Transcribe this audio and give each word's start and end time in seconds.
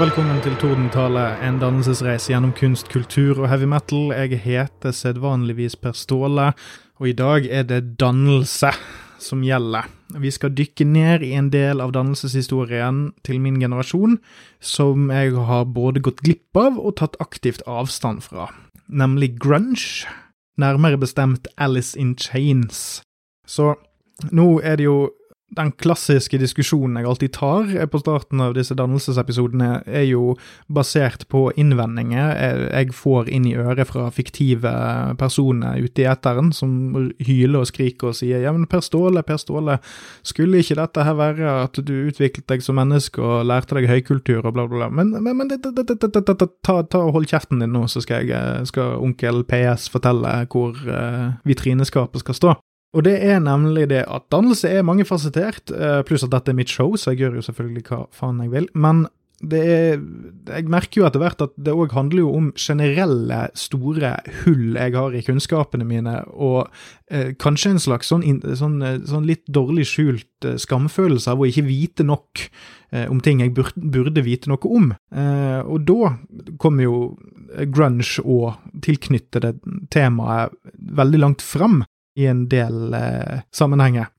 Velkommen 0.00 0.38
til 0.40 0.54
Tordentale, 0.56 1.26
en 1.44 1.58
dannelsesreise 1.60 2.30
gjennom 2.30 2.54
kunst, 2.56 2.86
kultur 2.88 3.42
og 3.42 3.50
heavy 3.50 3.66
metal. 3.68 4.14
Jeg 4.16 4.38
heter 4.40 4.94
sedvanligvis 4.96 5.74
Per 5.76 5.92
Ståle, 5.92 6.46
og 6.96 7.08
i 7.10 7.12
dag 7.12 7.44
er 7.44 7.66
det 7.68 7.98
dannelse 8.00 8.70
som 9.20 9.44
gjelder. 9.44 9.90
Vi 10.16 10.32
skal 10.32 10.54
dykke 10.56 10.86
ned 10.88 11.26
i 11.28 11.34
en 11.36 11.50
del 11.52 11.84
av 11.84 11.92
dannelseshistorien 11.92 13.10
til 13.28 13.42
min 13.44 13.60
generasjon 13.60 14.16
som 14.64 15.12
jeg 15.12 15.36
har 15.36 15.68
både 15.68 16.00
gått 16.00 16.24
glipp 16.24 16.56
av 16.56 16.80
og 16.80 16.96
tatt 17.02 17.20
aktivt 17.20 17.60
avstand 17.68 18.24
fra, 18.24 18.48
nemlig 18.88 19.34
grunge, 19.36 20.08
nærmere 20.56 20.96
bestemt 20.96 21.52
Alice 21.60 21.92
in 21.92 22.16
Chains. 22.16 23.02
Så 23.44 23.74
nå 24.32 24.62
er 24.64 24.80
det 24.80 24.88
jo 24.88 25.10
den 25.56 25.72
klassiske 25.82 26.38
diskusjonen 26.38 27.00
jeg 27.00 27.08
alltid 27.10 27.32
tar 27.34 27.70
på 27.90 28.00
starten 28.02 28.42
av 28.44 28.54
disse 28.54 28.76
dannelsesepisodene, 28.78 29.82
er 29.86 30.06
jo 30.06 30.36
basert 30.70 31.26
på 31.32 31.48
innvendinger 31.58 32.36
jeg 32.70 32.94
får 32.94 33.30
inn 33.34 33.48
i 33.50 33.56
øret 33.58 33.88
fra 33.90 34.06
fiktive 34.14 34.72
personer 35.18 35.80
ute 35.82 36.04
i 36.04 36.08
eteren, 36.10 36.52
som 36.54 36.94
hyler 37.18 37.64
og 37.64 37.70
skriker 37.70 38.12
og 38.12 38.18
sier 38.20 38.44
ja, 38.44 38.54
men 38.54 38.68
Per 38.70 38.84
Ståle, 38.84 39.24
Per 39.26 39.40
Ståle, 39.42 39.80
skulle 40.26 40.62
ikke 40.62 40.78
dette 40.78 41.04
her 41.06 41.18
være 41.18 41.56
at 41.66 41.82
du 41.82 41.94
utviklet 42.06 42.46
deg 42.50 42.64
som 42.64 42.78
menneske 42.78 43.22
og 43.22 43.46
lærte 43.50 43.78
deg 43.78 43.90
høykultur 43.90 44.44
og 44.44 44.54
bla, 44.54 44.68
bla, 44.70 44.86
bla, 44.86 44.90
men, 44.94 45.12
men, 45.18 45.36
men 45.42 45.50
ta, 46.62 46.80
ta 46.86 47.02
og 47.02 47.14
hold 47.18 47.30
kjeften 47.30 47.62
din 47.62 47.74
nå, 47.74 47.86
så 47.90 48.02
skal, 48.04 48.28
jeg, 48.30 48.70
skal 48.70 49.00
onkel 49.02 49.42
PS 49.50 49.90
fortelle 49.92 50.40
hvor 50.50 50.76
uh, 50.86 51.32
vitrineskapet 51.48 52.22
skal 52.22 52.38
stå. 52.38 52.58
Og 52.96 53.04
det 53.06 53.16
er 53.22 53.38
nemlig 53.38 53.86
det 53.92 54.02
at 54.10 54.24
dannelse 54.34 54.66
er 54.66 54.82
mangefasettert, 54.82 55.70
pluss 56.08 56.24
at 56.26 56.32
dette 56.32 56.50
er 56.50 56.56
mitt 56.58 56.72
show, 56.72 56.96
så 56.98 57.12
jeg 57.12 57.20
gjør 57.20 57.36
jo 57.38 57.44
selvfølgelig 57.46 57.84
hva 57.86 58.00
faen 58.10 58.40
jeg 58.42 58.50
vil. 58.50 58.66
Men 58.74 59.04
det 59.40 59.60
er 59.64 60.00
Jeg 60.50 60.68
merker 60.68 61.00
jo 61.00 61.06
etter 61.06 61.22
hvert 61.22 61.42
at 61.44 61.52
det 61.56 61.72
òg 61.72 61.92
handler 61.94 62.24
jo 62.24 62.32
om 62.36 62.48
generelle, 62.58 63.38
store 63.56 64.12
hull 64.42 64.74
jeg 64.76 64.94
har 64.96 65.14
i 65.14 65.22
kunnskapene 65.24 65.86
mine, 65.86 66.16
og 66.34 66.68
eh, 67.10 67.32
kanskje 67.40 67.74
en 67.74 67.82
slags 67.82 68.10
sånn, 68.10 68.24
sånn, 68.58 68.80
sånn, 69.06 69.28
litt 69.28 69.46
dårlig 69.48 69.86
skjult 69.88 70.48
eh, 70.48 70.58
skamfølelse 70.60 71.32
av 71.32 71.40
å 71.40 71.48
ikke 71.48 71.68
vite 71.68 72.06
nok 72.08 72.42
eh, 72.90 73.06
om 73.06 73.22
ting 73.24 73.44
jeg 73.44 73.54
burde 73.54 74.26
vite 74.26 74.50
noe 74.50 74.60
om. 74.66 74.90
Eh, 75.14 75.60
og 75.62 75.86
da 75.88 76.12
kommer 76.60 76.88
jo 76.88 76.98
grunge 77.70 78.24
og 78.24 78.82
tilknyttede 78.84 79.54
temaet 79.94 80.52
veldig 81.00 81.22
langt 81.22 81.46
fram 81.46 81.84
i 82.18 82.26
en 82.30 82.46
del 82.50 82.94
eh, 82.96 83.44
sammenhenger. 83.54 84.10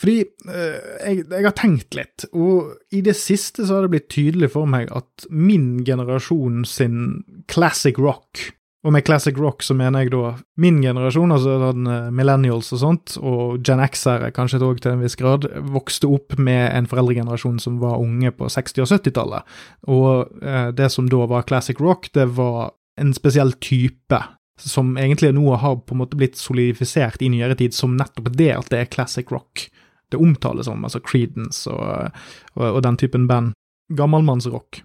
Fordi 0.00 0.18
eh, 0.20 0.76
jeg, 1.04 1.24
jeg, 1.24 1.46
har 1.46 1.56
tenkt 1.56 1.96
litt, 1.96 2.28
og 2.32 2.74
i 2.94 3.02
det 3.04 3.16
siste 3.18 3.64
så 3.64 3.78
har 3.78 3.86
det 3.86 3.94
blitt 3.96 4.10
tydelig 4.12 4.52
for 4.54 4.68
meg 4.68 4.92
at 4.94 5.28
min 5.30 5.84
generasjon 5.86 6.64
sin 6.68 7.02
classic 7.50 8.00
rock 8.00 8.50
og 8.86 8.94
med 8.94 9.02
classic 9.02 9.36
rock 9.38 9.64
så 9.66 9.74
mener 9.74 10.04
jeg 10.04 10.12
da 10.14 10.36
min 10.62 10.78
generasjon, 10.82 11.32
altså 11.34 11.56
den 11.64 11.88
eh, 11.90 12.10
millennials 12.14 12.70
og 12.76 12.82
sånt, 12.82 13.16
og 13.18 13.58
Gen 13.66 13.82
X-ere 13.82 14.30
kanskje 14.34 14.62
òg 14.62 14.78
til 14.84 14.94
en 14.94 15.02
viss 15.02 15.18
grad, 15.18 15.48
vokste 15.74 16.08
opp 16.14 16.36
med 16.38 16.70
en 16.70 16.86
foreldregenerasjon 16.86 17.58
som 17.62 17.80
var 17.82 17.98
unge 17.98 18.30
på 18.38 18.46
60- 18.46 18.84
og 18.84 18.92
70-tallet. 18.92 19.56
Og 19.90 20.44
eh, 20.44 20.70
det 20.78 20.92
som 20.94 21.10
da 21.10 21.26
var 21.26 21.48
classic 21.48 21.82
rock, 21.82 22.12
det 22.14 22.28
var 22.38 22.70
en 22.98 23.10
spesiell 23.14 23.52
type 23.62 24.22
som 24.58 24.96
egentlig 24.98 25.32
nå 25.36 25.56
har 25.60 25.80
på 25.86 25.94
en 25.94 26.02
måte 26.02 26.18
blitt 26.18 26.38
solidifisert 26.38 27.22
i 27.22 27.30
nyere 27.32 27.56
tid 27.58 27.76
som 27.76 27.96
nettopp 27.98 28.32
det 28.36 28.52
at 28.56 28.70
det 28.72 28.80
er 28.82 28.90
classic 28.92 29.30
rock 29.34 29.68
det 30.08 30.16
omtales 30.16 30.66
som, 30.66 30.84
altså 30.84 31.00
Creedence 31.04 31.70
og, 31.70 32.14
og, 32.56 32.66
og 32.70 32.82
den 32.84 32.96
typen 33.00 33.26
band. 33.28 33.52
Gammelmannsrock. 33.92 34.82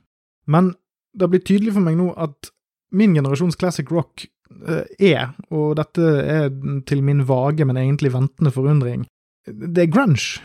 Men 0.47 0.73
det 1.13 1.25
har 1.25 1.31
blitt 1.33 1.47
tydelig 1.47 1.75
for 1.75 1.85
meg 1.85 1.97
nå 2.00 2.09
at 2.19 2.51
min 2.94 3.16
generasjons 3.16 3.57
classic 3.59 3.91
rock 3.91 4.25
uh, 4.67 4.83
er, 5.00 5.33
og 5.51 5.78
dette 5.79 6.09
er 6.23 6.50
til 6.88 7.03
min 7.06 7.23
vage, 7.28 7.66
men 7.67 7.79
egentlig 7.79 8.13
ventende 8.13 8.53
forundring, 8.53 9.07
det 9.47 9.85
er 9.88 9.91
grunge. 9.91 10.44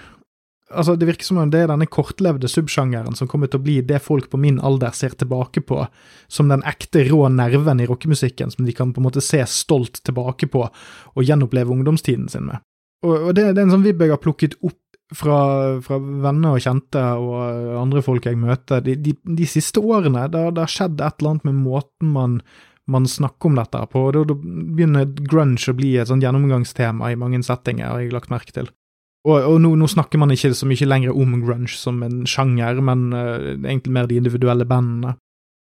Altså, 0.69 0.97
Det 0.97 1.07
virker 1.09 1.25
som 1.25 1.39
om 1.41 1.51
det 1.51 1.63
er 1.65 1.71
denne 1.71 1.89
kortlevde 1.89 2.49
subsjangeren 2.51 3.17
som 3.17 3.29
kommer 3.29 3.49
til 3.49 3.61
å 3.61 3.65
bli 3.65 3.79
det 3.81 4.03
folk 4.05 4.29
på 4.31 4.41
min 4.41 4.59
alder 4.61 4.93
ser 4.93 5.17
tilbake 5.17 5.63
på 5.65 5.87
som 6.29 6.51
den 6.53 6.65
ekte 6.69 7.07
rå 7.09 7.23
nerven 7.33 7.81
i 7.81 7.87
rockemusikken 7.89 8.53
som 8.53 8.67
de 8.67 8.75
kan 8.77 8.93
på 8.93 9.01
en 9.01 9.09
måte 9.09 9.25
se 9.25 9.41
stolt 9.49 10.03
tilbake 10.05 10.51
på 10.53 10.67
og 10.69 11.25
gjenoppleve 11.25 11.73
ungdomstiden 11.73 12.29
sin 12.29 12.51
med. 12.51 12.61
Og, 13.07 13.15
og 13.15 13.35
det, 13.35 13.53
det, 13.55 13.63
er 13.63 13.67
en 13.69 13.79
sånn 13.79 13.87
vibb 13.87 14.03
jeg 14.03 14.13
har 14.13 14.21
plukket 14.21 14.59
opp 14.61 14.77
fra, 15.17 15.39
fra, 15.81 15.99
venner 15.99 16.57
og 16.57 16.63
kjente 16.63 17.03
og 17.17 17.77
andre 17.81 18.03
folk 18.05 18.27
jeg 18.29 18.41
møter. 18.41 18.83
De, 18.85 18.97
de, 19.01 19.15
de 19.39 19.47
siste 19.49 19.81
årene 19.81 20.27
det 20.33 20.43
har 20.53 20.73
skjedd 20.73 21.01
et 21.01 21.23
eller 21.23 21.37
annet 21.37 21.49
med 21.49 21.63
måten 21.63 22.13
man, 22.13 22.41
man 22.91 23.09
snakker 23.09 23.49
om 23.49 23.57
dette 23.57 23.85
på. 23.93 24.05
Da, 24.13 24.27
da 24.29 24.37
begynner 24.37 25.09
grunge 25.31 25.73
å 25.73 25.79
bli 25.79 25.95
et 25.97 26.11
sånn 26.11 26.25
gjennomgangstema 26.25 27.13
i 27.13 27.21
mange 27.21 27.41
settinger, 27.47 27.95
har 27.95 28.05
jeg 28.05 28.13
lagt 28.13 28.33
merke 28.35 28.53
til. 28.53 28.69
Og, 29.29 29.37
og 29.45 29.57
nå, 29.61 29.75
nå, 29.77 29.87
snakker 29.91 30.21
man 30.21 30.33
ikke 30.33 30.55
så 30.57 30.67
mye 30.69 30.89
lenger 30.89 31.17
om 31.17 31.39
grunge 31.45 31.75
som 31.77 32.01
en 32.07 32.23
sjanger, 32.29 32.81
men 32.85 33.09
uh, 33.13 33.51
egentlig 33.59 33.93
mer 33.93 34.09
de 34.09 34.21
individuelle 34.21 34.65
bandene. 34.69 35.19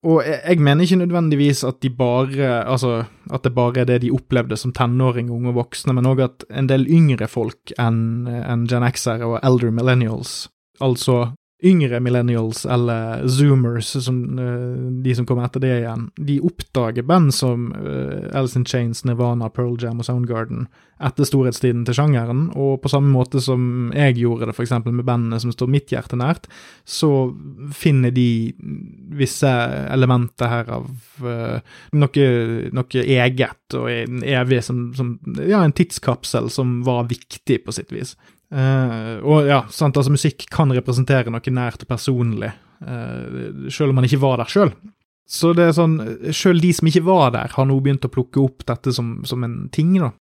Og 0.06 0.20
jeg, 0.22 0.60
mener 0.60 0.84
ikke 0.84 1.00
nødvendigvis 1.00 1.64
at 1.66 1.80
de 1.82 1.88
bare 1.90 2.50
Altså, 2.68 3.06
at 3.32 3.42
det 3.42 3.54
bare 3.56 3.80
er 3.80 3.88
det 3.88 4.02
de 4.04 4.12
opplevde 4.14 4.58
som 4.60 4.74
tenåring, 4.76 5.30
unge 5.32 5.50
og 5.50 5.56
voksne, 5.56 5.96
men 5.96 6.06
òg 6.06 6.22
at 6.26 6.44
en 6.52 6.68
del 6.70 6.86
yngre 6.86 7.26
folk 7.26 7.72
enn 7.80 8.28
en 8.28 8.66
Gen 8.70 8.86
X-ere 8.86 9.26
og 9.26 9.40
elder 9.42 9.72
millennials, 9.74 10.46
altså 10.80 11.32
yngre 11.64 12.00
millennials 12.00 12.66
eller 12.66 13.28
zoomers, 13.28 14.04
som, 14.04 14.38
uh, 14.38 15.02
de 15.02 15.14
som 15.14 15.26
kommer 15.26 15.46
etter 15.46 15.62
det 15.64 15.72
igjen, 15.78 16.10
de 16.16 16.40
oppdager 16.44 17.06
band 17.06 17.32
som 17.34 17.70
uh, 17.72 18.28
Alice 18.36 18.58
in 18.58 18.66
Chains, 18.68 19.04
Nirvana, 19.04 19.48
Pearl 19.48 19.78
Jam 19.80 20.02
og 20.02 20.08
Soundgarden 20.08 20.66
etter 20.96 21.28
storhetstiden 21.28 21.84
til 21.84 21.96
sjangeren, 21.96 22.46
og 22.56 22.80
på 22.80 22.88
samme 22.88 23.10
måte 23.12 23.40
som 23.44 23.90
jeg 23.92 24.16
gjorde 24.16 24.48
det 24.48 24.54
f.eks. 24.56 24.72
med 24.84 25.04
bandene 25.04 25.40
som 25.40 25.52
står 25.52 25.68
mitt 25.72 25.92
hjerte 25.92 26.16
nært, 26.16 26.48
så 26.88 27.10
finner 27.76 28.12
de 28.16 28.52
visse 29.16 29.50
elementer 29.92 30.52
her 30.52 30.72
av 30.78 30.88
uh, 31.24 31.58
noe, 31.96 32.30
noe, 32.72 33.04
eget 33.04 33.76
og 33.76 33.90
en 33.92 34.24
evig 34.24 34.62
som, 34.64 34.88
som, 34.96 35.16
Ja, 35.40 35.64
en 35.64 35.76
tidskapsel 35.76 36.48
som 36.52 36.80
var 36.86 37.08
viktig 37.12 37.62
på 37.64 37.76
sitt 37.76 37.92
vis. 37.92 38.16
Uh, 38.56 39.20
og 39.20 39.48
ja, 39.50 39.60
sant, 39.68 39.98
altså 39.98 40.14
musikk 40.14 40.46
kan 40.52 40.70
representere 40.72 41.32
noe 41.32 41.52
nært 41.52 41.82
og 41.84 41.90
personlig, 41.90 42.54
uh, 42.80 43.66
selv 43.68 43.92
om 43.92 43.98
man 44.00 44.06
ikke 44.08 44.22
var 44.22 44.40
der 44.40 44.52
sjøl. 44.52 44.70
Så 45.28 45.50
det 45.58 45.66
er 45.66 45.74
sånn, 45.76 45.98
sjøl 46.32 46.62
de 46.62 46.70
som 46.76 46.88
ikke 46.88 47.04
var 47.04 47.34
der, 47.34 47.50
har 47.52 47.66
nå 47.66 47.80
begynt 47.82 48.06
å 48.06 48.12
plukke 48.12 48.40
opp 48.40 48.62
dette 48.68 48.94
som, 48.94 49.18
som 49.28 49.44
en 49.44 49.66
ting, 49.74 49.98
da. 50.00 50.14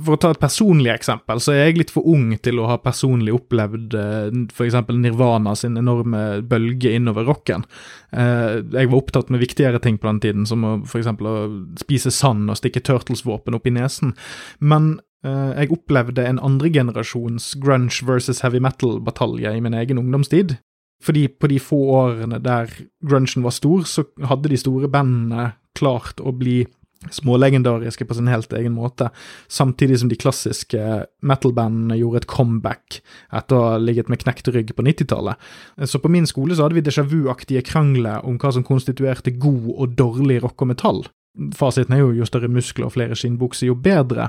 For 0.00 0.14
å 0.14 0.20
ta 0.22 0.30
et 0.32 0.40
personlig 0.40 0.88
eksempel, 0.92 1.42
så 1.42 1.52
er 1.52 1.64
jeg 1.68 1.80
litt 1.80 1.92
for 1.92 2.06
ung 2.08 2.32
til 2.42 2.60
å 2.62 2.68
ha 2.70 2.76
personlig 2.80 3.34
opplevd 3.36 3.94
uh, 3.98 4.32
f.eks. 4.50 4.78
Nirvana 4.96 5.52
sin 5.58 5.78
enorme 5.78 6.40
bølge 6.50 6.94
innover 6.96 7.28
rocken. 7.28 7.66
Jeg 8.10 8.90
var 8.90 8.96
opptatt 8.96 9.28
med 9.30 9.42
viktigere 9.42 9.78
ting 9.82 9.98
på 10.00 10.08
den 10.08 10.18
tiden, 10.24 10.46
som 10.48 10.64
f.eks. 10.86 11.10
å 11.10 11.34
spise 11.82 12.10
sand 12.14 12.50
og 12.50 12.58
stikke 12.58 12.82
Turtles-våpen 12.86 13.58
opp 13.58 13.70
i 13.70 13.74
nesen. 13.76 14.16
Men 14.58 14.96
jeg 15.24 15.72
opplevde 15.74 16.24
en 16.24 16.38
andregenerasjons 16.40 17.52
grunge 17.60 18.06
versus 18.08 18.40
heavy 18.40 18.60
metal-batalje 18.64 19.52
i 19.56 19.60
min 19.60 19.76
egen 19.76 20.00
ungdomstid. 20.00 20.56
Fordi 21.04 21.26
på 21.28 21.48
de 21.48 21.60
få 21.60 21.78
årene 21.96 22.40
der 22.44 22.72
grungen 23.04 23.44
var 23.44 23.54
stor, 23.56 23.84
så 23.88 24.04
hadde 24.28 24.52
de 24.52 24.60
store 24.60 24.88
bandene 24.92 25.52
klart 25.76 26.20
å 26.20 26.32
bli 26.36 26.62
smålegendariske 27.08 28.04
på 28.04 28.14
sin 28.14 28.28
helt 28.28 28.52
egen 28.52 28.74
måte, 28.76 29.08
samtidig 29.48 30.00
som 30.02 30.10
de 30.10 30.18
klassiske 30.20 30.80
metal-bandene 31.24 31.96
gjorde 31.96 32.20
et 32.20 32.28
comeback 32.28 32.98
etter 33.32 33.56
å 33.56 33.70
ha 33.70 33.78
ligget 33.80 34.10
med 34.12 34.20
knekt 34.20 34.50
rygg 34.52 34.74
på 34.76 34.84
90-tallet. 34.84 35.40
Så 35.88 36.02
på 36.02 36.10
min 36.12 36.28
skole 36.28 36.56
så 36.56 36.66
hadde 36.66 36.76
vi 36.76 36.84
déjà 36.84 37.06
vu-aktige 37.08 37.64
krangler 37.64 38.26
om 38.28 38.36
hva 38.40 38.52
som 38.52 38.66
konstituerte 38.66 39.32
god 39.40 39.70
og 39.78 39.96
dårlig 39.96 40.42
rock 40.44 40.60
og 40.60 40.72
metall. 40.74 41.02
Fasiten 41.56 41.96
er 41.96 42.02
jo 42.02 42.12
jo 42.18 42.28
større 42.28 42.52
muskler 42.52 42.90
og 42.90 42.96
flere 42.98 43.16
skinnbukser, 43.16 43.70
jo 43.70 43.78
bedre. 43.80 44.28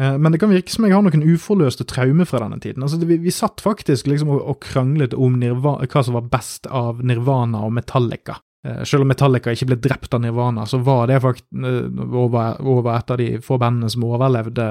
Eh, 0.00 0.18
men 0.18 0.32
det 0.32 0.38
kan 0.38 0.52
virke 0.52 0.72
som 0.72 0.86
jeg 0.86 0.96
har 0.96 1.04
noen 1.04 1.24
uforløste 1.24 1.86
traumer 1.88 2.28
fra 2.28 2.42
denne 2.44 2.60
tiden. 2.62 2.84
Altså, 2.84 3.00
vi, 3.04 3.20
vi 3.22 3.34
satt 3.34 3.64
faktisk 3.64 4.10
liksom 4.10 4.34
og, 4.34 4.42
og 4.42 4.60
kranglet 4.64 5.16
om 5.16 5.38
Nirvana, 5.40 5.88
hva 5.88 6.04
som 6.04 6.18
var 6.18 6.28
best 6.32 6.68
av 6.68 7.04
Nirvana 7.04 7.64
og 7.66 7.72
Metallica. 7.78 8.38
Eh, 8.66 8.82
selv 8.88 9.06
om 9.06 9.10
Metallica 9.12 9.54
ikke 9.54 9.70
ble 9.70 9.78
drept 9.88 10.16
av 10.16 10.20
Nirvana, 10.20 10.66
så 10.68 10.82
var 10.84 11.08
det 11.08 11.22
faktisk 11.24 11.48
eh, 11.64 12.02
over, 12.12 12.60
over 12.60 12.92
et 12.92 13.14
av 13.14 13.20
de 13.22 13.28
få 13.44 13.56
bandene 13.62 13.88
som 13.92 14.04
overlevde 14.08 14.68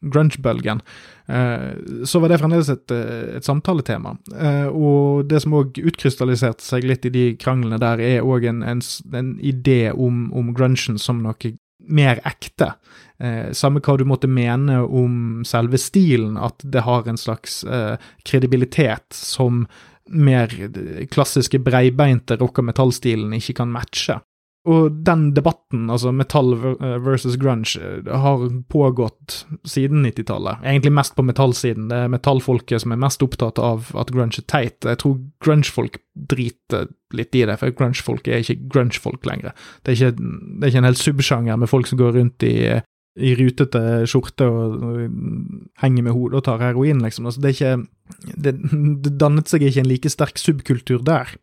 grunge-bølgen. 0.00 0.84
Så 2.04 2.18
var 2.18 2.32
det 2.32 2.36
fremdeles 2.42 2.68
et, 2.68 2.92
et 2.92 3.46
samtaletema. 3.46 4.10
Og 4.74 5.22
det 5.30 5.38
som 5.44 5.54
òg 5.54 5.78
utkrystalliserte 5.78 6.66
seg 6.66 6.84
litt 6.84 7.06
i 7.06 7.12
de 7.14 7.22
kranglene 7.40 7.78
der, 7.80 8.02
er 8.02 8.26
òg 8.26 8.48
en, 8.50 8.58
en, 8.66 8.82
en, 9.14 9.28
idé 9.38 9.94
om, 9.94 10.26
om 10.34 10.50
grungen 10.52 10.98
som 11.00 11.22
noe 11.22 11.54
mer 11.88 12.20
ekte. 12.28 12.72
Eh, 13.22 13.52
samme 13.54 13.82
hva 13.84 13.96
du 13.98 14.04
måtte 14.08 14.30
mene 14.30 14.80
om 14.82 15.42
selve 15.46 15.78
stilen, 15.80 16.36
at 16.40 16.62
det 16.64 16.84
har 16.86 17.08
en 17.08 17.20
slags 17.20 17.62
eh, 17.64 17.96
kredibilitet 18.26 19.14
som 19.14 19.66
mer 20.10 20.50
klassiske 21.12 21.60
breibeinte 21.62 22.36
rock- 22.40 22.58
og 22.58 22.66
metallstilen 22.72 23.32
ikke 23.38 23.60
kan 23.62 23.72
matche. 23.72 24.18
Og 24.62 24.94
den 25.02 25.24
debatten, 25.34 25.88
altså 25.90 26.12
metall 26.14 26.52
versus 27.02 27.34
grunge, 27.40 27.82
har 28.06 28.44
pågått 28.70 29.40
siden 29.66 30.04
90-tallet. 30.06 30.62
Egentlig 30.62 30.92
mest 30.94 31.16
på 31.16 31.24
metallsiden. 31.26 31.88
Det 31.90 31.98
er 32.04 32.12
metallfolket 32.12 32.84
som 32.84 32.94
er 32.94 33.00
mest 33.02 33.24
opptatt 33.26 33.58
av 33.58 33.90
at 33.98 34.12
grunge 34.14 34.38
er 34.38 34.46
teit. 34.46 34.78
Jeg 34.86 35.00
tror 35.02 35.18
grunge-folk 35.42 35.98
driter 36.14 36.92
litt 37.10 37.34
i 37.34 37.42
det, 37.48 37.58
for 37.58 37.74
grunge-folk 37.74 38.30
er 38.30 38.44
ikke 38.44 38.70
grunge-folk 38.70 39.26
lenger. 39.26 39.50
Det 39.82 39.96
er, 39.96 39.98
ikke, 39.98 40.30
det 40.30 40.62
er 40.62 40.70
ikke 40.70 40.84
en 40.84 40.90
hel 40.92 41.02
subsjanger 41.02 41.58
med 41.58 41.72
folk 41.74 41.90
som 41.90 41.98
går 41.98 42.14
rundt 42.20 42.46
i, 42.46 42.56
i 43.18 43.34
rutete 43.42 43.84
skjorte 44.06 44.46
og, 44.46 44.78
og 44.78 45.04
henger 45.82 46.06
med 46.06 46.14
hodet 46.14 46.38
og 46.38 46.46
tar 46.46 46.62
heroin, 46.62 47.02
liksom. 47.02 47.26
Altså, 47.26 47.42
det 47.42 47.50
er 47.50 47.58
ikke 47.58 48.32
det, 48.46 48.56
det 49.02 49.18
dannet 49.18 49.50
seg 49.50 49.66
ikke 49.66 49.82
en 49.82 49.90
like 49.90 50.14
sterk 50.14 50.38
subkultur 50.38 51.02
der. 51.02 51.34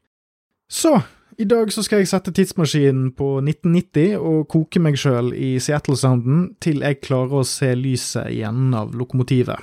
Så 0.72 1.02
i 1.40 1.46
dag 1.48 1.70
så 1.72 1.80
skal 1.86 2.02
jeg 2.02 2.10
sette 2.12 2.34
tidsmaskinen 2.36 3.14
på 3.16 3.38
1990 3.40 4.18
og 4.20 4.42
koke 4.52 4.82
meg 4.84 4.98
sjøl 5.00 5.32
i 5.32 5.54
Seattle-sounden 5.64 6.50
til 6.60 6.84
jeg 6.84 7.00
klarer 7.06 7.40
å 7.40 7.48
se 7.48 7.70
lyset 7.80 8.28
igjen 8.34 8.74
av 8.76 8.92
lokomotivet. 8.92 9.56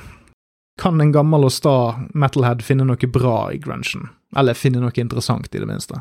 Kan 0.81 1.01
en 1.05 1.13
gammel 1.13 1.45
og 1.45 1.53
sta 1.53 1.77
metalhead 2.17 2.65
finne 2.65 2.87
noe 2.89 3.11
bra 3.13 3.51
i 3.53 3.61
grunchen? 3.61 4.09
Eller 4.37 4.57
finne 4.57 4.81
noe 4.81 4.97
interessant, 5.01 5.53
i 5.53 5.61
det 5.61 5.69
minste. 5.69 6.01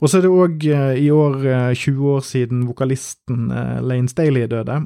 Og 0.00 0.08
så 0.08 0.18
er 0.18 0.24
det 0.24 0.32
òg 0.32 0.66
uh, 0.72 0.96
i 0.96 1.08
år 1.12 1.36
uh, 1.44 1.76
20 1.76 2.10
år 2.14 2.24
siden 2.24 2.64
vokalisten 2.68 3.48
uh, 3.52 3.78
Lane 3.84 4.08
Staley 4.08 4.48
døde, 4.48 4.80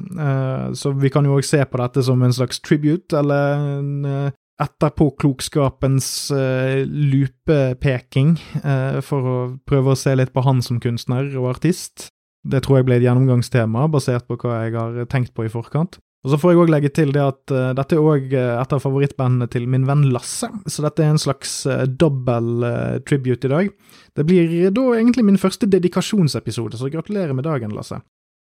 så 0.75 0.91
vi 0.99 1.11
kan 1.13 1.23
jo 1.27 1.37
òg 1.37 1.47
se 1.47 1.63
på 1.63 1.79
dette 1.79 2.03
som 2.03 2.23
en 2.23 2.35
slags 2.35 2.59
tribute, 2.59 3.15
eller 3.15 3.67
en 3.79 4.31
etterpåklokskapens 4.61 6.07
uh, 6.31 6.83
lupepeking 6.85 8.35
uh, 8.61 8.99
for 9.05 9.29
å 9.29 9.37
prøve 9.67 9.93
å 9.93 9.99
se 9.99 10.13
litt 10.15 10.33
på 10.33 10.43
han 10.45 10.61
som 10.65 10.81
kunstner 10.83 11.31
og 11.39 11.55
artist. 11.55 12.09
Det 12.43 12.61
tror 12.63 12.81
jeg 12.81 12.87
ble 12.89 12.99
et 12.99 13.05
gjennomgangstema, 13.05 13.87
basert 13.91 14.27
på 14.27 14.37
hva 14.41 14.65
jeg 14.65 14.75
har 14.75 15.05
tenkt 15.11 15.33
på 15.33 15.47
i 15.47 15.51
forkant. 15.51 15.97
Og 16.23 16.31
Så 16.31 16.39
får 16.39 16.53
jeg 16.53 16.59
òg 16.61 16.69
legge 16.71 16.91
til 16.95 17.11
det 17.15 17.23
at 17.23 17.51
uh, 17.51 17.73
dette 17.75 17.97
er 17.97 18.03
òg 18.03 18.35
et 18.37 18.75
av 18.77 18.83
favorittbandene 18.83 19.49
til 19.51 19.65
min 19.67 19.87
venn 19.89 20.05
Lasse, 20.13 20.47
så 20.71 20.85
dette 20.85 21.03
er 21.03 21.15
en 21.15 21.19
slags 21.19 21.63
uh, 21.67 21.83
dobbel 21.87 22.63
uh, 22.63 22.99
tribute 23.07 23.49
i 23.49 23.51
dag. 23.51 23.73
Det 24.15 24.27
blir 24.29 24.69
da 24.71 24.85
egentlig 24.95 25.25
min 25.27 25.41
første 25.41 25.67
dedikasjonsepisode, 25.67 26.79
så 26.79 26.91
gratulerer 26.93 27.33
med 27.35 27.47
dagen, 27.49 27.73
Lasse. 27.75 28.03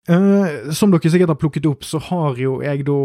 som 0.04 0.90
dere 0.92 1.08
sikkert 1.08 1.30
har 1.32 1.38
plukket 1.40 1.64
opp, 1.64 1.84
så 1.88 1.96
har 2.10 2.36
jo 2.36 2.58
jeg 2.60 2.84
da 2.84 2.98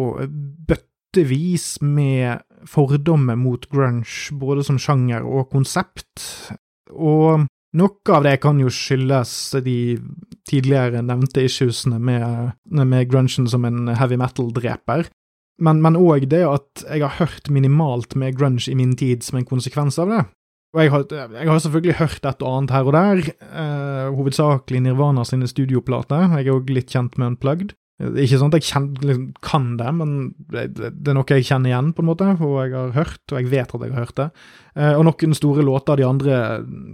bøttevis 1.09 1.81
med 1.81 2.41
fordommer 2.67 3.35
mot 3.35 3.65
grunge, 3.69 4.31
både 4.31 4.63
som 4.63 4.77
sjanger 4.77 5.25
og 5.25 5.49
konsept, 5.51 6.51
og 6.91 7.47
noe 7.73 8.15
av 8.15 8.23
det 8.23 8.39
kan 8.41 8.59
jo 8.59 8.69
skyldes 8.69 9.55
de 9.63 9.97
tidligere 10.49 11.01
nevnte 11.01 11.43
issuesene 11.45 11.99
med, 11.99 12.53
med 12.65 13.09
grungen 13.09 13.47
som 13.47 13.65
en 13.65 13.87
heavy 13.95 14.17
metal-dreper, 14.17 15.09
men 15.61 15.97
òg 15.97 16.29
det 16.29 16.45
at 16.47 16.85
jeg 16.87 17.01
har 17.03 17.17
hørt 17.19 17.49
minimalt 17.49 18.15
med 18.15 18.37
grunge 18.37 18.69
i 18.69 18.75
min 18.75 18.95
tid 18.95 19.23
som 19.23 19.37
en 19.37 19.45
konsekvens 19.45 19.99
av 19.99 20.09
det. 20.09 20.23
Og 20.75 20.83
jeg 20.83 20.91
har, 20.93 21.03
jeg 21.09 21.49
har 21.49 21.59
selvfølgelig 21.59 21.97
hørt 21.97 22.25
et 22.29 22.43
og 22.45 22.55
annet 22.55 22.71
her 22.71 22.85
og 22.85 22.93
der, 22.93 23.21
eh, 23.41 24.13
hovedsakelig 24.13 24.81
Nirvana 24.85 25.23
sine 25.25 25.49
studioplater, 25.49 26.29
jeg 26.37 26.45
er 26.45 26.53
òg 26.53 26.69
litt 26.69 26.93
kjent 26.93 27.17
med 27.17 27.33
Unplugged. 27.33 27.73
Ikke 27.99 28.37
sånn 28.39 28.53
at 28.53 28.61
jeg 28.61 28.69
kjenner, 28.69 29.07
liksom, 29.09 29.25
kan 29.43 29.65
det, 29.79 29.89
men 29.97 30.11
det, 30.53 30.61
det, 30.77 31.09
er 31.11 31.15
noe 31.17 31.35
jeg 31.35 31.47
kjenner 31.49 31.69
igjen, 31.73 31.89
på 31.95 32.01
en 32.03 32.07
måte, 32.07 32.27
og 32.37 32.53
jeg 32.61 32.71
har 32.71 32.93
hørt, 32.95 33.23
og 33.27 33.35
jeg 33.35 33.51
vet 33.51 33.73
at 33.75 33.81
jeg 33.83 33.91
har 33.91 34.05
hørt 34.05 34.19
det. 34.21 34.29
Eh, 34.79 34.93
og 34.93 35.03
noen 35.09 35.33
store 35.35 35.65
låter 35.67 35.91
av 35.93 35.99
de 35.99 36.05
andre 36.07 36.35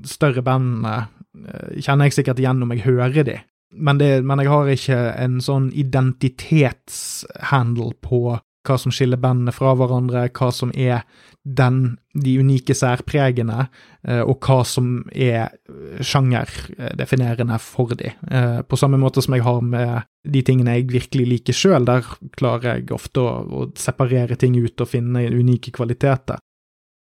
større 0.10 0.42
bandene 0.46 0.96
eh, 1.04 1.78
kjenner 1.78 2.06
jeg 2.10 2.16
sikkert 2.18 2.42
igjen 2.42 2.64
om 2.66 2.74
jeg 2.74 2.88
hører 2.88 3.24
de. 3.28 3.38
Men, 3.76 4.00
det, 4.02 4.12
men 4.26 4.40
jeg 4.42 4.50
har 4.50 4.66
ikke 4.72 5.00
en 5.22 5.38
sånn 5.44 5.68
identitetshandle 5.78 7.92
på 8.06 8.40
hva 8.66 8.78
som 8.82 8.94
skiller 8.94 9.20
bandene 9.22 9.54
fra 9.56 9.74
hverandre, 9.78 10.28
hva 10.36 10.50
som 10.54 10.72
er 10.74 11.04
den, 11.46 11.98
de 12.18 12.36
unike 12.42 12.74
særpregene, 12.76 13.68
eh, 14.08 14.22
og 14.26 14.40
hva 14.46 14.64
som 14.66 15.04
er 15.12 15.54
sjangerdefinerende 16.02 17.60
for 17.62 17.94
de. 17.98 18.12
Eh, 18.32 18.62
på 18.66 18.80
samme 18.80 19.00
måte 19.02 19.22
som 19.22 19.38
jeg 19.38 19.46
har 19.46 19.62
med 19.62 20.10
de 20.26 20.42
tingene 20.46 20.80
jeg 20.80 20.90
virkelig 20.90 21.28
liker 21.30 21.58
sjøl, 21.58 21.86
der 21.86 22.08
klarer 22.38 22.80
jeg 22.80 22.90
ofte 22.96 23.22
å, 23.22 23.36
å 23.46 23.70
separere 23.78 24.40
ting 24.42 24.58
ut 24.58 24.82
og 24.82 24.90
finne 24.90 25.28
unike 25.30 25.74
kvaliteter. 25.76 26.42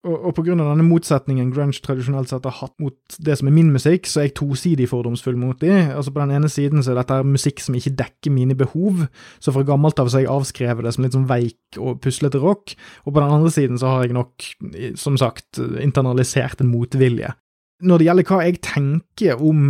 Og, 0.00 0.30
og 0.30 0.38
av 0.40 0.56
denne 0.56 0.84
motsetningen 0.86 1.50
grunge 1.52 1.82
tradisjonelt 1.84 2.30
sett 2.30 2.46
har 2.48 2.54
hatt 2.56 2.72
mot 2.80 3.16
det 3.20 3.34
som 3.36 3.50
er 3.50 3.52
min 3.52 3.68
musikk, 3.74 4.06
så 4.08 4.22
er 4.22 4.30
jeg 4.30 4.38
tosidig 4.38 4.86
fordomsfull 4.88 5.36
mot 5.36 5.58
de. 5.60 5.74
Altså 5.92 6.14
På 6.14 6.22
den 6.22 6.32
ene 6.38 6.48
siden 6.48 6.80
så 6.80 6.94
er 6.94 7.02
dette 7.02 7.18
musikk 7.28 7.60
som 7.60 7.76
ikke 7.76 7.92
dekker 7.98 8.32
mine 8.32 8.56
behov, 8.56 9.04
så 9.44 9.52
fra 9.52 9.64
gammelt 9.68 10.00
av 10.00 10.08
så 10.08 10.16
har 10.16 10.24
jeg 10.24 10.32
avskrevet 10.32 10.86
det 10.86 10.94
som 10.96 11.04
litt 11.04 11.16
sånn 11.16 11.28
veik 11.28 11.76
og 11.76 12.00
puslete 12.00 12.40
rock, 12.40 12.72
og 13.04 13.12
på 13.12 13.20
den 13.20 13.36
andre 13.36 13.52
siden 13.52 13.80
så 13.80 13.92
har 13.92 14.06
jeg 14.06 14.16
nok, 14.16 14.46
som 15.00 15.20
sagt, 15.20 15.60
internalisert 15.60 16.64
en 16.64 16.72
motvilje. 16.72 17.34
Når 17.84 18.00
det 18.00 18.06
gjelder 18.06 18.28
hva 18.28 18.38
jeg 18.44 18.60
tenker 18.64 19.44
om 19.44 19.60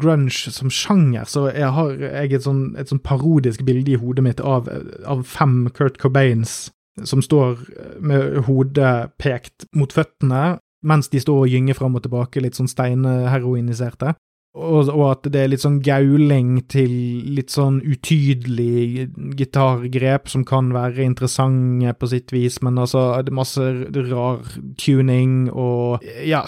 grunge 0.00 0.52
som 0.52 0.72
sjanger, 0.72 1.24
så 1.28 1.46
jeg 1.52 1.72
har 1.76 1.96
jeg 2.04 2.36
et 2.36 2.44
sånn, 2.44 2.62
et 2.80 2.92
sånn 2.92 3.00
parodisk 3.04 3.64
bilde 3.68 3.96
i 3.96 3.98
hodet 4.00 4.24
mitt 4.24 4.44
av, 4.44 4.68
av 5.08 5.24
fem 5.28 5.66
Kurt 5.76 5.96
Cobains 6.00 6.68
som 7.04 7.22
står 7.22 7.60
med 8.02 8.42
hodet 8.48 9.12
pekt 9.20 9.68
mot 9.76 9.92
føttene, 9.92 10.58
mens 10.86 11.10
de 11.12 11.20
står 11.20 11.44
og 11.44 11.52
gynger 11.52 11.76
fram 11.76 11.96
og 11.98 12.04
tilbake, 12.04 12.42
litt 12.42 12.58
sånn 12.58 12.70
steinheroiniserte. 12.70 14.14
Og, 14.50 14.88
og, 14.90 15.04
at 15.12 15.28
det 15.30 15.44
er 15.44 15.50
litt 15.52 15.62
sånn 15.62 15.76
gauling 15.86 16.56
til 16.72 16.90
litt 17.36 17.52
sånn 17.54 17.76
utydelig 17.86 19.04
gitargrep 19.38 20.26
som 20.32 20.42
kan 20.48 20.72
være 20.74 21.04
interessante 21.06 21.92
på 21.94 22.08
sitt 22.10 22.34
vis, 22.34 22.58
men 22.66 22.80
altså 22.82 23.04
det 23.22 23.30
er 23.30 23.38
masse 23.38 23.68
rar 24.08 24.42
tuning 24.74 25.44
og 25.54 26.02
ja, 26.26 26.42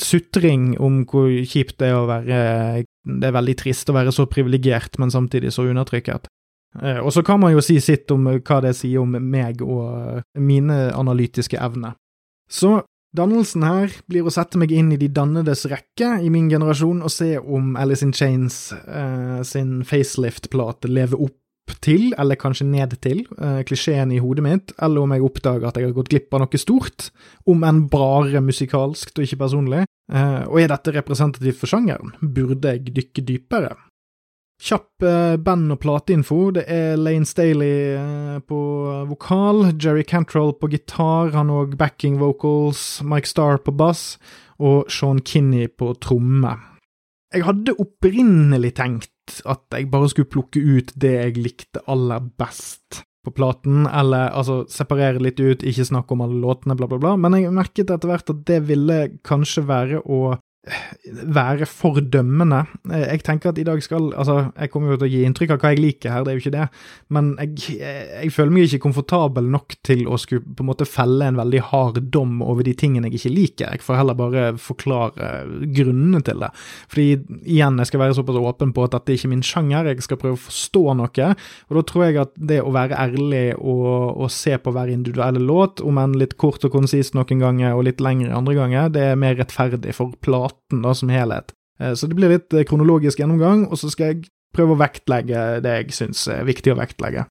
sutring 0.00 0.70
om 0.80 1.02
hvor 1.10 1.28
kjipt 1.28 1.76
det 1.82 1.92
er 1.92 1.98
å 1.98 2.08
være 2.08 2.40
Det 3.06 3.28
er 3.28 3.36
veldig 3.36 3.58
trist 3.60 3.92
å 3.92 3.98
være 3.98 4.16
så 4.16 4.24
privilegert, 4.26 4.96
men 4.98 5.12
samtidig 5.12 5.52
så 5.52 5.68
undertrykket. 5.68 6.32
Eh, 6.82 6.98
og 7.00 7.12
så 7.14 7.22
kan 7.26 7.40
man 7.42 7.54
jo 7.54 7.62
si 7.64 7.78
sitt 7.82 8.10
om 8.14 8.26
eh, 8.30 8.40
hva 8.40 8.60
det 8.64 8.74
sier 8.78 9.04
om 9.04 9.16
meg 9.16 9.62
og 9.64 9.86
eh, 9.86 10.20
mine 10.40 10.90
analytiske 10.96 11.58
evner. 11.60 11.96
Så 12.50 12.80
dannelsen 13.16 13.64
her 13.66 13.94
blir 14.10 14.26
å 14.26 14.34
sette 14.34 14.60
meg 14.60 14.74
inn 14.74 14.92
i 14.94 15.00
de 15.00 15.08
dannedes 15.12 15.66
rekke 15.70 16.16
i 16.22 16.30
min 16.32 16.50
generasjon 16.52 17.02
og 17.02 17.12
se 17.12 17.36
om 17.40 17.74
Alice 17.80 18.04
in 18.06 18.14
Chains 18.16 18.70
eh, 18.76 19.42
sin 19.46 19.80
facelift-plate 19.86 20.92
lever 20.92 21.26
opp 21.28 21.40
til, 21.82 22.12
eller 22.18 22.38
kanskje 22.38 22.66
ned 22.68 22.94
til, 23.02 23.24
eh, 23.42 23.62
klisjeen 23.66 24.12
i 24.14 24.20
hodet 24.22 24.44
mitt, 24.44 24.72
eller 24.82 25.02
om 25.02 25.12
jeg 25.12 25.24
oppdager 25.26 25.66
at 25.66 25.76
jeg 25.76 25.88
har 25.88 25.96
gått 25.96 26.12
glipp 26.12 26.34
av 26.34 26.44
noe 26.44 26.60
stort, 26.60 27.10
om 27.46 27.64
enn 27.66 27.88
bare 27.90 28.40
musikalskt 28.40 29.18
og 29.18 29.26
ikke 29.26 29.42
personlig. 29.42 29.84
Eh, 30.12 30.42
og 30.46 30.60
er 30.60 30.70
dette 30.70 30.94
representativt 30.94 31.58
for 31.58 31.66
sjangeren? 31.66 32.14
Burde 32.20 32.76
jeg 32.76 32.94
dykke 32.94 33.26
dypere? 33.26 33.74
Kjapp 34.62 35.04
eh, 35.04 35.36
band- 35.36 35.72
og 35.74 35.80
plateinfo. 35.82 36.38
Det 36.56 36.64
er 36.72 36.96
Lane 36.96 37.28
Staley 37.28 37.96
eh, 37.96 38.38
på 38.40 38.60
vokal, 39.10 39.72
Jerry 39.76 40.04
Cantrell 40.04 40.54
på 40.56 40.70
gitar, 40.72 41.34
han 41.36 41.52
òg 41.52 41.76
backing 41.76 42.16
vocals, 42.22 43.02
Mike 43.04 43.28
Starr 43.28 43.60
på 43.60 43.74
bass 43.76 44.16
og 44.56 44.88
Sean 44.88 45.20
Kinney 45.20 45.68
på 45.68 45.92
tromme. 46.00 46.54
Jeg 47.34 47.44
hadde 47.44 47.76
opprinnelig 47.82 48.72
tenkt 48.78 49.42
at 49.44 49.66
jeg 49.74 49.90
bare 49.92 50.08
skulle 50.08 50.30
plukke 50.30 50.62
ut 50.62 50.94
det 50.96 51.12
jeg 51.12 51.36
likte 51.42 51.82
aller 51.90 52.24
best 52.38 53.02
på 53.26 53.32
platen, 53.34 53.88
eller 53.90 54.30
altså 54.30 54.60
separere 54.70 55.20
litt 55.20 55.40
ut, 55.42 55.64
ikke 55.66 55.88
snakke 55.88 56.14
om 56.14 56.22
alle 56.24 56.38
låtene, 56.40 56.76
bla, 56.78 56.86
bla, 56.86 57.00
bla, 57.02 57.16
men 57.18 57.34
jeg 57.34 57.52
merket 57.52 57.90
etter 57.90 58.08
hvert 58.08 58.30
at 58.30 58.44
det 58.46 58.60
ville 58.68 58.98
kanskje 59.26 59.66
være 59.66 60.00
å 60.06 60.36
være 61.06 61.66
fordømmende. 61.70 62.64
Jeg 62.90 63.22
tenker 63.26 63.52
at 63.52 63.58
i 63.58 63.64
dag 63.66 63.82
skal 63.82 64.08
Altså, 64.16 64.50
jeg 64.58 64.70
kommer 64.70 64.92
jo 64.92 64.98
til 64.98 65.06
å 65.06 65.10
gi 65.10 65.20
inntrykk 65.26 65.52
av 65.54 65.60
hva 65.62 65.70
jeg 65.72 65.80
liker 65.82 66.12
her, 66.12 66.24
det 66.24 66.32
er 66.32 66.36
jo 66.36 66.42
ikke 66.42 66.54
det, 66.54 66.66
men 67.14 67.28
jeg, 67.38 67.76
jeg 67.78 68.32
føler 68.34 68.54
meg 68.54 68.66
ikke 68.66 68.82
komfortabel 68.86 69.48
nok 69.52 69.76
til 69.86 70.04
å 70.10 70.18
skulle 70.20 70.42
på 70.56 70.64
en 70.64 70.70
måte 70.70 70.88
felle 70.88 71.28
en 71.28 71.38
veldig 71.38 71.62
hard 71.70 72.00
dom 72.14 72.40
over 72.42 72.66
de 72.66 72.74
tingene 72.78 73.10
jeg 73.10 73.20
ikke 73.20 73.34
liker. 73.34 73.76
Jeg 73.76 73.84
får 73.86 74.00
heller 74.00 74.18
bare 74.18 74.44
forklare 74.60 75.30
grunnene 75.76 76.22
til 76.26 76.42
det. 76.42 76.50
Fordi 76.92 77.06
igjen, 77.44 77.78
jeg 77.82 77.90
skal 77.90 78.02
være 78.02 78.18
såpass 78.18 78.40
åpen 78.40 78.74
på 78.74 78.86
at 78.86 78.96
dette 78.96 79.14
er 79.14 79.20
ikke 79.20 79.32
min 79.34 79.46
sjanger, 79.46 79.90
jeg 79.92 80.06
skal 80.06 80.20
prøve 80.22 80.38
å 80.38 80.44
forstå 80.46 80.84
noe, 80.98 81.30
og 81.68 81.78
da 81.78 81.84
tror 81.86 82.06
jeg 82.06 82.20
at 82.22 82.34
det 82.50 82.60
å 82.62 82.74
være 82.74 82.98
ærlig 83.06 83.44
og, 83.56 83.86
og 84.26 84.30
se 84.34 84.56
på 84.58 84.74
hver 84.74 84.90
individuelle 84.92 85.42
låt, 85.42 85.82
om 85.84 86.00
enn 86.02 86.18
litt 86.18 86.36
kort 86.40 86.64
og 86.66 86.74
konsist 86.74 87.16
noen 87.16 87.42
ganger 87.42 87.76
og 87.76 87.86
litt 87.86 88.02
lengre 88.02 88.34
andre 88.34 88.56
ganger, 88.58 88.92
det 88.94 89.10
er 89.12 89.20
mer 89.20 89.38
rettferdig 89.38 89.94
for 89.96 90.16
plate 90.24 90.55
18 90.56 90.82
da, 90.82 90.96
som 90.96 91.12
helhet. 91.12 91.54
Eh, 91.80 91.94
så 91.94 92.08
det 92.08 92.18
blir 92.18 92.32
litt 92.32 92.56
eh, 92.56 92.66
kronologisk 92.68 93.22
gjennomgang, 93.22 93.68
og 93.70 93.80
så 93.80 93.92
skal 93.92 94.14
jeg 94.14 94.28
prøve 94.56 94.74
å 94.74 94.80
vektlegge 94.80 95.46
det 95.64 95.80
jeg 95.80 95.96
syns 95.96 96.26
er 96.32 96.46
viktig 96.48 96.72
å 96.72 96.80
vektlegge. 96.80 97.26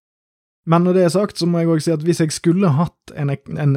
Men 0.65 0.85
når 0.85 0.97
det 0.97 1.03
er 1.05 1.13
sagt, 1.13 1.37
så 1.37 1.47
må 1.49 1.61
jeg 1.61 1.69
òg 1.69 1.81
si 1.85 1.93
at 1.93 2.03
hvis 2.05 2.23
jeg 2.23 2.33
skulle 2.33 2.73
hatt 2.73 3.13
en, 3.13 3.31
en 3.31 3.75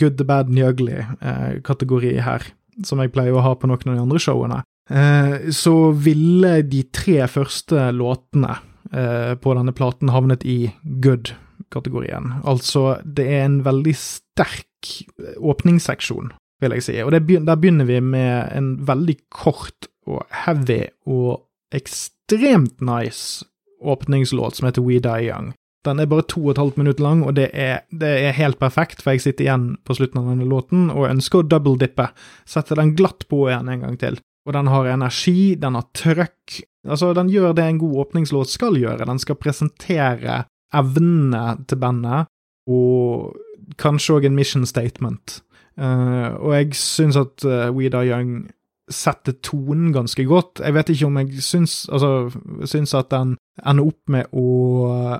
good, 0.00 0.20
bad, 0.28 0.52
the 0.52 0.66
ugly-kategori 0.68 2.14
eh, 2.18 2.24
her, 2.24 2.44
som 2.84 3.00
jeg 3.00 3.14
pleier 3.14 3.36
å 3.36 3.44
ha 3.44 3.54
på 3.56 3.68
noen 3.70 3.94
av 3.94 3.96
de 3.96 4.04
andre 4.04 4.20
showene, 4.22 4.60
eh, 4.92 5.48
så 5.56 5.90
ville 5.96 6.58
de 6.68 6.84
tre 6.92 7.22
første 7.32 7.88
låtene 7.96 8.58
eh, 8.92 9.32
på 9.40 9.56
denne 9.56 9.72
platen 9.76 10.12
havnet 10.12 10.44
i 10.44 10.58
good-kategorien. 10.84 12.42
Altså, 12.44 12.98
det 13.04 13.24
er 13.32 13.46
en 13.46 13.62
veldig 13.64 13.96
sterk 13.96 14.92
åpningsseksjon, 15.40 16.34
vil 16.62 16.74
jeg 16.76 16.86
si. 16.86 16.96
Og 17.04 17.12
det, 17.14 17.22
der 17.46 17.60
begynner 17.60 17.88
vi 17.88 18.00
med 18.02 18.50
en 18.56 18.72
veldig 18.88 19.16
kort 19.34 19.88
og 20.08 20.24
heavy 20.44 20.86
og 21.06 21.44
ekstremt 21.74 22.80
nice 22.80 23.44
åpningslåt 23.84 24.58
som 24.58 24.68
heter 24.68 24.82
We 24.82 24.98
Die 25.02 25.28
Young. 25.28 25.52
Den 25.86 26.00
er 26.02 26.08
bare 26.10 26.26
to 26.26 26.40
og 26.42 26.52
et 26.52 26.60
halvt 26.60 26.78
minutt 26.80 27.00
lang, 27.00 27.22
og 27.24 27.36
det 27.38 27.50
er, 27.54 27.84
det 27.94 28.08
er, 28.08 28.34
helt 28.36 28.58
perfekt, 28.58 29.02
for 29.02 29.14
jeg 29.14 29.22
sitter 29.22 29.46
igjen 29.46 29.68
på 29.86 29.94
slutten 29.94 30.20
av 30.20 30.32
denne 30.32 30.48
låten 30.48 30.88
og 30.90 31.06
ønsker 31.06 31.44
å 31.44 31.46
double-dippe. 31.46 32.08
Sette 32.48 32.76
den 32.76 32.96
glatt 32.98 33.28
på 33.30 33.44
igjen 33.46 33.70
en 33.70 33.84
gang 33.86 34.00
til. 34.00 34.18
Og 34.48 34.56
den 34.56 34.70
har 34.72 34.90
energi, 34.90 35.54
den 35.60 35.78
har 35.78 35.86
trøkk. 35.96 36.58
Altså, 36.88 37.12
den 37.14 37.30
gjør 37.30 37.54
det 37.56 37.68
en 37.68 37.80
god 37.80 37.98
åpningslåt 38.04 38.50
skal 38.50 38.78
gjøre. 38.80 39.06
Den 39.06 39.22
skal 39.22 39.38
presentere 39.38 40.42
evnene 40.74 41.44
til 41.68 41.80
bandet, 41.80 42.28
og 42.68 43.36
kanskje 43.80 44.18
òg 44.18 44.28
en 44.28 44.36
mission 44.36 44.66
statement. 44.68 45.38
Uh, 45.78 46.34
og 46.42 46.54
jeg 46.56 46.78
syns 46.78 47.18
at 47.20 47.44
uh, 47.46 47.68
We 47.70 47.90
Die 47.92 48.10
Young 48.10 48.48
setter 48.88 49.36
tonen 49.44 49.92
ganske 49.92 50.24
godt. 50.24 50.62
Jeg 50.64 50.74
vet 50.74 50.92
ikke 50.92 51.08
om 51.08 51.18
jeg 51.20 51.42
syns, 51.44 51.80
altså, 51.92 52.30
syns 52.64 52.94
at 52.96 53.10
den 53.12 53.36
ender 53.60 53.90
opp 53.90 54.12
med 54.12 54.30
å 54.32 55.18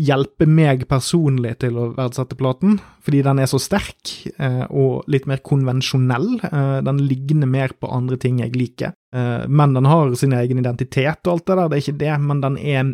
hjelpe 0.00 0.46
meg 0.48 0.86
personlig 0.88 1.56
til 1.60 1.76
å 1.76 1.90
verdsette 1.96 2.38
platen, 2.38 2.78
fordi 3.04 3.20
den 3.26 3.42
er 3.42 3.48
så 3.50 3.58
sterk 3.60 4.12
eh, 4.32 4.64
og 4.70 5.08
litt 5.12 5.26
mer 5.28 5.42
konvensjonell. 5.44 6.28
Eh, 6.46 6.78
den 6.86 7.02
ligner 7.04 7.50
mer 7.50 7.74
på 7.76 7.90
andre 7.92 8.16
ting 8.20 8.40
jeg 8.40 8.56
liker. 8.56 8.94
Eh, 9.14 9.46
men 9.48 9.76
den 9.76 9.88
har 9.90 10.14
sin 10.16 10.34
egen 10.36 10.62
identitet 10.62 11.26
og 11.26 11.34
alt 11.34 11.46
det 11.46 11.58
der, 11.58 11.68
det 11.68 11.78
er 11.78 11.84
ikke 11.84 12.02
det, 12.04 12.12
men 12.30 12.44
den 12.44 12.58
er, 12.58 12.92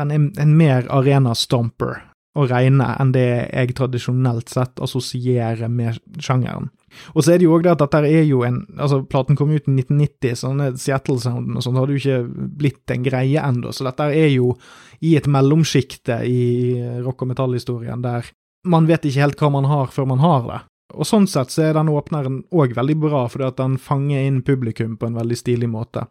den 0.00 0.14
er 0.14 0.44
en 0.46 0.56
mer 0.56 0.88
arena-stomper 0.92 1.98
å 2.36 2.46
regne 2.48 2.88
enn 3.00 3.12
det 3.14 3.26
jeg 3.26 3.76
tradisjonelt 3.78 4.52
sett 4.52 4.82
assosierer 4.84 5.70
med 5.72 5.98
sjangeren. 6.22 6.70
Og 7.14 7.24
så 7.24 7.34
er 7.34 7.40
det 7.40 7.48
jo 7.48 7.56
òg 7.56 7.66
det 7.66 7.74
at 7.74 7.82
dette 7.82 8.00
er 8.08 8.24
jo 8.24 8.42
en 8.46 8.62
Altså, 8.76 9.02
platen 9.04 9.36
kom 9.36 9.50
ut 9.52 9.66
i 9.66 9.72
1990, 9.72 10.38
sånne 10.40 10.70
Seattle-sounden 10.80 11.58
og 11.58 11.64
sånn 11.64 11.76
hadde 11.80 11.96
jo 11.96 12.02
ikke 12.02 12.46
blitt 12.60 12.94
en 12.94 13.04
greie 13.04 13.42
ennå, 13.42 13.72
så 13.74 13.88
dette 13.88 14.08
er 14.12 14.30
jo 14.32 14.54
i 15.04 15.16
et 15.18 15.28
mellomsjikte 15.28 16.22
i 16.24 16.40
rock- 17.04 17.24
og 17.24 17.32
metallhistorien 17.34 18.04
der 18.04 18.30
man 18.66 18.88
vet 18.88 19.04
ikke 19.06 19.22
helt 19.22 19.42
hva 19.42 19.52
man 19.54 19.68
har 19.70 19.92
før 19.94 20.08
man 20.10 20.22
har 20.22 20.46
det. 20.46 20.60
Og 20.96 21.06
sånn 21.06 21.26
sett 21.30 21.52
så 21.52 21.66
er 21.66 21.76
den 21.76 21.90
åpneren 21.92 22.40
òg 22.54 22.74
veldig 22.76 22.96
bra, 23.02 23.24
fordi 23.30 23.46
at 23.48 23.58
den 23.60 23.76
fanger 23.82 24.26
inn 24.26 24.42
publikum 24.46 24.96
på 24.98 25.08
en 25.08 25.18
veldig 25.18 25.38
stilig 25.38 25.68
måte. 25.70 26.06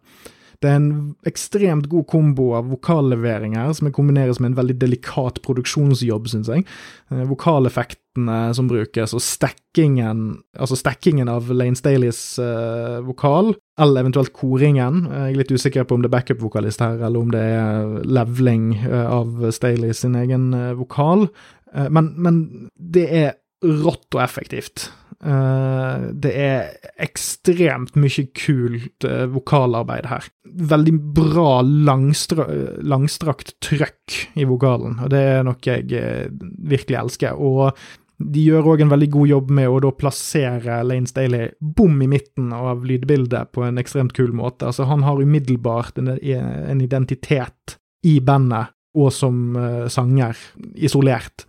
Det 0.63 0.69
er 0.69 0.79
en 0.79 0.89
ekstremt 1.27 1.89
god 1.91 2.07
kombo 2.11 2.51
av 2.57 2.69
vokalleveringer 2.71 3.73
som 3.77 3.91
kombineres 3.95 4.39
med 4.41 4.51
en 4.51 4.57
veldig 4.59 4.77
delikat 4.81 5.41
produksjonsjobb, 5.45 6.29
syns 6.31 6.51
jeg. 6.51 6.65
Eh, 7.11 7.23
vokaleffektene 7.29 8.39
som 8.55 8.69
brukes, 8.71 9.13
og 9.15 9.23
stackingen, 9.23 10.25
altså 10.57 10.77
stackingen 10.79 11.31
av 11.31 11.49
Lane 11.51 11.75
Staleys 11.75 12.21
uh, 12.39 13.01
vokal, 13.03 13.51
eller 13.81 14.05
eventuelt 14.05 14.31
koringen. 14.37 15.03
Jeg 15.09 15.33
er 15.33 15.39
litt 15.41 15.51
usikker 15.51 15.87
på 15.87 15.97
om 15.97 16.05
det 16.05 16.11
er 16.11 16.15
backup-vokalist 16.15 16.83
her, 16.85 17.01
eller 17.01 17.19
om 17.19 17.33
det 17.33 17.43
er 17.43 17.97
leveling 18.07 18.69
uh, 18.85 19.03
av 19.19 19.49
Staley 19.55 19.91
sin 19.97 20.15
egen 20.19 20.53
vokal. 20.79 21.27
Men, 21.91 22.13
men 22.23 22.37
det 22.79 23.03
er 23.11 23.33
rått 23.65 24.15
og 24.15 24.21
effektivt. 24.23 24.87
Uh, 25.25 26.11
det 26.13 26.31
er 26.37 26.91
ekstremt 27.01 27.95
mye 27.97 28.27
kult 28.37 29.05
uh, 29.09 29.25
vokalarbeid 29.33 30.05
her. 30.11 30.27
Veldig 30.45 30.93
bra 31.17 31.63
langstra 31.65 32.45
langstrakt 32.85 33.55
trøkk 33.65 34.35
i 34.37 34.45
vokalen, 34.45 34.99
og 35.01 35.09
det 35.09 35.21
er 35.31 35.45
noe 35.47 35.57
jeg 35.65 35.87
uh, 35.97 36.27
virkelig 36.69 36.99
elsker. 36.99 37.39
Og 37.41 37.73
de 38.21 38.43
gjør 38.45 38.69
òg 38.75 38.83
en 38.85 38.93
veldig 38.93 39.07
god 39.15 39.31
jobb 39.31 39.49
med 39.57 39.71
å 39.71 39.79
da 39.87 39.91
plassere 39.97 40.77
Lane 40.85 41.09
Staley 41.09 41.49
bom 41.59 41.97
i 42.05 42.09
midten 42.11 42.53
av 42.55 42.85
lydbildet 42.85 43.49
på 43.55 43.65
en 43.65 43.81
ekstremt 43.81 44.13
kul 44.15 44.29
måte. 44.37 44.69
Altså, 44.69 44.85
han 44.87 45.03
har 45.07 45.19
umiddelbart 45.19 45.97
en, 46.03 46.13
en 46.13 46.83
identitet 46.85 47.79
i 48.05 48.19
bandet 48.21 48.71
og 48.95 49.09
som 49.11 49.57
sanger, 49.91 50.37
isolert, 50.79 51.43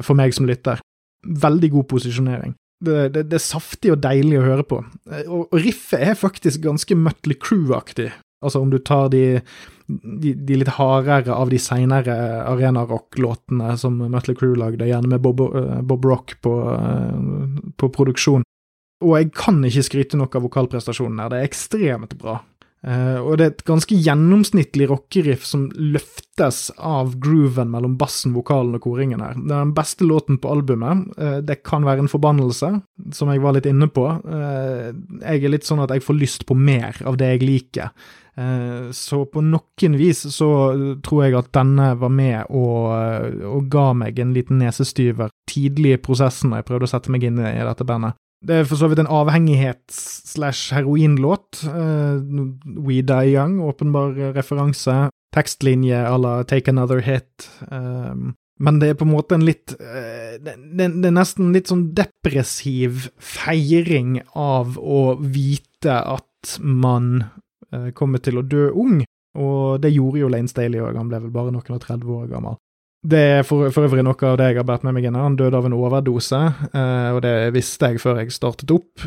for 0.00 0.16
meg 0.16 0.32
som 0.32 0.46
lytter. 0.48 0.80
Veldig 1.28 1.68
god 1.74 1.88
posisjonering. 1.90 2.54
Det, 2.84 3.08
det, 3.14 3.22
det, 3.30 3.38
er 3.38 3.42
saftig 3.42 3.94
og 3.94 4.02
deilig 4.04 4.36
å 4.40 4.44
høre 4.44 4.64
på. 4.68 4.82
Eh, 5.08 5.24
og, 5.24 5.46
og 5.48 5.60
riffet 5.64 6.02
er 6.04 6.18
faktisk 6.18 6.60
ganske 6.66 6.98
Mutley 6.98 7.38
Crew-aktig. 7.40 8.10
Altså 8.44 8.60
om 8.60 8.70
du 8.70 8.76
tar 8.84 9.08
de, 9.14 9.40
de, 9.88 10.34
de 10.36 10.58
litt 10.60 10.74
hardere 10.76 11.32
av 11.34 11.50
de 11.50 11.60
seinere 11.62 12.16
arenarock-låtene 12.44 13.72
som 13.80 13.96
Mutley 14.02 14.36
Crew 14.36 14.52
lagde, 14.60 14.88
gjerne 14.88 15.14
med 15.14 15.24
Bob, 15.24 15.40
uh, 15.40 15.80
Bob 15.80 16.04
Rock 16.04 16.36
på, 16.44 16.52
uh, 16.68 17.62
på, 17.80 17.90
produksjon. 17.96 18.44
Og 19.04 19.16
jeg 19.16 19.32
kan 19.36 19.64
ikke 19.64 19.86
skryte 19.88 20.20
nok 20.20 20.36
av 20.36 20.44
vokalprestasjonen 20.46 21.24
her, 21.24 21.32
det 21.32 21.40
er 21.40 21.48
ekstremt 21.48 22.16
bra. 22.20 22.38
Uh, 22.84 23.18
og 23.24 23.38
det 23.38 23.44
er 23.44 23.52
et 23.54 23.64
ganske 23.66 23.96
gjennomsnittlig 23.98 24.86
rockeriff 24.90 25.46
som 25.48 25.64
løftes 25.74 26.68
av 26.76 27.16
grooven 27.22 27.70
mellom 27.72 27.96
bassen, 27.98 28.34
vokalen 28.36 28.76
og 28.76 28.84
koringen 28.84 29.24
her. 29.24 29.34
Det 29.40 29.50
er 29.50 29.64
den 29.64 29.72
beste 29.74 30.06
låten 30.06 30.38
på 30.42 30.52
albumet. 30.52 31.08
Uh, 31.18 31.38
det 31.42 31.62
kan 31.66 31.86
være 31.86 32.04
en 32.04 32.12
forbannelse, 32.12 32.70
som 33.16 33.32
jeg 33.32 33.42
var 33.42 33.56
litt 33.56 33.66
inne 33.70 33.88
på. 33.90 34.04
Uh, 34.22 34.92
jeg 35.22 35.42
er 35.42 35.54
litt 35.56 35.66
sånn 35.66 35.82
at 35.82 35.96
jeg 35.96 36.04
får 36.04 36.20
lyst 36.20 36.46
på 36.46 36.54
mer 36.58 37.00
av 37.08 37.18
det 37.18 37.32
jeg 37.34 37.44
liker. 37.46 37.90
Så 38.92 39.22
på 39.32 39.40
noen 39.40 39.94
vis 39.96 40.18
så 40.34 40.46
tror 41.00 41.22
jeg 41.24 41.38
at 41.38 41.46
denne 41.56 41.86
var 41.96 42.10
med 42.12 42.50
og, 42.52 42.90
og 43.48 43.70
ga 43.72 43.86
meg 43.96 44.20
en 44.20 44.34
liten 44.36 44.60
nesestyver 44.60 45.32
tidlig 45.48 45.94
i 45.96 46.00
prosessen 46.04 46.52
da 46.52 46.60
jeg 46.60 46.66
prøvde 46.68 46.84
å 46.84 46.92
sette 46.92 47.14
meg 47.14 47.24
inn 47.24 47.40
i 47.40 47.54
dette 47.64 47.86
bandet. 47.88 48.20
Det 48.44 48.54
er 48.54 48.64
for 48.68 48.76
så 48.76 48.88
vidt 48.90 49.00
en 49.00 49.10
avhengighets-slash-heroinlåt. 49.10 51.64
Uh, 51.64 52.20
We 52.76 53.02
Die 53.02 53.32
Young, 53.32 53.60
åpenbar 53.64 54.12
referanse. 54.36 55.08
Tekstlinje 55.36 56.08
à 56.08 56.18
la 56.18 56.44
Take 56.44 56.70
Another 56.70 57.00
Hit. 57.00 57.50
Um, 57.70 58.34
men 58.58 58.78
det 58.80 58.88
er 58.88 58.94
på 58.96 59.04
en 59.04 59.12
måte 59.12 59.36
en 59.36 59.44
litt 59.44 59.74
uh, 59.76 60.36
det, 60.40 60.54
det, 60.56 61.04
er 61.04 61.12
nesten 61.12 61.52
litt 61.52 61.68
sånn 61.68 61.90
depressiv 61.96 63.10
feiring 63.20 64.22
av 64.32 64.78
å 64.80 65.18
vite 65.20 65.92
at 65.92 66.56
man 66.60 67.26
uh, 67.74 67.90
kommer 67.96 68.22
til 68.24 68.40
å 68.40 68.46
dø 68.46 68.70
ung. 68.72 69.02
Og 69.36 69.82
det 69.84 69.92
gjorde 69.92 70.22
jo 70.22 70.30
Lane 70.32 70.48
Staley 70.48 70.80
òg, 70.80 70.96
han 70.96 71.10
ble 71.10 71.20
vel 71.26 71.34
bare 71.34 71.52
noen 71.52 71.76
og 71.76 71.84
30 71.84 72.16
år 72.16 72.30
gammel. 72.32 72.56
Det 73.06 73.20
er 73.38 73.44
for, 73.46 73.70
for, 73.70 73.86
øvrig 73.86 74.02
noe 74.02 74.16
av 74.26 74.38
det 74.40 74.48
jeg 74.50 74.58
har 74.58 74.66
båret 74.66 74.86
med 74.86 74.96
meg 74.96 75.06
inn. 75.06 75.18
Han 75.18 75.38
døde 75.38 75.58
av 75.58 75.68
en 75.68 75.76
overdose, 75.76 76.40
eh, 76.72 77.10
og 77.14 77.22
det 77.22 77.36
visste 77.54 77.92
jeg 77.92 78.02
før 78.02 78.22
jeg 78.22 78.34
startet 78.34 78.72
opp. 78.74 79.06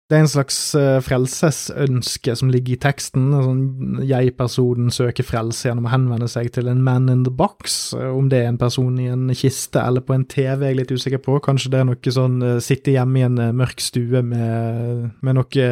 Det 0.08 0.16
er 0.16 0.22
en 0.24 0.30
slags 0.30 0.56
uh, 0.72 1.02
frelsesønske 1.04 2.32
som 2.40 2.48
ligger 2.48 2.78
i 2.78 2.80
teksten. 2.80 3.26
Sånn, 3.28 3.98
Jeg-personen 4.08 4.88
søker 4.94 5.26
frelse 5.26 5.68
gjennom 5.68 5.84
å 5.84 5.92
henvende 5.92 6.30
seg 6.32 6.48
til 6.54 6.70
en 6.72 6.80
man 6.80 7.10
in 7.12 7.26
the 7.26 7.32
box. 7.34 7.92
Uh, 7.92 8.14
om 8.16 8.30
det 8.32 8.40
er 8.40 8.48
en 8.48 8.60
person 8.60 8.96
i 8.96 9.10
en 9.12 9.28
kiste 9.36 9.82
eller 9.84 10.00
på 10.00 10.16
en 10.16 10.24
TV, 10.24 10.64
jeg 10.64 10.72
er 10.72 10.80
litt 10.80 10.96
usikker 10.96 11.20
på. 11.20 11.36
Kanskje 11.44 11.74
det 11.74 11.82
er 11.82 11.88
noe 11.90 12.16
sånn 12.16 12.40
uh, 12.40 12.54
sitte 12.64 12.96
hjemme 12.96 13.20
i 13.20 13.26
en 13.28 13.36
mørk 13.60 13.84
stue 13.84 14.24
med, 14.24 15.12
med, 15.20 15.36
noe, 15.36 15.68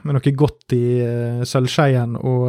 med 0.00 0.16
noe, 0.16 0.36
godt 0.38 0.72
i 0.72 0.84
sølvskeien 1.48 2.16
og, 2.16 2.48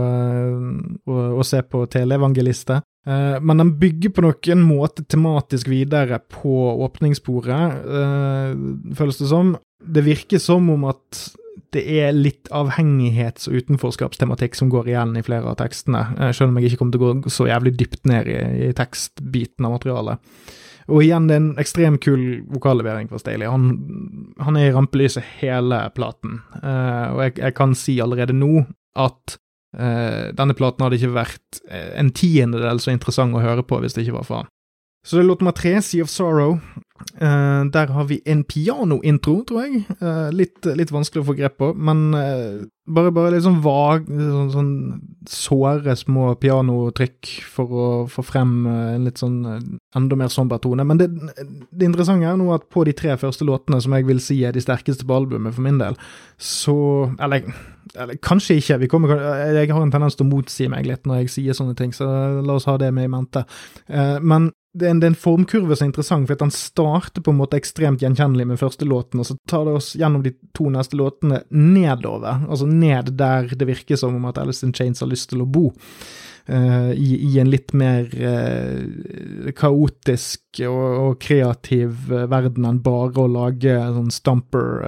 og, 1.03 1.23
og, 1.25 1.43
se 1.47 1.59
på 1.67 1.83
teleevangelister. 1.91 2.79
Men 3.09 3.61
den 3.63 3.71
bygger 3.81 4.11
på 4.13 4.23
noen 4.23 4.61
måte 4.67 5.03
tematisk 5.09 5.69
videre 5.71 6.19
på 6.31 6.51
åpningssporet, 6.85 7.79
føles 8.99 9.19
det 9.19 9.29
som 9.31 9.55
det 9.79 10.05
virker 10.05 10.41
som 10.41 10.69
om 10.73 10.87
at 10.89 11.29
det 11.73 11.83
er 12.01 12.15
litt 12.15 12.49
avhengighets- 12.55 13.49
og 13.49 13.59
utenforskapstematikk 13.61 14.57
som 14.57 14.71
går 14.73 14.89
igjen 14.89 15.17
i 15.19 15.25
flere 15.25 15.51
av 15.51 15.59
tekstene, 15.59 16.01
eh, 16.17 16.31
selv 16.33 16.49
om 16.49 16.57
jeg 16.57 16.71
ikke 16.71 16.81
kommer 16.81 16.95
til 16.95 17.03
å 17.03 17.11
gå 17.25 17.33
så 17.33 17.49
jævlig 17.49 17.75
dypt 17.77 18.09
ned 18.09 18.29
i, 18.31 18.39
i 18.69 18.71
tekstbiten 18.77 19.67
av 19.67 19.75
materialet. 19.77 20.31
Og 20.89 21.03
igjen, 21.05 21.27
det 21.29 21.35
er 21.35 21.43
en 21.43 21.51
ekstremt 21.61 22.01
kul 22.01 22.23
vokallevering 22.49 23.11
fra 23.11 23.19
Staley. 23.21 23.45
Han, 23.45 24.33
han, 24.41 24.57
er 24.57 24.71
i 24.71 24.73
rampelyset 24.73 25.25
hele 25.37 25.83
platen, 25.93 26.39
uh, 26.63 27.13
og 27.13 27.21
jeg, 27.27 27.35
jeg, 27.43 27.55
kan 27.59 27.75
si 27.77 27.99
allerede 28.01 28.33
nå 28.33 28.63
at 28.97 29.35
uh, 29.77 30.33
denne 30.33 30.55
platen 30.57 30.81
hadde 30.81 30.97
ikke 30.97 31.13
vært 31.13 31.61
en 31.69 32.09
tiendedel 32.09 32.81
så 32.81 32.95
interessant 32.95 33.37
å 33.37 33.43
høre 33.43 33.61
på 33.61 33.77
hvis 33.83 33.93
det 33.93 34.07
ikke 34.07 34.17
var 34.17 34.25
for 34.25 34.41
han. 34.41 34.49
Så 35.05 35.19
det 35.19 35.23
er 35.23 35.29
låt 35.29 35.43
nummer 35.43 35.55
tre, 35.55 35.77
Sea 35.85 36.03
of 36.03 36.09
Sorrow. 36.09 36.57
Uh, 37.21 37.65
der 37.71 37.91
har 37.91 38.03
vi 38.07 38.19
en 38.25 38.43
pianointro, 38.43 39.41
tror 39.47 39.65
jeg. 39.65 39.83
Uh, 40.01 40.29
litt, 40.35 40.65
litt, 40.77 40.91
vanskelig 40.91 41.23
å 41.23 41.27
få 41.29 41.35
grep 41.37 41.57
på, 41.59 41.71
men 41.75 42.03
uh, 42.15 42.59
bare, 42.91 43.13
bare, 43.15 43.31
litt 43.33 43.45
sånn 43.45 43.61
vag, 43.63 44.07
sånn, 44.07 44.51
sånn 44.53 44.73
såre 45.29 45.95
små 45.99 46.33
pianotrykk 46.41 47.31
for 47.53 47.71
å 47.73 47.87
få 48.11 48.23
frem 48.25 48.53
en 48.69 49.07
litt 49.07 49.21
sånn 49.21 49.41
enda 49.95 50.19
mer 50.19 50.31
somber 50.33 50.61
tone. 50.63 50.85
Men 50.87 51.01
det, 51.01 51.09
det 51.39 51.87
interessante 51.87 52.27
er 52.27 52.39
nå 52.39 52.51
at 52.55 52.69
på 52.71 52.85
de 52.87 52.95
tre 52.97 53.15
første 53.19 53.47
låtene, 53.47 53.81
som 53.83 53.95
jeg 53.95 54.07
vil 54.09 54.23
si 54.23 54.41
er 54.47 54.55
de 54.55 54.63
sterkeste 54.63 55.07
på 55.07 55.19
albumet 55.19 55.55
for 55.55 55.65
min 55.65 55.81
del, 55.81 55.99
så 56.39 56.77
Eller, 57.19 57.45
eller 57.95 58.17
kanskje 58.23 58.59
ikke. 58.59 58.87
Kommer, 58.91 59.19
jeg 59.53 59.71
har 59.71 59.83
en 59.83 59.91
tendens 59.91 60.15
til 60.15 60.27
å 60.27 60.31
motsi 60.31 60.69
meg 60.71 60.87
litt 60.87 61.07
når 61.07 61.23
jeg 61.23 61.35
sier 61.35 61.57
sånne 61.57 61.75
ting, 61.79 61.93
så 61.95 62.07
la 62.39 62.55
oss 62.55 62.67
ha 62.69 62.77
det 62.79 62.93
med 62.95 63.09
i 63.09 63.11
mente. 63.11 63.45
men 64.21 64.51
det 64.79 64.87
er, 64.87 64.95
en, 64.95 65.03
en 65.03 65.17
formkurve 65.17 65.75
som 65.75 65.87
er 65.87 65.91
interessant, 65.91 66.27
for 66.27 66.37
at 66.37 66.45
han 66.45 66.53
starter 66.55 67.23
på 67.25 67.33
en 67.33 67.39
måte 67.41 67.59
ekstremt 67.59 68.03
gjenkjennelig 68.03 68.47
med 68.49 68.61
første 68.61 68.87
låten, 68.87 69.21
og 69.21 69.29
så 69.29 69.37
tar 69.49 69.67
det 69.67 69.75
oss 69.79 69.91
gjennom 69.99 70.23
de 70.25 70.33
to 70.57 70.69
neste 70.73 70.99
låtene 70.99 71.43
nedover, 71.49 72.45
altså 72.47 72.69
ned 72.69 73.13
der 73.19 73.51
det 73.53 73.69
virker 73.69 73.99
som 73.99 74.17
om 74.17 74.27
at 74.29 74.39
Alice 74.41 74.65
in 74.65 74.73
Chains 74.75 75.03
har 75.03 75.11
lyst 75.11 75.31
til 75.33 75.43
å 75.43 75.49
bo. 75.49 75.69
Uh, 76.49 76.89
i, 76.97 77.13
i, 77.27 77.35
en 77.37 77.49
litt 77.51 77.75
mer 77.77 78.07
uh, 78.09 79.51
kaotisk 79.53 80.63
og, 80.65 80.85
og 81.03 81.19
kreativ 81.21 82.09
uh, 82.09 82.23
verden 82.31 82.65
enn 82.65 82.79
bare 82.81 83.21
å 83.21 83.29
lage 83.29 83.75
sånn 83.77 84.09
stumper 84.09 84.79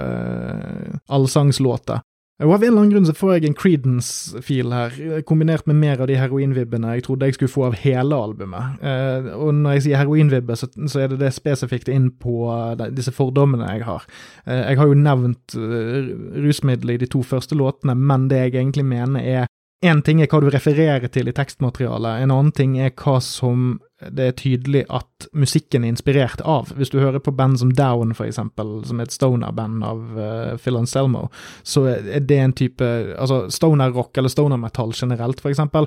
allsangslåter. 1.06 2.02
Og 2.40 2.54
Av 2.56 2.62
en 2.62 2.68
eller 2.72 2.80
annen 2.80 2.92
grunn 2.94 3.06
så 3.06 3.14
får 3.14 3.34
jeg 3.36 3.50
en 3.50 3.56
Creedence-fil 3.58 4.72
her, 4.74 4.96
kombinert 5.28 5.66
med 5.70 5.78
mer 5.78 6.00
av 6.02 6.08
de 6.10 6.16
heroinvibbene 6.18 6.96
jeg 6.96 7.04
trodde 7.06 7.28
jeg 7.28 7.36
skulle 7.36 7.52
få 7.52 7.66
av 7.68 7.76
hele 7.78 8.18
albumet. 8.18 8.80
Eh, 8.82 9.28
og 9.36 9.52
når 9.60 9.76
jeg 9.76 9.84
sier 9.86 10.00
heroinvibbe, 10.00 10.56
så, 10.58 10.66
så, 10.88 11.04
er 11.04 11.12
det 11.12 11.20
det 11.20 11.30
spesifikt 11.36 11.92
inn 11.92 12.08
på 12.22 12.48
de, 12.80 12.88
disse 12.96 13.14
fordommene 13.14 13.68
jeg 13.76 13.86
har. 13.86 14.08
Eh, 14.46 14.64
jeg 14.72 14.80
har 14.80 14.90
jo 14.90 14.98
nevnt 14.98 15.56
uh, 15.60 16.10
rusmiddelet 16.42 16.96
i 16.96 17.04
de 17.04 17.10
to 17.14 17.22
første 17.26 17.58
låtene, 17.58 17.94
men 17.94 18.26
det 18.32 18.46
jeg 18.46 18.56
egentlig 18.56 18.88
mener 18.90 19.22
er 19.22 19.50
Én 19.82 19.98
ting 20.06 20.20
er 20.22 20.28
hva 20.30 20.38
du 20.38 20.44
refererer 20.46 21.10
til 21.10 21.26
i 21.26 21.32
tekstmaterialet, 21.34 22.22
en 22.22 22.30
annen 22.30 22.52
ting 22.54 22.76
er 22.78 22.92
hva 22.94 23.16
som 23.18 23.80
det 24.10 24.26
er 24.26 24.38
tydelig 24.38 24.84
at 24.90 25.28
musikken 25.36 25.84
er 25.84 25.92
inspirert 25.92 26.42
av. 26.48 26.72
Hvis 26.76 26.90
du 26.92 26.98
hører 27.00 27.22
på 27.22 27.34
band 27.36 27.60
som 27.60 27.72
Down, 27.76 28.14
for 28.18 28.26
eksempel, 28.26 28.80
som 28.88 29.00
er 29.00 29.08
et 29.08 29.14
stoner-band 29.14 29.84
av 29.86 30.00
uh, 30.16 30.54
Phil 30.62 30.80
Anselmo, 30.80 31.28
så 31.62 31.86
er 31.92 32.24
det 32.26 32.40
en 32.40 32.56
type 32.56 32.82
Altså, 32.82 33.46
stoner-rock 33.52 34.18
eller 34.18 34.32
stoner-metall 34.32 34.92
generelt, 34.96 35.40
for 35.40 35.52
eksempel, 35.52 35.86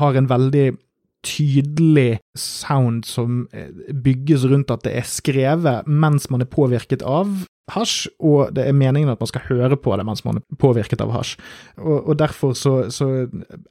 har 0.00 0.16
en 0.16 0.28
veldig 0.30 0.68
tydelig 1.26 2.20
sound 2.38 3.04
som 3.04 3.42
eh, 3.52 3.68
bygges 3.92 4.46
rundt 4.48 4.70
at 4.72 4.86
det 4.86 4.94
er 4.96 5.08
skrevet 5.08 5.88
mens 5.88 6.30
man 6.32 6.40
er 6.40 6.48
påvirket 6.48 7.04
av 7.04 7.28
hasj, 7.70 8.08
og 8.18 8.54
det 8.56 8.64
er 8.66 8.76
meningen 8.76 9.12
at 9.12 9.20
man 9.20 9.28
skal 9.30 9.44
høre 9.48 9.76
på 9.78 9.94
det 9.98 10.04
mens 10.06 10.24
man 10.26 10.40
er 10.40 10.58
påvirket 10.60 11.02
av 11.04 11.12
hasj. 11.14 11.36
Og, 11.78 12.08
og 12.10 12.18
derfor 12.20 12.54
så, 12.58 12.74
så, 12.92 13.08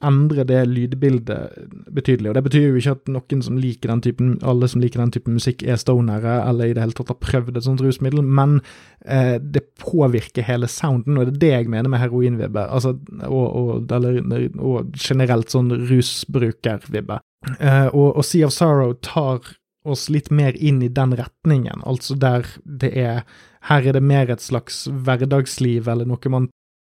endrer 0.06 0.46
det 0.48 0.60
lydbildet 0.70 1.68
betydelig. 1.92 2.30
Og 2.30 2.38
det 2.38 2.44
betyr 2.46 2.68
jo 2.68 2.80
ikke 2.80 2.96
at 2.96 3.12
noen 3.12 3.44
som 3.44 3.58
liker 3.60 3.92
den 3.92 4.04
typen, 4.04 4.32
alle 4.46 4.68
som 4.70 4.82
liker 4.82 5.02
den 5.02 5.14
typen 5.14 5.36
musikk 5.36 5.64
er 5.66 5.80
stonere, 5.80 6.40
eller 6.48 6.70
i 6.70 6.76
det 6.76 6.84
hele 6.84 6.96
tatt 6.96 7.12
har 7.12 7.20
prøvd 7.20 7.58
et 7.58 7.66
sånt 7.66 7.84
rusmiddel, 7.84 8.22
men 8.24 8.60
eh, 9.04 9.36
det 9.40 9.66
påvirker 9.82 10.46
hele 10.48 10.70
sounden, 10.70 11.18
og 11.18 11.28
det 11.28 11.36
er 11.36 11.40
det 11.44 11.54
jeg 11.54 11.72
mener 11.76 11.92
med 11.92 12.02
heroinvibbe, 12.02 12.66
altså, 12.68 12.96
og, 13.28 13.46
og, 13.46 13.96
eller, 13.96 14.22
og 14.58 14.94
generelt 14.96 15.52
sånn 15.52 15.72
rusbrukervibbe. 15.90 17.20
Eh, 17.58 17.88
og, 17.88 18.16
og 18.20 18.24
Sea 18.26 18.48
of 18.48 18.54
Sorrow 18.54 18.94
tar 19.04 19.56
oss 19.84 20.08
litt 20.12 20.30
mer 20.30 20.56
inn 20.56 20.82
i 20.82 20.90
den 20.92 21.14
retningen, 21.16 21.84
altså 21.88 22.16
der 22.18 22.48
det 22.64 22.92
er 22.96 23.24
Her 23.68 23.84
er 23.84 23.92
det 23.92 24.02
mer 24.02 24.30
et 24.32 24.40
slags 24.40 24.86
hverdagsliv, 24.88 25.88
eller 25.88 26.08
noe 26.08 26.32
man 26.32 26.48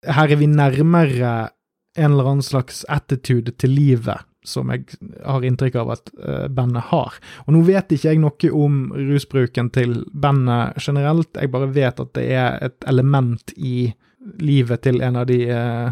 Her 0.05 0.29
er 0.29 0.37
vi 0.37 0.47
nærmere 0.47 1.51
en 1.97 2.13
eller 2.13 2.29
annen 2.29 2.45
slags 2.45 2.85
attitude 2.89 3.53
til 3.59 3.73
livet, 3.75 4.21
som 4.47 4.71
jeg 4.71 4.85
har 5.25 5.45
inntrykk 5.45 5.75
av 5.83 5.91
at 5.97 6.13
uh, 6.23 6.47
bandet 6.49 6.87
har. 6.93 7.17
Og 7.47 7.53
nå 7.53 7.65
vet 7.67 7.93
ikke 7.93 8.13
jeg 8.13 8.21
noe 8.23 8.53
om 8.55 8.93
rusbruken 8.95 9.73
til 9.75 10.05
bandet 10.13 10.79
generelt, 10.81 11.35
jeg 11.35 11.51
bare 11.51 11.73
vet 11.75 12.01
at 12.01 12.15
det 12.17 12.29
er 12.31 12.61
et 12.71 12.89
element 12.89 13.53
i 13.57 13.91
livet 14.41 14.85
til 14.87 15.03
en 15.03 15.19
av 15.21 15.27
de 15.29 15.41
uh, 15.51 15.91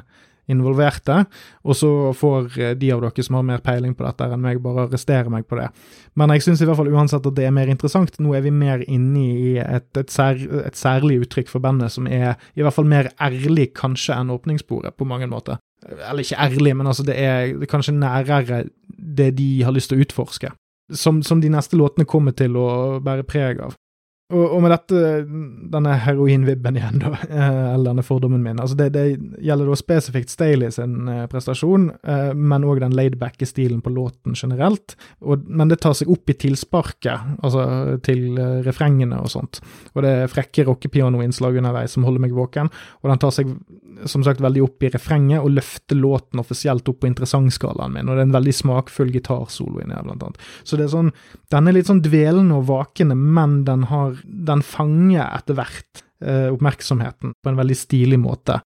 involverte, 0.48 1.22
og 1.64 1.76
så 1.76 1.90
får 2.16 2.58
eh, 2.58 2.74
de 2.78 2.90
av 2.94 3.02
dere 3.04 3.24
som 3.24 3.38
har 3.38 3.46
mer 3.46 3.62
peiling 3.64 3.94
på 3.96 4.06
dette 4.06 4.28
enn 4.28 4.42
meg, 4.42 4.60
bare 4.64 4.86
arrestere 4.86 5.32
meg 5.32 5.46
på 5.48 5.58
det. 5.60 5.68
Men 6.18 6.32
jeg 6.34 6.46
syns 6.46 6.62
i 6.62 6.68
hvert 6.68 6.80
fall 6.80 6.92
uansett 6.92 7.26
at 7.28 7.36
det 7.36 7.46
er 7.46 7.54
mer 7.54 7.70
interessant. 7.70 8.16
Nå 8.22 8.34
er 8.36 8.44
vi 8.46 8.52
mer 8.54 8.84
inne 8.86 9.24
i 9.28 9.54
et, 9.62 9.88
et, 9.98 10.12
sær, 10.12 10.40
et 10.64 10.78
særlig 10.78 11.20
uttrykk 11.24 11.52
for 11.52 11.64
bandet 11.64 11.94
som 11.94 12.08
er 12.08 12.36
i 12.56 12.64
hvert 12.64 12.76
fall 12.76 12.88
mer 12.88 13.12
ærlig 13.22 13.70
kanskje 13.78 14.16
enn 14.16 14.32
åpningssporet, 14.34 14.96
på 14.98 15.08
mange 15.08 15.28
måter. 15.30 15.60
Eller 15.86 16.24
ikke 16.24 16.40
ærlig, 16.42 16.76
men 16.76 16.88
altså 16.90 17.04
det 17.06 17.18
er, 17.22 17.52
kanskje 17.70 17.94
nærere 17.96 18.64
det 18.98 19.30
de 19.38 19.50
har 19.62 19.74
lyst 19.76 19.92
til 19.92 20.00
å 20.00 20.06
utforske. 20.06 20.52
Som, 20.96 21.20
som 21.22 21.42
de 21.42 21.50
neste 21.52 21.76
låtene 21.76 22.08
kommer 22.08 22.32
til 22.32 22.56
å 22.56 22.98
bære 23.04 23.26
preg 23.28 23.60
av. 23.60 23.76
Og, 24.28 24.42
og, 24.44 24.58
med 24.60 24.74
dette, 24.74 24.98
denne 25.72 25.94
heroinvibben 26.04 26.76
igjen, 26.76 26.98
da, 27.00 27.14
eh, 27.24 27.68
eller 27.72 27.94
denne 27.94 28.02
fordommen 28.04 28.42
min 28.44 28.58
altså 28.60 28.76
det, 28.76 28.90
det 28.92 29.04
gjelder 29.40 29.70
da 29.70 29.76
spesifikt 29.80 30.34
Staley 30.34 30.68
sin 30.74 31.08
eh, 31.08 31.22
prestasjon, 31.32 31.86
eh, 32.04 32.34
men 32.36 32.66
òg 32.68 32.82
den 32.82 32.96
laidbacke 32.96 33.48
stilen 33.48 33.80
på 33.80 33.94
låten 33.94 34.36
generelt. 34.36 34.98
Og, 35.24 35.48
men 35.48 35.72
det 35.72 35.80
tar 35.80 35.96
seg 35.96 36.12
opp 36.12 36.28
i 36.28 36.36
tilsparket, 36.44 37.40
altså 37.40 37.96
til 38.04 38.36
refrengene 38.66 39.16
og 39.16 39.32
sånt. 39.32 39.62
Og 39.94 40.04
det 40.04 40.12
er 40.12 40.32
frekke 40.34 40.66
rockepianoinnslag 40.68 41.56
underveis 41.62 41.96
som 41.96 42.04
holder 42.04 42.26
meg 42.26 42.36
våken, 42.36 42.68
og 43.00 43.08
den 43.08 43.24
tar 43.24 43.32
seg 43.32 43.56
som 44.06 44.22
sagt 44.22 44.44
veldig 44.44 44.60
opp 44.62 44.84
i 44.84 44.92
refrenget 44.92 45.40
og 45.42 45.56
løfter 45.56 45.98
låten 45.98 46.38
offisielt 46.42 46.86
opp 46.90 47.00
på 47.02 47.08
interessantskalaen 47.08 47.96
min, 47.96 48.06
og 48.06 48.14
det 48.14 48.26
er 48.26 48.28
en 48.28 48.36
veldig 48.36 48.54
smakfull 48.60 49.10
gitarsolo 49.14 49.80
inni 49.82 49.96
her, 49.96 50.04
blant 50.06 50.28
annet. 50.28 50.46
Så 50.68 50.78
det 50.78 50.86
er 50.86 50.94
sånn, 50.94 51.10
den 51.50 51.72
er 51.72 51.78
litt 51.78 51.88
sånn 51.88 52.04
dvelende 52.04 52.60
og 52.60 52.68
vakende, 52.68 53.16
men 53.18 53.62
den 53.66 53.88
har 53.90 54.17
den 54.24 54.64
fanger 54.66 55.26
etter 55.26 55.58
hvert 55.58 56.02
eh, 56.24 56.48
oppmerksomheten 56.52 57.34
på 57.42 57.52
en 57.52 57.60
veldig 57.60 57.76
stilig 57.78 58.20
måte. 58.22 58.60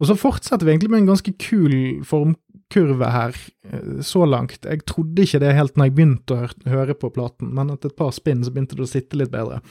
Og 0.00 0.10
så 0.10 0.16
fortsetter 0.18 0.66
vi 0.66 0.74
egentlig 0.74 0.92
med 0.92 1.04
en 1.04 1.12
ganske 1.14 1.32
kul 1.40 1.76
formkurve 2.04 3.12
her, 3.12 3.38
eh, 3.70 4.02
så 4.04 4.26
langt. 4.28 4.58
Jeg 4.64 4.84
trodde 4.88 5.24
ikke 5.24 5.40
det 5.40 5.54
helt 5.56 5.76
når 5.76 5.88
jeg 5.88 5.96
begynte 5.96 6.36
å 6.36 6.50
høre 6.68 6.98
på 6.98 7.12
platen, 7.14 7.54
men 7.56 7.72
etter 7.72 7.92
et 7.92 7.98
par 7.98 8.12
spinn 8.16 8.44
så 8.44 8.52
begynte 8.52 8.76
det 8.76 8.84
å 8.84 8.92
sitte 8.92 9.18
litt 9.20 9.32
bedre. 9.32 9.62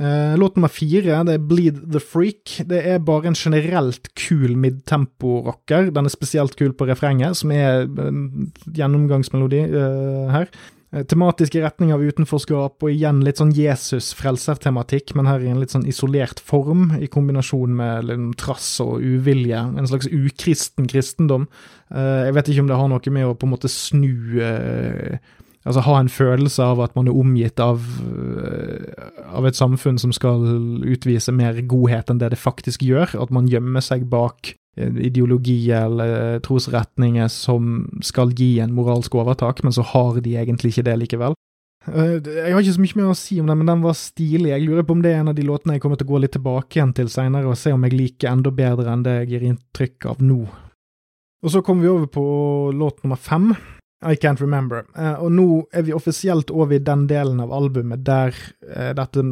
Uh, 0.00 0.32
låt 0.40 0.54
nummer 0.56 0.70
fire 0.72 1.18
det 1.28 1.34
er 1.36 1.42
Bleed 1.44 1.80
the 1.92 2.00
Freak. 2.00 2.54
Det 2.64 2.78
er 2.88 3.02
bare 3.04 3.28
en 3.28 3.36
generelt 3.36 4.08
kul 4.16 4.54
midtempo-rocker. 4.56 5.90
Den 5.92 6.08
er 6.08 6.14
spesielt 6.14 6.56
kul 6.56 6.72
på 6.72 6.86
refrenget, 6.88 7.36
som 7.36 7.52
er 7.52 7.84
en 8.06 8.48
gjennomgangsmelodi 8.64 9.60
uh, 9.74 10.32
her. 10.32 10.48
Eh, 10.92 11.04
tematiske 11.06 11.60
retning 11.62 11.92
av 11.94 12.02
utenforskap, 12.02 12.82
og 12.82 12.90
igjen 12.90 13.20
litt 13.22 13.38
sånn 13.38 13.52
Jesus-frelser-tematikk, 13.54 15.12
men 15.14 15.28
her 15.30 15.44
i 15.44 15.50
en 15.52 15.60
litt 15.62 15.70
sånn 15.70 15.86
isolert 15.86 16.42
form, 16.42 16.88
i 16.98 17.06
kombinasjon 17.06 17.76
med 17.78 18.08
liksom 18.08 18.32
trass 18.40 18.70
og 18.82 18.98
uvilje. 18.98 19.60
En 19.78 19.86
slags 19.86 20.10
ukristen 20.10 20.90
kristendom. 20.90 21.46
Eh, 21.94 22.26
jeg 22.26 22.34
vet 22.34 22.50
ikke 22.50 22.64
om 22.66 22.72
det 22.72 22.80
har 22.80 22.90
noe 22.90 23.14
med 23.14 23.28
å 23.28 23.36
på 23.38 23.46
en 23.46 23.54
måte 23.54 23.70
snu 23.70 24.42
eh, 24.42 25.22
Altså 25.68 25.82
ha 25.84 25.98
en 26.00 26.08
følelse 26.08 26.64
av 26.64 26.80
at 26.80 26.94
man 26.96 27.10
er 27.10 27.16
omgitt 27.20 27.60
av, 27.60 27.82
av 29.28 29.44
et 29.44 29.58
samfunn 29.58 29.98
som 30.00 30.12
skal 30.16 30.46
utvise 30.88 31.34
mer 31.36 31.58
godhet 31.68 32.08
enn 32.08 32.22
det 32.22 32.30
det 32.32 32.40
faktisk 32.40 32.84
gjør. 32.86 33.12
At 33.20 33.34
man 33.34 33.50
gjemmer 33.50 33.84
seg 33.84 34.06
bak 34.08 34.54
ideologi 34.80 35.58
eller 35.74 36.40
trosretninger 36.46 37.28
som 37.28 37.84
skal 38.06 38.32
gi 38.38 38.54
en 38.64 38.72
moralsk 38.72 39.14
overtak, 39.18 39.60
men 39.66 39.74
så 39.76 39.84
har 39.92 40.22
de 40.24 40.38
egentlig 40.40 40.72
ikke 40.72 40.86
det 40.88 40.96
likevel. 41.02 41.36
Jeg 41.90 42.52
har 42.52 42.60
ikke 42.60 42.76
så 42.76 42.82
mye 42.82 42.98
mer 42.98 43.10
å 43.12 43.16
si 43.16 43.38
om 43.40 43.48
den, 43.48 43.60
men 43.62 43.70
den 43.70 43.84
var 43.84 43.96
stilig. 43.96 44.52
Jeg 44.52 44.64
lurer 44.66 44.84
på 44.86 44.94
om 44.96 45.04
det 45.04 45.14
er 45.14 45.22
en 45.22 45.32
av 45.32 45.36
de 45.36 45.44
låtene 45.48 45.76
jeg 45.76 45.84
kommer 45.84 46.00
til 46.00 46.08
å 46.08 46.12
gå 46.12 46.20
litt 46.22 46.34
tilbake 46.36 46.76
igjen 46.76 46.92
til 46.96 47.08
seinere, 47.12 47.48
og 47.48 47.58
se 47.58 47.72
om 47.72 47.84
jeg 47.84 47.96
liker 47.96 48.32
enda 48.32 48.52
bedre 48.52 48.92
enn 48.92 49.04
det 49.04 49.16
jeg 49.22 49.30
gir 49.32 49.46
inntrykk 49.50 50.08
av 50.12 50.24
nå. 50.24 50.40
Og 51.40 51.52
så 51.52 51.62
kommer 51.64 51.86
vi 51.86 51.92
over 51.92 52.08
på 52.12 52.24
låt 52.76 53.00
nummer 53.04 53.20
fem. 53.20 53.54
I 54.00 54.16
Can't 54.16 54.40
Remember. 54.40 54.86
Uh, 54.96 55.18
og 55.24 55.32
nå 55.36 55.46
er 55.76 55.84
vi 55.84 55.92
offisielt 55.92 56.50
over 56.50 56.78
i 56.78 56.82
den 56.84 57.04
delen 57.10 57.40
av 57.42 57.52
albumet 57.52 58.04
der 58.06 58.36
uh, 58.70 58.92
dette 58.96 59.24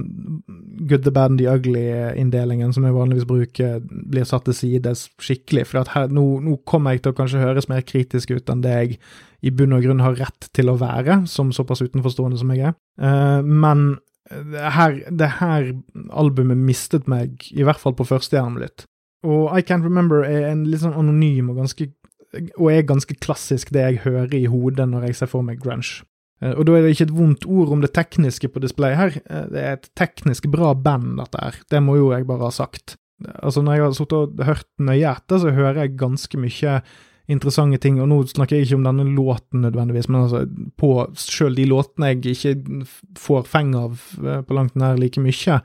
Good, 0.88 1.02
the 1.04 1.12
bad 1.12 1.38
the 1.38 1.48
ugly-inndelingen 1.50 2.72
som 2.72 2.85
jeg 2.87 2.94
vanligvis 2.94 3.26
bruker, 3.28 3.81
blir 3.83 4.26
satt 4.28 4.46
til 4.46 4.57
side 4.57 4.92
skikkelig. 5.20 5.66
For 5.68 5.88
her, 5.94 6.12
nå, 6.12 6.26
nå 6.44 6.59
kommer 6.68 6.94
jeg 6.94 7.02
til 7.04 7.14
å 7.14 7.18
kanskje 7.18 7.42
høres 7.42 7.68
mer 7.68 7.83
kritisk 7.85 8.31
ut 8.37 8.52
enn 8.52 8.62
det 8.64 8.76
jeg 8.76 9.00
i 9.42 9.52
bunn 9.54 9.74
og 9.76 9.85
grunn 9.85 10.04
har 10.04 10.18
rett 10.18 10.48
til 10.54 10.70
å 10.70 10.76
være, 10.81 11.22
som 11.31 11.50
såpass 11.54 11.83
utenforstående 11.85 12.38
som 12.40 12.52
jeg 12.54 12.70
er. 12.70 12.78
Uh, 13.00 13.40
men 13.42 13.88
det 14.28 14.70
her, 14.76 15.00
det 15.09 15.31
her 15.38 15.72
albumet 16.12 16.61
mistet 16.61 17.09
meg, 17.09 17.48
i 17.50 17.64
hvert 17.64 17.81
fall 17.81 17.96
på 17.96 18.07
første 18.09 18.42
litt. 18.61 18.85
Og 19.26 19.50
I 19.50 19.64
Can't 19.66 19.83
Remember 19.83 20.22
er 20.22 20.52
en 20.52 20.66
litt 20.68 20.85
sånn 20.85 20.94
anonym 20.94 21.50
og 21.50 21.59
ganske 21.64 21.88
og 22.34 22.68
er 22.72 22.86
ganske 22.88 23.16
klassisk 23.22 23.72
det 23.72 23.84
jeg 23.84 24.04
hører 24.04 24.34
i 24.36 24.46
hodet 24.50 24.88
når 24.88 25.08
jeg 25.08 25.20
ser 25.20 25.30
for 25.32 25.46
meg 25.46 25.60
grunge. 25.62 26.02
Eh, 26.42 26.54
og 26.54 26.68
da 26.68 26.76
er 26.76 26.86
det 26.86 26.94
ikke 26.94 27.08
et 27.08 27.16
vondt 27.16 27.48
ord 27.48 27.74
om 27.74 27.82
det 27.84 27.94
tekniske 27.96 28.50
på 28.52 28.62
display 28.62 28.96
her, 28.98 29.18
eh, 29.24 29.44
det 29.52 29.64
er 29.64 29.76
et 29.78 29.90
teknisk 29.98 30.48
bra 30.52 30.74
band, 30.74 31.16
dette 31.18 31.42
her. 31.42 31.60
Det 31.70 31.82
må 31.82 31.98
jo 31.98 32.12
jeg 32.14 32.28
bare 32.28 32.48
ha 32.48 32.54
sagt. 32.54 32.96
Altså, 33.42 33.62
når 33.62 33.74
jeg 33.74 33.82
har 33.82 33.92
sittet 33.98 34.18
og 34.18 34.46
hørt 34.46 34.68
nøye 34.78 35.10
etter, 35.10 35.42
så 35.42 35.54
hører 35.54 35.82
jeg 35.82 35.98
ganske 35.98 36.38
mye 36.38 36.80
interessante 37.28 37.76
ting, 37.82 37.98
og 38.00 38.06
nå 38.08 38.22
snakker 38.24 38.56
jeg 38.56 38.64
ikke 38.64 38.76
om 38.78 38.86
denne 38.86 39.04
låten 39.12 39.60
nødvendigvis, 39.60 40.06
men 40.08 40.22
altså 40.22 40.46
på 40.80 40.92
sjøl 41.20 41.58
de 41.58 41.66
låtene 41.68 42.14
jeg 42.14 42.32
ikke 42.32 42.86
får 43.20 43.42
feng 43.50 43.74
av 43.76 43.98
eh, 44.22 44.40
på 44.40 44.56
langt 44.56 44.78
nær 44.80 44.96
like 44.96 45.20
mye 45.20 45.58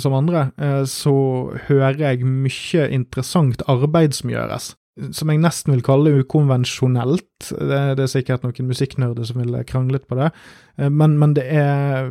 som 0.00 0.16
andre, 0.16 0.46
så 0.88 1.12
hører 1.66 2.00
jeg 2.06 2.24
mye 2.24 2.86
interessant 2.94 3.66
arbeid 3.68 4.16
som 4.16 4.32
gjøres 4.32 4.70
som 5.14 5.30
jeg 5.30 5.40
nesten 5.42 5.74
vil 5.74 5.84
kalle 5.86 6.16
ukonvensjonelt. 6.22 7.50
Det, 7.50 7.82
det 7.98 8.04
er 8.04 8.10
sikkert 8.10 8.46
noen 8.46 8.70
musikknerder 8.70 9.28
som 9.28 9.40
ville 9.42 9.62
kranglet 9.68 10.08
på 10.08 10.18
det, 10.18 10.32
eh, 10.78 10.90
men, 10.90 11.16
men 11.20 11.36
det, 11.38 11.46
er, 11.54 12.10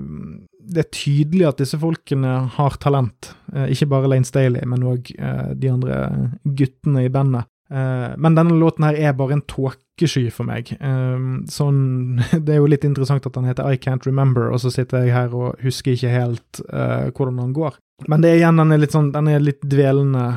det, 0.61 0.85
er, 0.85 0.89
tydelig 0.95 1.49
at 1.49 1.61
disse 1.63 1.79
folkene 1.81 2.37
har 2.55 2.79
talent. 2.83 3.33
Eh, 3.53 3.73
ikke 3.75 3.89
bare 3.91 4.13
Lane 4.13 4.27
Staley, 4.27 4.63
men 4.69 4.87
òg 4.87 5.11
eh, 5.17 5.51
de 5.59 5.73
andre 5.73 6.01
guttene 6.45 7.07
i 7.07 7.13
bandet. 7.13 7.49
Men 7.67 8.31
denne 8.31 8.55
låten 8.55 8.85
her 8.87 8.95
er 8.95 9.15
bare 9.19 9.35
en 9.35 9.41
tåkesky 9.43 10.29
for 10.31 10.47
meg. 10.47 10.69
Sånn 11.51 11.81
Det 12.45 12.53
er 12.53 12.61
jo 12.61 12.69
litt 12.71 12.85
interessant 12.87 13.27
at 13.27 13.35
han 13.35 13.49
heter 13.49 13.67
I 13.67 13.75
Can't 13.75 14.07
Remember, 14.07 14.47
og 14.55 14.61
så 14.63 14.71
sitter 14.71 15.03
jeg 15.03 15.11
her 15.11 15.35
og 15.35 15.59
husker 15.65 15.97
ikke 15.97 16.13
helt 16.13 16.61
hvordan 16.63 17.41
han 17.43 17.51
går. 17.57 17.75
Men 18.07 18.23
det 18.23 18.31
er 18.31 18.39
igjen, 18.39 18.61
den 18.63 18.71
er 18.71 18.79
litt 18.79 18.95
sånn, 18.95 19.11
den 19.11 19.27
er 19.33 19.43
litt 19.43 19.59
dvelende, 19.67 20.29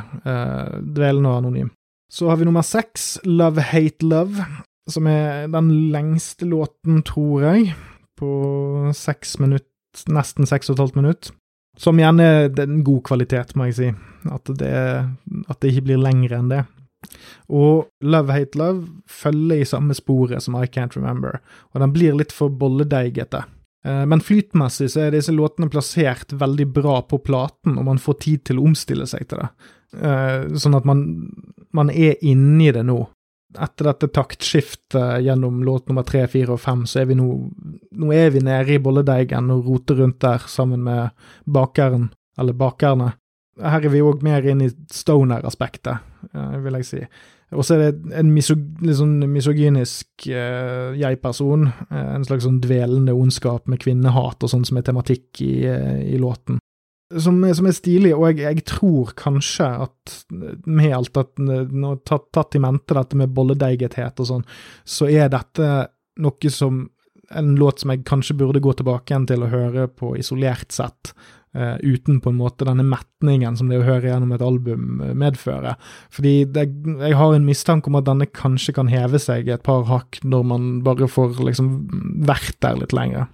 dvelende 0.83 1.31
og 1.31 1.45
anonym. 1.45 1.71
Så 2.11 2.27
har 2.29 2.41
vi 2.41 2.47
nummer 2.49 2.65
seks, 2.67 3.21
Love 3.25 3.63
Hate 3.63 4.07
Love, 4.07 4.43
som 4.91 5.07
er 5.07 5.47
den 5.53 5.71
lengste 5.95 6.49
låten, 6.49 7.05
tror 7.07 7.45
jeg, 7.45 7.75
på 8.19 8.31
seks 8.97 9.37
minutt, 9.39 9.69
nesten 10.11 10.49
seks 10.49 10.71
og 10.71 10.77
et 10.77 10.83
halvt 10.85 10.99
minutt. 10.99 11.31
Som 11.79 12.01
igjen 12.03 12.19
er 12.21 12.51
en 12.65 12.83
god 12.85 13.05
kvalitet, 13.07 13.55
må 13.55 13.71
jeg 13.71 13.79
si. 13.79 13.93
At 14.27 14.51
det, 14.59 14.75
at 14.75 15.63
det 15.63 15.71
ikke 15.71 15.87
blir 15.87 16.03
lengre 16.03 16.41
enn 16.43 16.51
det. 16.51 16.65
Og 17.49 17.87
Love 18.03 18.35
Hate 18.35 18.59
Love 18.59 18.89
følger 19.09 19.63
i 19.63 19.69
samme 19.69 19.95
sporet 19.97 20.43
som 20.45 20.59
I 20.59 20.67
Can't 20.67 20.99
Remember, 20.99 21.39
og 21.73 21.81
den 21.81 21.95
blir 21.95 22.19
litt 22.19 22.35
for 22.35 22.53
bolledeigete. 22.53 23.47
Eh, 23.87 24.05
men 24.11 24.21
flytmessig 24.21 24.91
så 24.93 25.07
er 25.07 25.15
disse 25.15 25.33
låtene 25.33 25.71
plassert 25.73 26.35
veldig 26.37 26.67
bra 26.75 27.01
på 27.07 27.23
platen, 27.25 27.79
og 27.79 27.87
man 27.87 28.03
får 28.03 28.19
tid 28.27 28.49
til 28.51 28.61
å 28.61 28.67
omstille 28.69 29.07
seg 29.09 29.31
til 29.31 29.45
det. 29.45 29.49
Eh, 29.97 30.51
sånn 30.55 30.77
at 30.79 30.87
man, 30.87 31.03
man 31.75 31.91
er 31.91 32.21
inni 32.27 32.71
det 32.75 32.85
nå. 32.87 33.01
Etter 33.59 33.89
dette 33.89 34.11
taktskiftet 34.15 35.25
gjennom 35.25 35.65
låt 35.67 35.89
nummer 35.91 36.07
tre, 36.07 36.23
fire 36.31 36.55
og 36.55 36.63
fem, 36.63 36.85
så 36.87 37.03
er 37.03 37.09
vi 37.11 37.17
nå 37.19 37.31
Nå 38.01 38.13
er 38.15 38.31
vi 38.31 38.43
nede 38.47 38.77
i 38.77 38.83
bolledeigen 38.83 39.51
og 39.51 39.67
roter 39.67 39.99
rundt 39.99 40.21
der 40.23 40.47
sammen 40.49 40.85
med 40.87 41.11
bakeren, 41.45 42.07
eller 42.39 42.55
bakerne. 42.57 43.11
Her 43.61 43.85
er 43.85 43.93
vi 43.93 44.01
òg 44.01 44.23
mer 44.25 44.47
inn 44.47 44.63
i 44.63 44.71
stoner-aspektet, 44.71 46.07
eh, 46.31 46.57
vil 46.63 46.79
jeg 46.79 46.87
si. 46.87 47.03
Og 47.51 47.67
så 47.67 47.75
er 47.75 47.83
det 47.83 48.15
en 48.15 48.31
misog, 48.31 48.63
sånn 48.95 49.17
misogynisk 49.27 50.29
uh, 50.31 50.95
jeg-person, 50.95 51.65
en 51.91 52.23
slags 52.23 52.47
sånn 52.47 52.61
dvelende 52.63 53.11
ondskap 53.11 53.67
med 53.67 53.83
kvinnehat 53.83 54.47
og 54.47 54.53
sånn 54.53 54.63
som 54.69 54.79
er 54.79 54.87
tematikk 54.87 55.41
i, 55.43 55.67
i 55.67 56.21
låten 56.23 56.61
som, 57.19 57.41
som, 57.55 57.67
er 57.67 57.75
stilig, 57.75 58.13
og 58.15 58.29
jeg, 58.31 58.43
jeg, 58.45 58.65
tror 58.71 59.11
kanskje 59.19 59.67
at 59.87 60.15
med 60.31 60.95
alt 60.95 61.19
at 61.19 61.41
nå, 61.41 61.97
tatt, 62.07 62.29
tatt 62.35 62.55
i 62.55 62.63
mente 62.63 62.95
dette 62.97 63.19
med 63.19 63.35
bolledeigethet 63.35 64.23
og 64.23 64.29
sånn, 64.29 64.47
så 64.87 65.11
er 65.11 65.33
dette 65.33 65.71
noe 66.21 66.53
som 66.55 66.85
en 67.31 67.53
låt 67.59 67.83
som 67.83 67.93
jeg 67.93 68.07
kanskje 68.07 68.37
burde 68.39 68.63
gå 68.63 68.73
tilbake 68.79 69.13
igjen 69.13 69.29
til 69.31 69.45
å 69.45 69.51
høre 69.51 69.87
på 69.91 70.17
isolert 70.19 70.75
sett, 70.75 71.13
uh, 71.57 71.77
uten 71.79 72.19
på 72.23 72.33
en 72.33 72.41
måte 72.41 72.67
denne 72.67 72.87
metningen 72.87 73.59
som 73.59 73.71
det 73.71 73.79
å 73.79 73.87
høre 73.87 74.11
gjennom 74.11 74.35
et 74.35 74.43
album 74.45 75.03
eh, 75.05 75.15
medfører. 75.15 75.79
Fordi 76.15 76.35
det, 76.51 76.67
jeg 77.05 77.19
har 77.19 77.37
en 77.37 77.47
mistanke 77.47 77.91
om 77.91 77.99
at 78.01 78.09
denne 78.09 78.27
kanskje 78.27 78.75
kan 78.81 78.91
heve 78.91 79.23
seg 79.23 79.51
et 79.51 79.67
par 79.67 79.87
hakk 79.91 80.19
når 80.27 80.49
man 80.55 80.73
bare 80.87 81.11
får 81.11 81.39
liksom 81.47 81.71
vært 82.27 82.59
der 82.67 82.83
litt 82.83 82.97
lenger. 82.97 83.31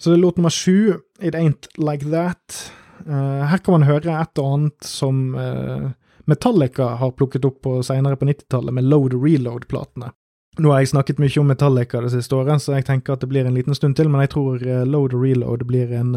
Så 0.00 0.12
det 0.12 0.18
er 0.18 0.24
låt 0.24 0.40
nummer 0.40 0.52
sju, 0.52 0.96
It 1.20 1.36
Ain't 1.36 1.68
Like 1.80 2.08
That. 2.12 2.66
Uh, 3.04 3.44
her 3.50 3.62
kan 3.62 3.78
man 3.78 3.86
høre 3.88 4.18
et 4.20 4.40
og 4.42 4.52
annet 4.54 4.86
som 4.88 5.34
uh, 5.36 5.90
Metallica 6.26 6.94
har 7.00 7.14
plukket 7.18 7.44
opp 7.48 7.60
på 7.66 7.78
senere 7.86 8.18
på 8.18 8.28
90-tallet, 8.28 8.74
med 8.74 8.88
load 8.88 9.16
reload-platene. 9.20 10.12
Nå 10.56 10.72
har 10.72 10.80
jeg 10.80 10.94
snakket 10.94 11.20
mye 11.20 11.40
om 11.42 11.50
Metallica 11.52 12.00
det 12.00 12.14
siste 12.14 12.36
året, 12.38 12.62
så 12.64 12.78
jeg 12.78 12.86
tenker 12.88 13.14
at 13.14 13.24
det 13.24 13.28
blir 13.30 13.46
en 13.46 13.56
liten 13.56 13.76
stund 13.76 13.98
til, 13.98 14.08
men 14.08 14.24
jeg 14.24 14.32
tror 14.36 14.62
uh, 14.62 14.84
Load 14.88 15.16
Reload 15.16 15.66
blir 15.68 15.92
en 15.92 16.14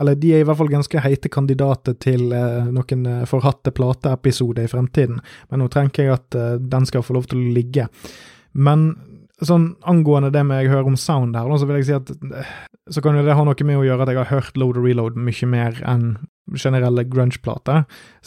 Eller 0.00 0.14
de 0.18 0.30
er 0.34 0.40
i 0.42 0.46
hvert 0.46 0.58
fall 0.58 0.70
ganske 0.72 1.00
heite 1.00 1.28
kandidater 1.30 1.94
til 1.94 2.32
noen 2.74 3.04
forhatte 3.30 3.70
plateepisoder 3.70 4.64
i 4.64 4.70
fremtiden, 4.70 5.20
men 5.50 5.60
nå 5.62 5.68
trenger 5.70 6.02
jeg 6.02 6.10
at 6.10 6.34
den 6.58 6.86
skal 6.86 7.04
få 7.06 7.14
lov 7.14 7.28
til 7.30 7.38
å 7.38 7.52
ligge. 7.54 7.86
Men 8.54 8.96
sånn 9.48 9.66
angående 9.88 10.32
det 10.34 10.44
med 10.46 10.62
jeg 10.62 10.72
hører 10.72 10.92
om 10.92 10.96
sound 11.00 11.36
her, 11.38 11.50
så 11.58 11.68
vil 11.68 11.80
jeg 11.80 11.88
si 11.88 11.96
at 11.96 12.12
så 12.92 13.00
kan 13.04 13.16
jo 13.16 13.24
det 13.24 13.36
ha 13.36 13.44
noe 13.46 13.66
med 13.66 13.80
å 13.80 13.84
gjøre 13.86 14.04
at 14.04 14.12
jeg 14.12 14.20
har 14.20 14.32
hørt 14.32 14.58
Load 14.60 14.78
og 14.80 14.86
Reload 14.86 15.16
mye 15.16 15.48
mer 15.48 15.78
enn 15.88 16.08
generelle 16.60 17.06
grunge-plater. 17.08 17.86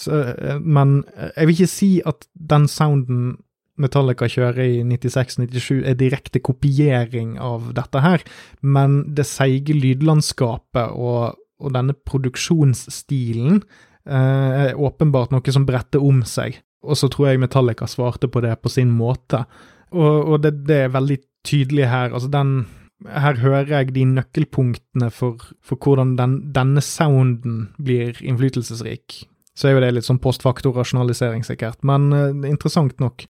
Eh, 0.10 0.56
men 0.62 1.04
jeg 1.36 1.50
vil 1.50 1.56
ikke 1.56 1.70
si 1.70 1.92
at 2.10 2.26
den 2.34 2.66
sounden 2.72 3.36
Metallica 3.78 4.26
kjører 4.26 4.64
i 4.64 4.78
96-97 4.82 5.84
er 5.86 5.98
direkte 6.00 6.42
kopiering 6.42 7.36
av 7.38 7.70
dette 7.78 8.02
her, 8.02 8.24
men 8.66 9.04
det 9.14 9.28
seige 9.30 9.76
lydlandskapet 9.78 10.96
og, 10.98 11.38
og 11.62 11.76
denne 11.76 11.94
produksjonsstilen 12.10 13.62
eh, 13.62 14.72
er 14.72 14.82
åpenbart 14.82 15.36
noe 15.36 15.54
som 15.54 15.68
bretter 15.70 16.02
om 16.02 16.24
seg. 16.26 16.58
Og 16.88 16.98
så 16.98 17.10
tror 17.12 17.30
jeg 17.32 17.42
Metallica 17.44 17.86
svarte 17.90 18.30
på 18.32 18.42
det 18.42 18.56
på 18.64 18.72
sin 18.72 18.90
måte. 18.94 19.44
Og, 19.94 20.34
og 20.34 20.44
det, 20.44 20.54
det, 20.68 20.82
er 20.86 20.94
veldig 20.96 21.18
tydelig 21.48 21.88
her. 21.92 22.12
Altså, 22.12 22.30
den 22.32 22.66
Her 23.06 23.38
hører 23.38 23.70
jeg 23.70 23.94
de 23.94 24.04
nøkkelpunktene 24.10 25.12
for, 25.14 25.38
for 25.62 25.78
hvordan 25.78 26.16
den, 26.18 26.32
denne 26.54 26.82
sounden 26.82 27.68
blir 27.78 28.18
innflytelsesrik. 28.26 29.22
Så 29.54 29.68
er 29.68 29.76
jo 29.76 29.82
det 29.84 29.92
litt 29.94 30.08
sånn 30.08 30.22
postfaktor-rasjonalisering, 30.22 31.46
sikkert, 31.46 31.78
men 31.86 32.10
uh, 32.10 32.50
interessant 32.50 32.98
nok. 33.02 33.28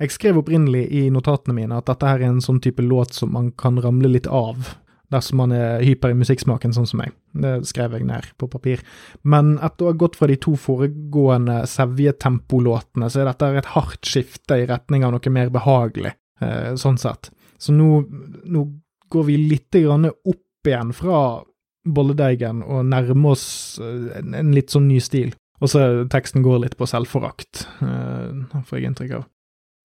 Jeg 0.00 0.14
skrev 0.16 0.40
opprinnelig 0.40 0.86
i 0.96 1.02
notatene 1.12 1.54
mine 1.54 1.76
at 1.76 1.90
dette 1.90 2.08
her 2.08 2.24
er 2.24 2.32
en 2.32 2.40
sånn 2.44 2.60
type 2.64 2.82
låt 2.82 3.12
som 3.12 3.30
man 3.36 3.52
kan 3.52 3.76
ramle 3.84 4.08
litt 4.10 4.26
av 4.26 4.72
dersom 5.12 5.42
man 5.42 5.54
er 5.56 5.82
hyper 5.84 6.12
i 6.12 6.18
musikksmaken, 6.18 6.74
sånn 6.74 6.88
som 6.88 7.02
meg. 7.02 7.12
Det 7.44 7.54
skrev 7.68 7.96
jeg 7.96 8.06
ned 8.08 8.28
på 8.40 8.48
papir. 8.52 8.82
Men 9.22 9.54
etter 9.62 9.86
å 9.86 9.92
ha 9.92 9.98
gått 10.00 10.18
fra 10.18 10.28
de 10.30 10.38
to 10.40 10.54
foregående 10.60 11.62
sevjetempolåtene, 11.70 13.10
så 13.12 13.22
er 13.22 13.30
dette 13.30 13.52
et 13.62 13.72
hardt 13.76 14.08
skifte 14.08 14.60
i 14.62 14.66
retning 14.70 15.06
av 15.06 15.14
noe 15.14 15.34
mer 15.34 15.52
behagelig, 15.54 16.14
eh, 16.40 16.72
sånn 16.80 17.00
sett. 17.00 17.30
Så 17.62 17.74
nå, 17.76 18.02
nå 18.44 18.66
går 19.12 19.28
vi 19.28 19.38
litt 19.38 19.76
opp 19.76 20.68
igjen 20.68 20.92
fra 20.96 21.42
bolledeigen 21.82 22.62
og 22.62 22.86
nærmer 22.86 23.36
oss 23.36 23.78
eh, 23.82 24.18
en, 24.18 24.34
en 24.38 24.52
litt 24.54 24.72
sånn 24.74 24.88
ny 24.88 25.00
stil. 25.02 25.32
Og 25.62 25.70
så 25.70 25.84
teksten 26.10 26.42
går 26.42 26.64
litt 26.64 26.78
på 26.78 26.88
selvforakt, 26.90 27.66
eh, 27.84 28.62
får 28.66 28.78
jeg 28.78 28.90
inntrykk 28.90 29.20
av. 29.20 29.28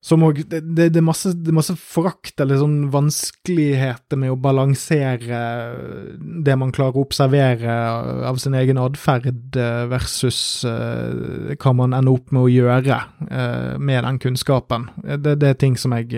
Som 0.06 0.22
òg 0.28 0.44
det, 0.46 0.60
det, 0.62 0.92
det, 0.94 1.00
er 1.02 1.06
masse, 1.06 1.32
masse 1.52 1.74
forakt 1.82 2.38
eller 2.40 2.60
sånn 2.62 2.92
vanskeligheter 2.94 4.20
med 4.22 4.30
å 4.30 4.38
balansere 4.40 5.40
det 6.46 6.58
man 6.62 6.72
klarer 6.76 7.00
å 7.00 7.06
observere 7.08 7.78
av 8.30 8.38
sin 8.38 8.54
egen 8.60 8.78
atferd 8.78 9.58
versus 9.90 10.40
uh, 10.70 11.50
hva 11.58 11.74
man 11.80 11.98
ender 11.98 12.14
opp 12.14 12.30
med 12.30 12.46
å 12.46 12.52
gjøre 12.52 13.00
uh, 13.26 13.74
med 13.82 14.06
den 14.06 14.22
kunnskapen. 14.22 14.88
Det, 15.02 15.34
det, 15.42 15.50
er 15.50 15.60
ting 15.66 15.80
som 15.82 15.98
jeg 15.98 16.14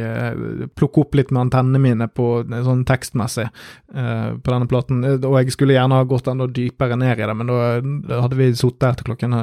plukker 0.76 1.08
opp 1.08 1.15
litt 1.15 1.32
med 1.32 1.48
antennene 1.48 1.82
mine 1.82 2.10
på 2.12 2.44
sånn 2.52 2.84
tekstmessig 2.88 3.48
på 3.89 4.52
denne 4.52 4.68
platen. 4.70 5.02
Og 5.15 5.39
jeg 5.39 5.56
skulle 5.56 5.76
gjerne 5.78 5.98
ha 6.02 6.08
gått 6.08 6.28
enda 6.30 6.50
dypere 6.52 7.00
ned 7.00 7.15
i 7.15 7.26
det, 7.26 7.36
men 7.39 7.50
da 7.50 8.22
hadde 8.26 8.38
vi 8.38 8.52
sittet 8.54 8.89
her 8.89 9.00
til 9.00 9.12
klokken 9.13 9.36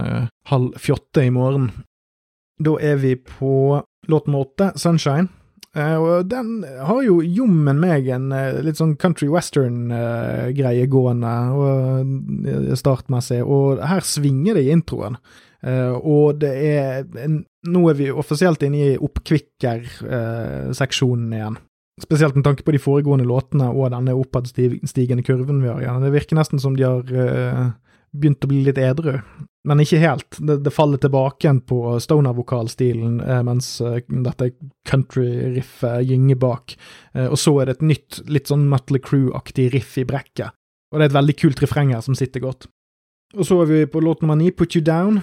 halv 0.51 0.81
fjotte 0.81 1.25
i 1.25 1.33
morgen. 1.35 1.70
Da 2.62 2.77
er 2.81 2.96
vi 3.01 3.16
på 3.20 3.83
låt 4.08 4.26
nummer 4.26 4.46
åtte, 4.46 4.72
'Sunshine'. 4.76 5.28
Uh, 5.76 6.00
og 6.00 6.30
den 6.30 6.62
har 6.64 7.02
jo 7.04 7.18
jommen 7.20 7.76
meg 7.82 8.06
en 8.08 8.32
uh, 8.32 8.62
litt 8.64 8.78
sånn 8.78 8.96
country 9.00 9.28
western-greie 9.28 10.84
uh, 10.86 10.88
gående 10.88 11.52
og 11.52 11.70
startmessig, 12.80 13.42
og 13.44 13.80
her 13.84 14.00
svinger 14.06 14.54
det 14.56 14.62
i 14.64 14.72
introen. 14.72 15.16
og 15.66 16.38
det 16.40 16.54
er 16.62 17.04
Nå 17.66 17.88
er 17.90 17.94
vi 17.98 18.10
offisielt 18.12 18.62
inne 18.62 18.76
i 18.78 18.98
oppkvikker-seksjonen 19.02 21.32
igjen. 21.34 21.56
Spesielt 22.00 22.34
med 22.36 22.44
tanke 22.46 22.62
på 22.62 22.72
de 22.72 22.78
foregående 22.78 23.24
låtene 23.26 23.68
og 23.72 23.90
denne 23.90 24.14
oppadstigende 24.14 25.22
kurven 25.26 25.62
vi 25.64 25.68
har 25.72 25.80
igjen. 25.82 26.02
Det 26.04 26.12
virker 26.14 26.36
nesten 26.38 26.58
som 26.62 26.76
de 26.76 26.82
har 26.86 27.02
begynt 28.14 28.44
å 28.44 28.48
bli 28.52 28.60
litt 28.68 28.78
edru 28.78 29.18
men 29.66 29.83
ikke 29.83 29.98
helt. 29.98 30.38
Det, 30.38 30.61
det 30.62 30.72
faller 30.74 31.00
tilbake 31.02 31.42
igjen 31.46 31.61
på 31.66 31.96
stoner-vokalstilen, 32.02 33.18
eh, 33.20 33.42
mens 33.46 33.81
eh, 33.83 33.98
dette 34.07 34.52
country-riffet 34.87 36.07
gynger 36.07 36.38
bak. 36.38 36.76
Eh, 37.14 37.26
og 37.26 37.38
så 37.40 37.57
er 37.61 37.66
det 37.66 37.76
et 37.76 37.88
nytt, 37.90 38.20
litt 38.31 38.52
sånn 38.52 38.68
Mutley 38.70 39.02
Crew-aktig 39.02 39.72
riff 39.74 39.96
i 39.98 40.07
brekket. 40.07 40.55
Og 40.92 41.00
det 41.00 41.09
er 41.09 41.11
et 41.11 41.18
veldig 41.18 41.37
kult 41.40 41.62
refreng 41.64 41.90
her 41.96 42.05
som 42.07 42.14
sitter 42.14 42.44
godt. 42.44 42.68
Og 43.35 43.48
så 43.48 43.59
er 43.64 43.72
vi 43.72 43.81
på 43.90 44.05
låt 44.05 44.22
nummer 44.22 44.38
ni, 44.38 44.52
Put 44.55 44.79
You 44.79 44.85
Down. 44.87 45.18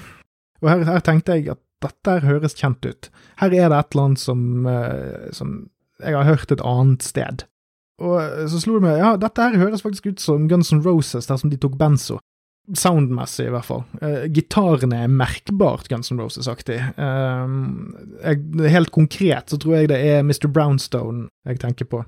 Og 0.60 0.70
her, 0.74 0.84
her 0.92 1.06
tenkte 1.08 1.40
jeg 1.40 1.48
at 1.56 1.64
dette 1.84 2.20
høres 2.28 2.60
kjent 2.60 2.84
ut. 2.84 3.10
Her 3.40 3.56
er 3.56 3.72
det 3.72 3.80
et 3.80 3.96
eller 3.96 4.10
annet 4.10 4.22
som, 4.22 4.68
som 5.36 5.56
jeg 6.04 6.16
har 6.16 6.28
hørt 6.28 6.52
et 6.52 6.64
annet 6.64 7.04
sted. 7.04 7.44
Og 8.04 8.20
så 8.52 8.60
slo 8.60 8.78
det 8.78 8.86
meg, 8.86 9.00
ja, 9.00 9.16
dette 9.20 9.44
her 9.44 9.60
høres 9.60 9.84
faktisk 9.84 10.12
ut 10.12 10.24
som 10.24 10.48
Guns 10.52 10.72
N' 10.76 10.84
Roses, 10.84 11.28
der 11.28 11.40
som 11.40 11.52
de 11.52 11.60
tok 11.60 11.76
benzo. 11.80 12.20
Soundmessig, 12.72 13.50
i 13.50 13.52
hvert 13.52 13.68
fall. 13.68 13.84
Uh, 14.00 14.24
gitarene 14.32 15.04
er 15.04 15.12
merkbart 15.12 15.90
Guns 15.92 16.12
N' 16.14 16.22
Roses-aktig. 16.22 16.80
Uh, 16.96 18.64
helt 18.72 18.92
konkret 18.96 19.52
så 19.52 19.60
tror 19.60 19.82
jeg 19.82 19.92
det 19.92 20.00
er 20.00 20.24
Mr. 20.24 20.48
Brownstone 20.48 21.28
jeg 21.48 21.60
tenker 21.64 21.90
på. 21.92 22.04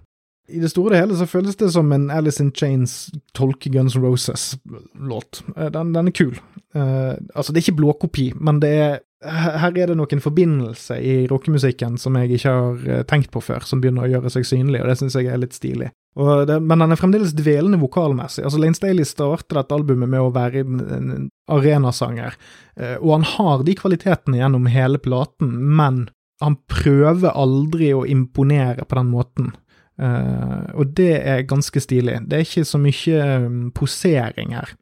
I 0.48 0.62
det 0.62 0.70
store 0.72 0.94
og 0.94 1.02
hele 1.02 1.18
så 1.18 1.26
føles 1.28 1.58
det 1.58 1.72
som 1.74 1.90
en 1.92 2.12
Alice 2.14 2.40
in 2.44 2.54
Chains 2.56 3.10
tolke 3.36 3.72
Guns 3.74 3.98
N' 3.98 4.06
Roses-låt. 4.06 5.44
Uh, 5.58 5.68
den, 5.74 5.92
den, 5.98 6.08
er 6.08 6.16
kul. 6.16 6.40
Uh, 6.76 7.20
altså, 7.36 7.52
det 7.52 7.60
er 7.60 7.66
ikke 7.66 7.82
blåkopi, 7.82 8.32
men 8.40 8.64
det 8.64 8.72
er 8.78 8.98
her 9.26 9.72
er 9.74 9.90
det 9.90 9.96
noen 9.98 10.20
forbindelse 10.22 11.00
i 11.02 11.14
rockemusikken 11.32 11.96
som 11.98 12.14
jeg 12.20 12.36
ikke 12.36 12.52
har 12.52 13.06
tenkt 13.10 13.32
på 13.34 13.42
før, 13.42 13.64
som 13.66 13.80
begynner 13.82 14.06
å 14.06 14.10
gjøre 14.12 14.30
seg 14.30 14.46
synlig, 14.46 14.84
og 14.84 14.92
det 14.92 15.00
syns 15.00 15.16
jeg 15.18 15.32
er 15.34 15.40
litt 15.42 15.56
stilig. 15.58 15.88
Det, 16.16 16.62
men 16.64 16.80
han 16.80 16.94
er 16.96 17.00
fremdeles 17.00 17.34
dvelende 17.36 17.80
vokalmessig. 17.82 18.46
Altså 18.48 18.60
Lane 18.62 18.78
Staley 18.78 19.04
starter 19.08 19.60
dette 19.60 19.76
albumet 19.76 20.08
med 20.14 20.24
å 20.24 20.32
være 20.36 20.62
en, 20.64 20.78
en 20.96 21.26
arenasanger, 21.52 22.38
eh, 22.80 22.96
og 23.02 23.18
han 23.18 23.26
har 23.34 23.66
de 23.68 23.76
kvalitetene 23.76 24.40
gjennom 24.40 24.70
hele 24.72 25.02
platen, 25.04 25.52
men 25.76 26.06
han 26.44 26.56
prøver 26.72 27.36
aldri 27.36 27.92
å 27.96 28.06
imponere 28.08 28.88
på 28.88 29.00
den 29.00 29.12
måten. 29.12 29.54
Uh, 29.96 30.68
og 30.76 30.92
det 30.98 31.14
er 31.24 31.46
ganske 31.48 31.80
stilig. 31.80 32.18
Det 32.28 32.36
er 32.36 32.44
ikke 32.44 32.68
så 32.68 32.80
mye 32.82 33.28
um, 33.46 33.60
posering 33.76 34.52
her. 34.58 34.74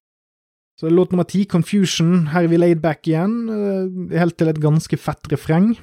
Så 0.80 0.89
låt 0.89 1.13
nummer 1.13 1.28
ti, 1.30 1.43
Confusion. 1.46 2.32
Her 2.34 2.48
er 2.48 2.50
vi 2.50 2.58
laid 2.58 2.82
back 2.82 3.06
igjen, 3.06 3.36
uh, 3.46 4.15
helt 4.17 4.39
til 4.39 4.50
et 4.50 4.62
ganske 4.62 4.98
fett 4.98 5.30
refreng. 5.30 5.76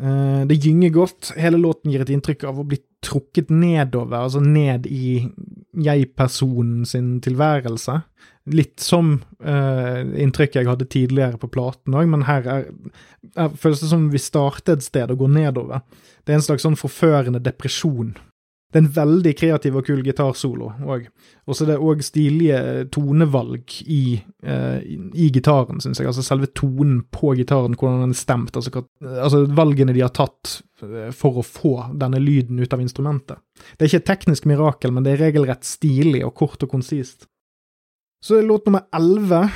Uh, 0.00 0.46
det 0.48 0.56
gynger 0.64 0.94
godt. 0.94 1.32
Hele 1.36 1.60
låten 1.60 1.92
gir 1.92 2.04
et 2.04 2.12
inntrykk 2.12 2.46
av 2.48 2.60
å 2.62 2.66
bli 2.66 2.78
trukket 3.04 3.50
nedover, 3.52 4.16
altså 4.24 4.40
ned 4.44 4.86
i 4.88 5.26
jeg-personen 5.76 6.86
sin 6.88 7.18
tilværelse. 7.24 7.98
Litt 8.56 8.80
som 8.80 9.18
uh, 9.44 10.00
inntrykket 10.00 10.62
jeg 10.62 10.70
hadde 10.70 10.88
tidligere 10.90 11.40
på 11.40 11.50
platen 11.52 11.96
òg, 11.96 12.08
men 12.12 12.24
her 12.28 12.48
er, 12.48 12.64
er, 13.34 13.52
føles 13.60 13.84
det 13.84 13.90
som 13.92 14.08
vi 14.12 14.22
starter 14.22 14.78
et 14.78 14.86
sted 14.86 15.12
og 15.12 15.20
går 15.24 15.34
nedover. 15.36 15.84
Det 16.24 16.32
er 16.32 16.40
en 16.40 16.48
slags 16.48 16.64
sånn 16.64 16.80
forførende 16.80 17.42
depresjon 17.44 18.14
det 18.70 18.78
er 18.78 18.84
en 18.84 18.92
veldig 18.94 19.32
kreativ 19.34 19.76
og 19.80 19.86
kul 19.88 20.02
gitarsolo 20.06 20.68
òg. 20.86 21.08
Og 21.50 21.56
så 21.56 21.64
er 21.64 21.72
det 21.72 21.78
òg 21.82 22.04
stilige 22.06 22.60
tonevalg 22.94 23.72
i, 23.90 24.20
eh, 24.46 24.78
i 25.18 25.26
gitaren, 25.34 25.82
syns 25.82 25.98
jeg. 25.98 26.06
Altså 26.06 26.22
selve 26.22 26.46
tonen 26.54 27.00
på 27.10 27.34
gitaren, 27.40 27.74
hvordan 27.74 28.04
den 28.04 28.14
er 28.14 28.20
stemt. 28.20 28.54
Altså, 28.54 28.84
altså, 29.02 29.42
valgene 29.58 29.96
de 29.96 30.04
har 30.04 30.14
tatt 30.14 30.60
eh, 30.84 31.10
for 31.10 31.42
å 31.42 31.46
få 31.46 31.74
denne 31.98 32.22
lyden 32.22 32.62
ut 32.62 32.72
av 32.72 32.84
instrumentet. 32.84 33.42
Det 33.74 33.82
er 33.82 33.90
ikke 33.90 34.02
et 34.04 34.10
teknisk 34.12 34.46
mirakel, 34.46 34.94
men 34.94 35.02
det 35.02 35.16
er 35.16 35.24
regelrett 35.26 35.66
stilig 35.66 36.22
og 36.28 36.36
kort 36.38 36.62
og 36.62 36.70
konsist. 36.70 37.26
Så 38.22 38.38
er 38.38 38.46
låt 38.46 38.68
nummer 38.68 38.86
elleve, 38.94 39.48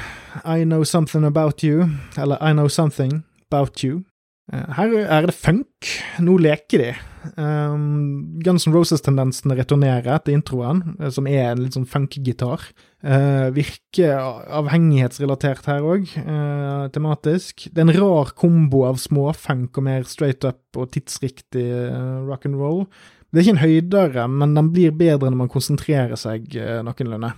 I 0.42 0.64
Know 0.64 0.83
Something 0.83 1.24
About 1.29 1.62
You, 1.62 1.87
eller 2.18 2.42
I 2.42 2.50
Know 2.57 2.66
Something 2.66 3.22
About 3.46 3.85
You. 3.85 4.03
Eh, 4.50 4.70
her 4.74 4.98
er 5.07 5.31
det 5.31 5.38
funk. 5.38 5.94
Nå 6.18 6.40
leker 6.42 6.83
de. 6.83 6.94
Um, 7.37 8.40
Guns 8.44 8.66
N' 8.66 8.74
Roses-tendensene 8.74 9.56
returnerer 9.58 10.14
etter 10.16 10.34
introen, 10.37 10.96
eh, 10.98 11.10
som 11.14 11.28
er 11.30 11.52
en 11.52 11.64
litt 11.64 11.78
sånn 11.78 11.88
funk-gitar 11.88 12.68
Uh, 13.04 13.50
virker 13.52 14.16
avhengighetsrelatert 14.56 15.66
her 15.68 15.84
òg, 15.84 16.06
uh, 16.24 16.87
tematisk. 16.88 17.66
Det 17.68 17.82
er 17.82 17.84
en 17.90 17.98
rar 17.98 18.30
kombo 18.32 18.87
av 18.88 18.96
småfunk 19.02 19.76
og 19.76 19.84
mer 19.84 20.06
straight 20.08 20.46
up 20.48 20.78
og 20.80 20.88
tidsriktig 20.94 21.66
uh, 21.68 22.24
rock 22.24 22.48
and 22.48 22.56
roll. 22.56 22.87
Det 23.35 23.40
er 23.40 23.49
ikke 23.49 23.55
en 23.57 23.64
høydere, 23.64 24.25
men 24.31 24.53
den 24.55 24.68
blir 24.70 24.92
bedre 24.94 25.27
når 25.27 25.38
man 25.40 25.51
konsentrerer 25.51 26.14
seg 26.18 26.53
eh, 26.55 26.77
noenlunde. 26.87 27.33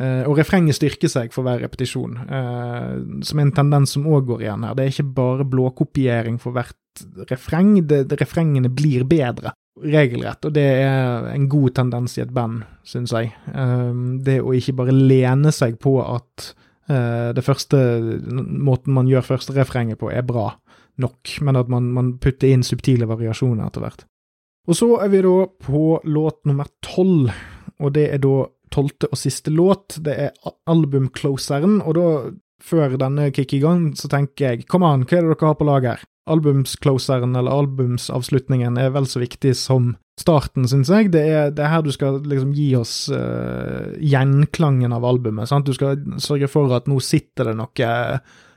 Eh, 0.00 0.22
og 0.24 0.38
refrenget 0.38 0.78
styrker 0.78 1.10
seg 1.12 1.34
for 1.34 1.44
hver 1.44 1.60
repetisjon, 1.60 2.14
eh, 2.24 2.94
som 3.28 3.40
er 3.40 3.44
en 3.44 3.52
tendens 3.58 3.92
som 3.92 4.06
òg 4.08 4.30
går 4.30 4.46
igjen 4.46 4.64
her. 4.64 4.78
Det 4.78 4.86
er 4.86 4.94
ikke 4.94 5.10
bare 5.18 5.44
blåkopiering 5.52 6.38
for 6.40 6.56
hvert 6.56 7.02
refreng, 7.28 7.74
det, 7.84 8.06
det, 8.08 8.16
refrengene 8.22 8.70
blir 8.72 9.04
bedre, 9.08 9.52
regelrett, 9.84 10.40
og 10.48 10.56
det 10.56 10.64
er 10.86 11.28
en 11.34 11.44
god 11.52 11.76
tendens 11.76 12.16
i 12.16 12.24
et 12.24 12.32
band, 12.32 12.62
syns 12.88 13.12
jeg. 13.12 13.32
Det 14.24 14.38
å 14.40 14.52
ikke 14.56 14.76
bare 14.80 14.92
lene 14.96 15.52
seg 15.52 15.78
på 15.80 15.96
at 16.04 16.52
det 16.92 17.44
første 17.46 17.78
måten 18.36 18.92
man 18.92 19.08
gjør 19.08 19.24
første 19.24 19.56
refrenget 19.56 20.00
på, 20.00 20.10
er 20.12 20.24
bra 20.28 20.50
nok, 21.00 21.36
men 21.40 21.56
at 21.56 21.72
man, 21.72 21.88
man 21.96 22.14
putter 22.20 22.52
inn 22.52 22.64
subtile 22.66 23.08
variasjoner 23.08 23.64
etter 23.64 23.86
hvert. 23.86 24.04
Og 24.68 24.78
så 24.78 24.88
er 25.02 25.10
vi 25.10 25.22
da 25.24 25.36
på 25.66 25.86
låt 26.06 26.44
nummer 26.46 26.68
tolv, 26.84 27.32
og 27.82 27.94
det 27.96 28.06
er 28.14 28.22
da 28.22 28.44
tolvte 28.72 29.10
og 29.10 29.18
siste 29.18 29.52
låt. 29.52 29.98
Det 30.04 30.14
er 30.28 30.52
albumcloseren, 30.70 31.80
og 31.82 31.96
da, 31.98 32.06
før 32.62 32.96
denne 33.00 33.30
kicker 33.34 33.58
i 33.58 33.64
gang, 33.64 33.88
så 33.98 34.10
tenker 34.12 34.52
jeg 34.52 34.68
kom 34.70 34.86
an, 34.86 35.06
hva 35.06 35.18
er 35.18 35.26
det 35.26 35.34
dere 35.34 35.50
har 35.50 35.58
på 35.58 35.68
lag 35.68 35.88
her? 35.90 36.06
Albumscloseren, 36.30 37.34
eller 37.34 37.64
albumsavslutningen, 37.64 38.78
er 38.78 38.94
vel 38.94 39.08
så 39.10 39.24
viktig 39.24 39.56
som 39.58 39.96
starten, 40.20 40.68
syns 40.70 40.92
jeg. 40.92 41.10
Det 41.10 41.24
er, 41.26 41.50
det 41.50 41.64
er, 41.64 41.72
her 41.72 41.82
du 41.82 41.90
skal 41.94 42.20
liksom 42.22 42.54
gi 42.54 42.68
oss 42.78 42.94
uh, 43.10 43.90
gjenklangen 43.98 44.94
av 44.94 45.06
albumet. 45.08 45.50
Sant? 45.50 45.66
Du 45.66 45.74
skal 45.74 45.98
sørge 46.22 46.46
for 46.52 46.70
at 46.76 46.86
nå 46.90 47.00
sitter 47.02 47.50
det 47.50 47.58
noe 47.58 47.92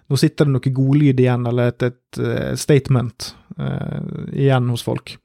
nå 0.05 0.17
sitter 0.21 0.45
det 0.45 0.53
noe 0.53 0.71
godlyd 0.77 1.17
igjen, 1.17 1.47
eller 1.49 1.71
et, 1.71 1.81
et, 1.87 2.01
et 2.13 2.21
uh, 2.21 2.51
statement 2.61 3.31
uh, 3.57 4.29
igjen 4.29 4.69
hos 4.69 4.85
folk. 4.85 5.15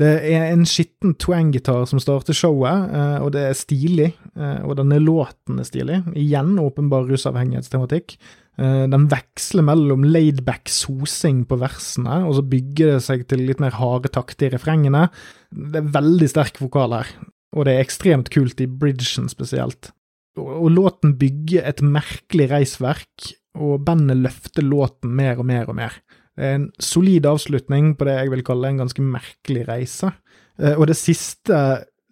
Det 0.00 0.10
er 0.26 0.48
en 0.50 0.64
skitten 0.66 1.12
twang-gitar 1.22 1.84
som 1.86 2.00
starter 2.02 2.34
showet, 2.34 2.88
eh, 2.90 3.18
og 3.22 3.30
det 3.36 3.44
er 3.46 3.58
stilig. 3.58 4.08
Eh, 4.34 4.62
og 4.66 4.78
denne 4.80 4.98
låten 4.98 5.60
er 5.62 5.68
stilig. 5.68 6.00
Igjen 6.18 6.56
åpenbar 6.58 7.06
rusavhengighetstematikk. 7.06 8.16
Eh, 8.58 8.86
den 8.90 9.06
veksler 9.10 9.66
mellom 9.66 10.06
laidback 10.06 10.70
sosing 10.70 11.44
på 11.46 11.58
versene, 11.62 12.24
og 12.26 12.36
så 12.38 12.42
bygger 12.46 12.94
det 12.94 13.04
seg 13.06 13.26
til 13.30 13.46
litt 13.46 13.62
mer 13.62 13.74
harde 13.78 14.10
takter 14.14 14.50
i 14.50 14.56
refrengene. 14.56 15.08
Det 15.50 15.82
er 15.82 15.94
veldig 15.94 16.30
sterk 16.30 16.58
vokal 16.62 16.98
her, 16.98 17.14
og 17.54 17.66
det 17.66 17.76
er 17.76 17.86
ekstremt 17.86 18.30
kult 18.34 18.62
i 18.62 18.70
bridgen 18.70 19.30
spesielt. 19.30 19.92
Og, 20.34 20.66
låten 20.74 21.14
bygger 21.14 21.62
et 21.62 21.78
merkelig 21.86 22.48
reisverk, 22.50 23.30
og 23.54 23.84
bandet 23.86 24.18
løfter 24.18 24.66
låten 24.66 25.14
mer 25.14 25.38
og 25.38 25.46
mer 25.46 25.68
og 25.70 25.78
mer. 25.78 25.94
Det 26.34 26.44
er 26.44 26.54
en 26.58 26.68
solid 26.82 27.26
avslutning 27.26 27.94
på 27.98 28.06
det 28.08 28.18
jeg 28.18 28.30
vil 28.32 28.44
kalle 28.46 28.68
en 28.72 28.82
ganske 28.82 29.02
merkelig 29.02 29.68
reise. 29.68 30.10
Eh, 30.58 30.74
og 30.74 30.88
det 30.90 30.96
siste 30.98 31.60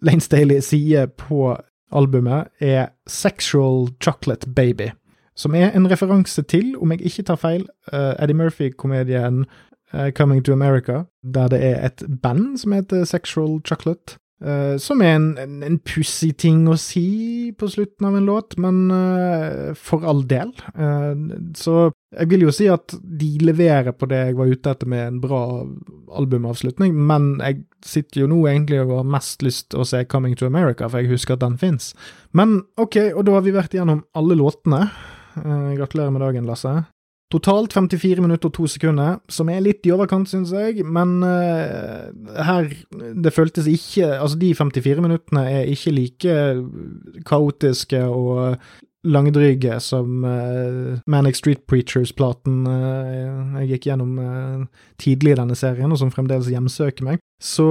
Lane 0.03 0.23
Staley 0.23 0.61
sier 0.63 1.07
på 1.07 1.53
albumet, 1.93 2.49
er 2.59 2.87
Sexual 3.07 3.87
Chocolate 4.01 4.49
Baby, 4.49 4.89
som 5.35 5.55
er 5.55 5.71
en 5.75 5.89
referanse 5.91 6.41
til, 6.41 6.73
om 6.81 6.91
jeg 6.91 7.05
ikke 7.05 7.23
tar 7.23 7.37
feil, 7.41 7.67
eh, 7.93 8.13
Eddie 8.23 8.37
Murphy-komedien 8.37 9.45
uh, 9.93 10.09
Coming 10.11 10.45
to 10.45 10.53
America, 10.53 11.03
der 11.23 11.47
det 11.47 11.63
er 11.63 11.85
et 11.85 12.03
band 12.21 12.57
som 12.57 12.71
heter 12.71 13.03
Sexual 13.03 13.61
Chocolate. 13.65 14.17
Uh, 14.43 14.75
som 14.81 14.99
er 14.99 15.13
en, 15.15 15.27
en, 15.39 15.59
en 15.63 15.77
pussig 15.87 16.33
ting 16.41 16.65
å 16.67 16.75
si 16.79 17.53
på 17.55 17.69
slutten 17.71 18.09
av 18.09 18.17
en 18.19 18.25
låt, 18.27 18.57
men 18.59 18.81
uh, 18.91 19.71
for 19.79 20.03
all 20.09 20.25
del. 20.27 20.51
Uh, 20.75 21.15
så 21.55 21.85
jeg 22.13 22.29
vil 22.33 22.43
jo 22.43 22.51
si 22.53 22.67
at 22.71 22.91
de 22.91 23.29
leverer 23.39 23.95
på 23.95 24.09
det 24.11 24.19
jeg 24.19 24.37
var 24.37 24.51
ute 24.51 24.73
etter 24.75 24.91
med 24.91 25.05
en 25.05 25.21
bra 25.23 25.41
albumavslutning, 26.19 26.91
men 26.91 27.37
jeg 27.39 27.63
sitter 27.87 28.25
jo 28.25 28.29
nå 28.33 28.41
egentlig 28.51 28.83
og 28.83 28.97
har 28.99 29.11
mest 29.15 29.47
lyst 29.47 29.69
til 29.71 29.85
å 29.85 29.87
se 29.87 30.03
Coming 30.11 30.35
to 30.39 30.49
America, 30.49 30.91
for 30.91 30.99
jeg 30.99 31.13
husker 31.15 31.37
at 31.37 31.45
den 31.45 31.55
fins. 31.61 31.93
Men 32.35 32.59
ok, 32.75 32.99
og 33.13 33.23
da 33.29 33.37
har 33.39 33.47
vi 33.47 33.55
vært 33.55 33.77
igjennom 33.77 34.03
alle 34.19 34.37
låtene. 34.43 34.85
gratulerer 35.33 36.11
med 36.11 36.21
dagen, 36.21 36.45
Lasse. 36.45 36.81
Totalt 37.33 37.73
54 37.73 38.21
minutter 38.21 38.51
og 38.51 38.53
to 38.53 38.67
sekunder, 38.69 39.17
som 39.31 39.49
er 39.49 39.63
litt 39.65 39.87
i 39.87 39.93
overkant, 39.95 40.29
syns 40.29 40.51
jeg, 40.53 40.83
men 40.85 41.17
uh, 41.25 42.11
her 42.45 42.69
Det 42.93 43.33
føltes 43.33 43.69
ikke 43.69 44.11
Altså, 44.19 44.37
de 44.37 44.51
54 44.53 45.01
minuttene 45.01 45.45
er 45.49 45.71
ikke 45.71 45.95
like 45.95 46.35
kaotiske 47.25 48.03
og 48.05 48.59
langdryge 49.03 49.79
som 49.83 50.21
uh, 50.23 51.01
Manic 51.09 51.41
Street 51.41 51.65
Preachers-platen 51.67 52.61
uh, 52.69 53.57
jeg 53.63 53.73
gikk 53.73 53.89
gjennom 53.89 54.13
tidlig 55.01 55.33
i 55.33 55.41
denne 55.41 55.57
serien, 55.57 55.91
og 55.91 55.99
som 55.99 56.13
fremdeles 56.13 56.51
hjemsøker 56.53 57.07
meg. 57.07 57.21
Så 57.41 57.65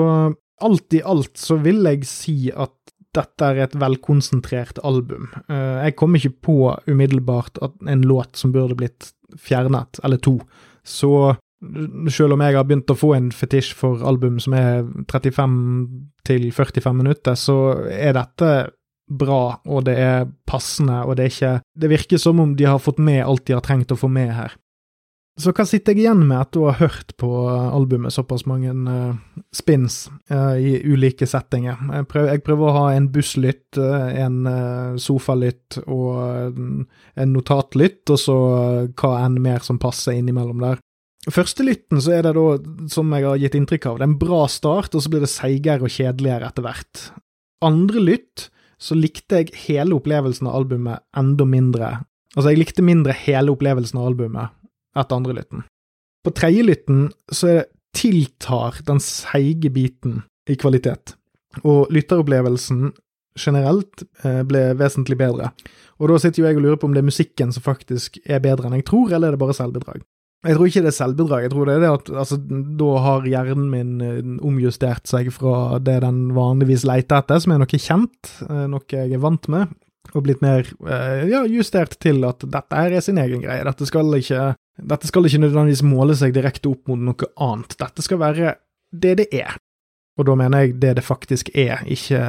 alt 0.63 0.99
i 0.99 1.05
alt 1.07 1.39
så 1.39 1.61
vil 1.63 1.85
jeg 1.87 2.07
si 2.09 2.37
at 2.51 2.75
dette 3.13 3.45
er 3.45 3.67
et 3.67 3.75
velkonsentrert 3.77 4.79
album. 4.89 5.27
Jeg 5.53 5.93
kom 6.01 6.17
ikke 6.17 6.33
på 6.49 6.55
umiddelbart 6.89 7.59
at 7.61 7.75
en 7.93 8.07
låt 8.09 8.41
som 8.41 8.55
burde 8.55 8.79
blitt 8.79 9.11
fjernet, 9.41 10.01
eller 10.05 10.21
to. 10.23 10.39
Så 10.85 11.35
selv 12.11 12.35
om 12.35 12.43
jeg 12.43 12.57
har 12.57 12.67
begynt 12.67 12.91
å 12.91 12.99
få 12.99 13.13
en 13.17 13.31
fetisj 13.35 13.75
for 13.79 14.03
album 14.07 14.41
som 14.43 14.57
er 14.59 14.83
35 15.11 15.59
til 16.27 16.49
45 16.51 16.97
minutter, 16.99 17.39
så 17.39 17.59
er 17.87 18.17
dette 18.19 18.53
bra, 19.13 19.59
og 19.67 19.85
det 19.87 19.95
er 19.99 20.27
passende, 20.49 21.03
og 21.05 21.17
det 21.17 21.25
er 21.25 21.33
ikke 21.33 21.55
Det 21.83 21.91
virker 21.91 22.19
som 22.19 22.41
om 22.41 22.57
de 22.57 22.65
har 22.65 22.81
fått 22.83 22.99
med 22.99 23.25
alt 23.25 23.47
de 23.47 23.55
har 23.55 23.65
trengt 23.65 23.93
å 23.93 23.99
få 23.99 24.09
med 24.09 24.33
her. 24.35 24.57
Så 25.41 25.49
hva 25.57 25.65
sitter 25.65 25.95
jeg 25.97 26.05
igjen 26.05 26.27
med 26.29 26.37
etter 26.37 26.61
å 26.61 26.67
ha 26.69 26.75
hørt 26.77 27.15
på 27.17 27.29
albumet 27.49 28.13
såpass 28.13 28.45
mange 28.45 28.75
uh, 28.85 29.15
spins 29.55 30.05
uh, 30.29 30.59
i 30.61 30.77
ulike 30.85 31.25
settinger? 31.29 31.81
Jeg 31.89 32.09
prøver, 32.11 32.35
jeg 32.35 32.45
prøver, 32.45 32.69
å 32.69 32.77
ha 32.77 32.85
en 32.93 33.09
busslytt, 33.15 33.81
uh, 33.81 34.13
en 34.13 34.45
sofalytt 35.01 35.81
og 35.87 36.21
en 36.53 37.33
notatlytt, 37.33 38.05
og 38.13 38.21
så 38.21 38.39
hva 38.93 39.15
enn 39.23 39.41
mer 39.41 39.65
som 39.65 39.81
passer 39.81 40.21
innimellom 40.21 40.61
der. 40.67 40.85
Første 41.33 41.65
lytten 41.65 42.03
så 42.03 42.19
er 42.19 42.27
det 42.27 42.37
da, 42.37 42.47
som 42.93 43.13
jeg 43.17 43.25
har 43.25 43.41
gitt 43.41 43.57
inntrykk 43.57 43.89
av, 43.89 43.99
det 43.99 44.05
er 44.05 44.13
en 44.13 44.21
bra 44.21 44.45
start, 44.53 44.93
og 44.93 45.05
så 45.05 45.13
blir 45.13 45.25
det 45.25 45.33
seigere 45.33 45.87
og 45.87 45.97
kjedeligere 45.97 46.53
etter 46.53 46.67
hvert. 46.67 47.07
Andre 47.65 48.05
lytt 48.05 48.49
så 48.83 48.99
likte 48.99 49.41
jeg 49.41 49.55
hele 49.65 49.97
opplevelsen 49.97 50.51
av 50.51 50.61
albumet 50.61 51.07
enda 51.17 51.47
mindre. 51.49 51.95
Altså, 52.35 52.51
jeg 52.51 52.67
likte 52.67 52.85
mindre 52.85 53.15
hele 53.17 53.55
opplevelsen 53.55 54.01
av 54.03 54.11
albumet 54.11 54.59
etter 54.97 55.19
andre 55.19 55.37
lytten. 55.39 55.65
På 56.23 56.33
tredje 56.35 56.65
lytten 56.67 57.07
så 57.33 57.63
tiltar 57.97 58.81
den 58.87 59.01
seige 59.03 59.73
biten 59.73 60.23
i 60.49 60.57
kvalitet, 60.59 61.17
og 61.63 61.91
lytteropplevelsen 61.93 62.93
generelt 63.39 64.05
eh, 64.25 64.43
ble 64.47 64.71
vesentlig 64.79 65.19
bedre. 65.21 65.53
Og 66.01 66.11
da 66.11 66.19
sitter 66.21 66.43
jo 66.43 66.49
jeg 66.49 66.59
og 66.59 66.65
lurer 66.65 66.81
på 66.81 66.89
om 66.89 66.97
det 66.97 67.03
er 67.03 67.11
musikken 67.11 67.53
som 67.55 67.65
faktisk 67.65 68.19
er 68.25 68.43
bedre 68.45 68.69
enn 68.69 68.81
jeg 68.81 68.89
tror, 68.89 69.13
eller 69.13 69.31
er 69.31 69.37
det 69.37 69.43
bare 69.43 69.57
selvbedrag? 69.57 70.03
Jeg 70.43 70.57
tror 70.59 70.67
ikke 70.67 70.83
det 70.83 70.91
er 70.91 70.97
selvbedrag, 70.97 71.45
jeg 71.45 71.53
tror 71.53 71.69
det 71.69 71.75
er 71.77 71.85
det 71.85 71.91
at 71.93 72.09
altså, 72.25 72.37
da 72.81 72.91
har 73.05 73.29
hjernen 73.31 73.69
min 73.71 73.93
eh, 74.03 74.33
omjustert 74.43 75.07
seg 75.11 75.31
fra 75.35 75.79
det 75.79 76.01
den 76.03 76.33
vanligvis 76.35 76.87
leter 76.89 77.23
etter, 77.23 77.43
som 77.43 77.55
er 77.55 77.63
noe 77.63 77.83
kjent, 77.87 78.33
eh, 78.49 78.65
noe 78.73 78.83
jeg 78.91 79.15
er 79.15 79.23
vant 79.23 79.47
med, 79.53 79.71
og 80.13 80.25
blitt 80.27 80.43
mer 80.43 80.67
ja, 81.31 81.45
justert 81.47 81.95
til 82.03 82.25
at 82.27 82.43
dette 82.43 82.81
er 82.85 82.97
sin 83.01 83.21
egen 83.23 83.45
greie. 83.45 83.63
Dette 83.65 83.87
skal 83.87 84.11
ikke 84.19 84.51
dette 84.81 85.09
skal 85.09 85.29
ikke 85.29 85.43
nødvendigvis 85.43 85.85
måle 85.85 86.17
seg 86.19 86.35
direkte 86.35 86.71
opp 86.73 86.89
mot 86.91 87.01
noe 87.01 87.29
annet. 87.45 87.77
Dette 87.81 88.05
skal 88.05 88.21
være 88.23 88.57
det 88.93 89.15
det 89.21 89.29
er. 89.37 89.57
Og 90.21 90.27
da 90.29 90.37
mener 90.37 90.65
jeg 90.65 90.79
det 90.81 90.97
det 90.99 91.05
faktisk 91.05 91.51
er, 91.57 91.85
ikke 91.89 92.21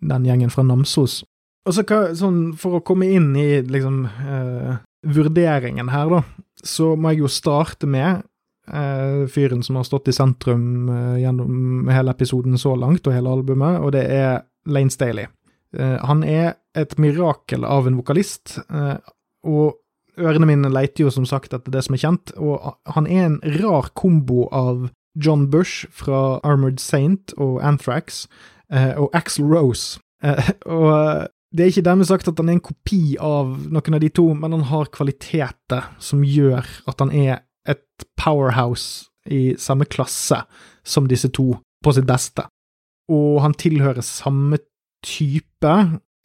den 0.00 0.28
gjengen 0.28 0.52
fra 0.52 0.64
Namsos. 0.64 1.20
Og 1.68 1.76
så 1.76 1.84
sånn, 2.16 2.54
For 2.56 2.78
å 2.78 2.84
komme 2.84 3.10
inn 3.12 3.34
i 3.36 3.60
liksom 3.60 4.04
eh, 4.08 4.78
vurderingen 5.06 5.92
her, 5.92 6.08
da, 6.08 6.22
så 6.64 6.94
må 6.96 7.12
jeg 7.12 7.24
jo 7.24 7.32
starte 7.32 7.88
med 7.88 8.22
eh, 8.72 9.26
fyren 9.28 9.62
som 9.64 9.76
har 9.76 9.84
stått 9.88 10.08
i 10.08 10.16
sentrum 10.16 10.88
eh, 10.88 11.20
gjennom 11.24 11.90
hele 11.92 12.16
episoden 12.16 12.56
så 12.60 12.72
langt, 12.76 13.04
og 13.06 13.16
hele 13.16 13.32
albumet, 13.36 13.80
og 13.84 13.92
det 13.96 14.06
er 14.08 14.40
Lane 14.68 14.92
Staley. 14.92 15.28
Eh, 15.76 15.98
han 16.06 16.24
er 16.26 16.56
et 16.78 16.96
mirakel 16.98 17.64
av 17.66 17.88
en 17.88 17.98
vokalist, 18.00 18.58
eh, 18.70 18.98
og 19.46 19.78
Ørene 20.20 20.44
mine 20.44 20.68
leter 20.68 21.06
jo 21.06 21.10
som 21.14 21.24
sagt 21.24 21.54
etter 21.56 21.72
det 21.72 21.80
som 21.86 21.94
er 21.96 22.00
kjent, 22.02 22.32
og 22.36 22.74
han 22.92 23.06
er 23.08 23.22
en 23.24 23.36
rar 23.60 23.86
kombo 23.96 24.48
av 24.52 24.90
John 25.16 25.46
Bush 25.50 25.86
fra 25.96 26.40
Armored 26.44 26.80
Saint 26.82 27.32
og 27.38 27.60
Anthrax, 27.64 28.26
eh, 28.72 28.92
og 29.00 29.14
Axel 29.16 29.46
Rose. 29.48 30.00
Og 30.68 31.28
det 31.50 31.62
er 31.64 31.70
ikke 31.72 31.86
dermed 31.86 32.06
sagt 32.10 32.28
at 32.28 32.36
han 32.38 32.50
er 32.50 32.58
en 32.58 32.62
kopi 32.62 33.16
av 33.16 33.54
noen 33.72 33.96
av 33.96 34.02
de 34.02 34.10
to, 34.12 34.26
men 34.36 34.52
han 34.52 34.66
har 34.68 34.90
kvaliteter 34.92 35.86
som 35.98 36.26
gjør 36.26 36.68
at 36.90 37.00
han 37.00 37.10
er 37.16 37.40
et 37.64 38.04
powerhouse 38.20 39.08
i 39.24 39.56
samme 39.58 39.88
klasse 39.88 40.42
som 40.84 41.08
disse 41.08 41.30
to, 41.32 41.54
på 41.80 41.94
sitt 41.96 42.04
beste. 42.08 42.44
Og 43.10 43.40
han 43.42 43.56
tilhører 43.56 44.04
samme 44.04 44.60
type 45.06 45.74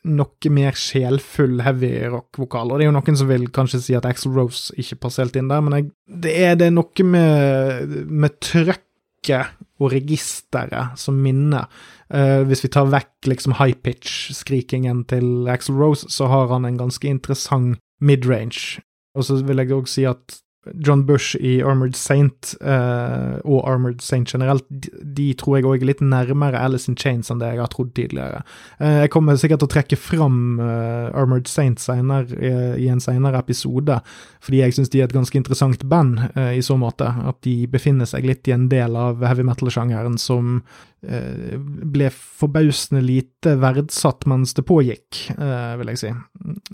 noe 0.06 0.52
mer 0.54 0.76
sjelfull 0.78 1.62
heavy 1.66 1.92
rock-vokal. 2.14 2.72
Og 2.72 2.80
det 2.80 2.86
er 2.86 2.92
jo 2.92 2.96
noen 2.98 3.18
som 3.18 3.30
vil 3.30 3.48
kanskje 3.54 3.82
si 3.82 3.96
at 3.98 4.06
Axel 4.08 4.36
Rose 4.36 4.76
ikke 4.80 5.00
passer 5.06 5.26
helt 5.26 5.40
inn 5.40 5.50
der, 5.50 5.64
men 5.66 5.78
jeg, 5.78 5.88
det, 6.26 6.36
er, 6.46 6.58
det 6.62 6.72
noe 6.76 7.08
med, 7.10 7.96
med 8.06 8.38
trøkket 8.46 9.56
og 9.82 9.92
registeret 9.96 11.00
som 11.02 11.18
minner. 11.20 11.66
Uh, 12.14 12.46
hvis 12.46 12.62
vi 12.62 12.70
tar 12.70 12.92
vekk 12.94 13.32
liksom 13.32 13.58
high 13.58 13.74
pitch-skrikingen 13.82 15.04
til 15.10 15.50
Axel 15.50 15.80
Rose, 15.80 16.06
så 16.14 16.30
har 16.30 16.54
han 16.54 16.68
en 16.70 16.78
ganske 16.80 17.10
interessant 17.10 17.82
midrange. 18.00 18.84
Og 19.18 19.26
så 19.26 19.40
vil 19.48 19.64
jeg 19.64 19.74
òg 19.74 19.90
si 19.90 20.06
at 20.06 20.42
John 20.74 21.06
Bush 21.06 21.36
i 21.40 21.60
Armored 21.64 21.96
Saint, 21.96 22.56
uh, 22.62 23.38
og 23.46 23.62
Armored 23.70 24.02
Saint 24.02 24.30
generelt, 24.30 24.66
de, 24.70 24.90
de 25.18 25.28
tror 25.38 25.60
jeg 25.60 25.68
òg 25.70 25.84
er 25.84 25.92
litt 25.92 26.04
nærmere 26.04 26.62
Alice 26.62 26.90
in 26.92 26.98
Chains 27.00 27.30
enn 27.32 27.42
det 27.42 27.52
jeg 27.54 27.62
har 27.62 27.72
trodd 27.74 27.94
tidligere. 27.98 28.42
Uh, 28.80 29.04
jeg 29.04 29.14
kommer 29.14 29.38
sikkert 29.40 29.62
til 29.64 29.70
å 29.70 29.74
trekke 29.76 30.00
fram 30.00 30.40
uh, 30.62 31.12
Armored 31.14 31.50
Saint 31.52 31.82
senere, 31.82 32.34
i 32.82 32.90
en 32.92 33.04
senere 33.04 33.40
episode, 33.42 34.00
fordi 34.44 34.62
jeg 34.64 34.76
syns 34.78 34.92
de 34.94 35.02
er 35.02 35.10
et 35.10 35.16
ganske 35.16 35.38
interessant 35.38 35.86
band 35.90 36.20
i 36.36 36.62
så 36.66 36.76
måte. 36.80 37.06
At 37.06 37.40
de 37.46 37.54
befinner 37.72 38.08
seg 38.10 38.26
litt 38.28 38.48
i 38.50 38.54
en 38.56 38.68
del 38.72 38.98
av 39.00 39.24
heavy 39.26 39.46
metal-sjangeren 39.48 40.18
som 40.22 40.60
ble 41.06 42.08
forbausende 42.10 43.02
lite 43.04 43.56
verdsatt 43.62 44.26
mens 44.30 44.56
det 44.58 44.66
pågikk, 44.66 45.20
eh, 45.38 45.74
vil 45.80 45.92
jeg 45.94 46.02
si. 46.02 46.14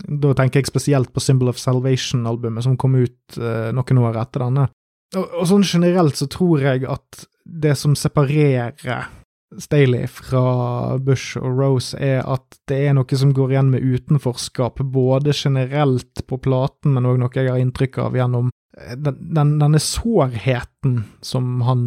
Da 0.08 0.34
tenker 0.38 0.62
jeg 0.62 0.70
spesielt 0.70 1.12
på 1.12 1.20
Symbol 1.20 1.52
of 1.52 1.60
Salvation-albumet, 1.60 2.64
som 2.64 2.78
kom 2.80 2.96
ut 2.96 3.38
eh, 3.38 3.72
noen 3.74 4.04
år 4.04 4.20
etter 4.22 4.46
denne. 4.46 4.68
Og 5.20 5.44
sånn 5.50 5.66
generelt 5.68 6.16
så 6.16 6.28
tror 6.32 6.62
jeg 6.64 6.86
at 6.88 7.26
det 7.44 7.74
som 7.76 7.96
separerer 7.98 8.72
Staley 9.60 10.06
fra 10.08 10.96
Bush 10.96 11.36
og 11.36 11.58
Rose, 11.58 11.98
er 12.00 12.22
at 12.24 12.56
det 12.70 12.78
er 12.86 12.96
noe 12.96 13.18
som 13.18 13.34
går 13.36 13.52
igjen 13.52 13.72
med 13.74 13.84
utenforskap, 13.84 14.80
både 14.80 15.34
generelt 15.36 16.24
på 16.28 16.38
platen, 16.40 16.94
men 16.96 17.08
òg 17.10 17.20
noe 17.20 17.36
jeg 17.36 17.52
har 17.52 17.60
inntrykk 17.60 18.00
av 18.06 18.16
gjennom 18.16 18.48
den, 18.72 19.18
den, 19.34 19.58
denne 19.60 19.80
sårheten 19.82 21.02
som 21.20 21.60
han 21.66 21.84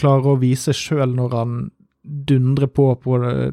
klarer 0.00 0.34
å 0.34 0.40
vise 0.42 0.74
sjøl 0.74 1.14
når 1.18 1.36
han 1.36 1.62
dundrer 2.02 2.66
på 2.66 2.88
på 2.98 3.18
det 3.22 3.52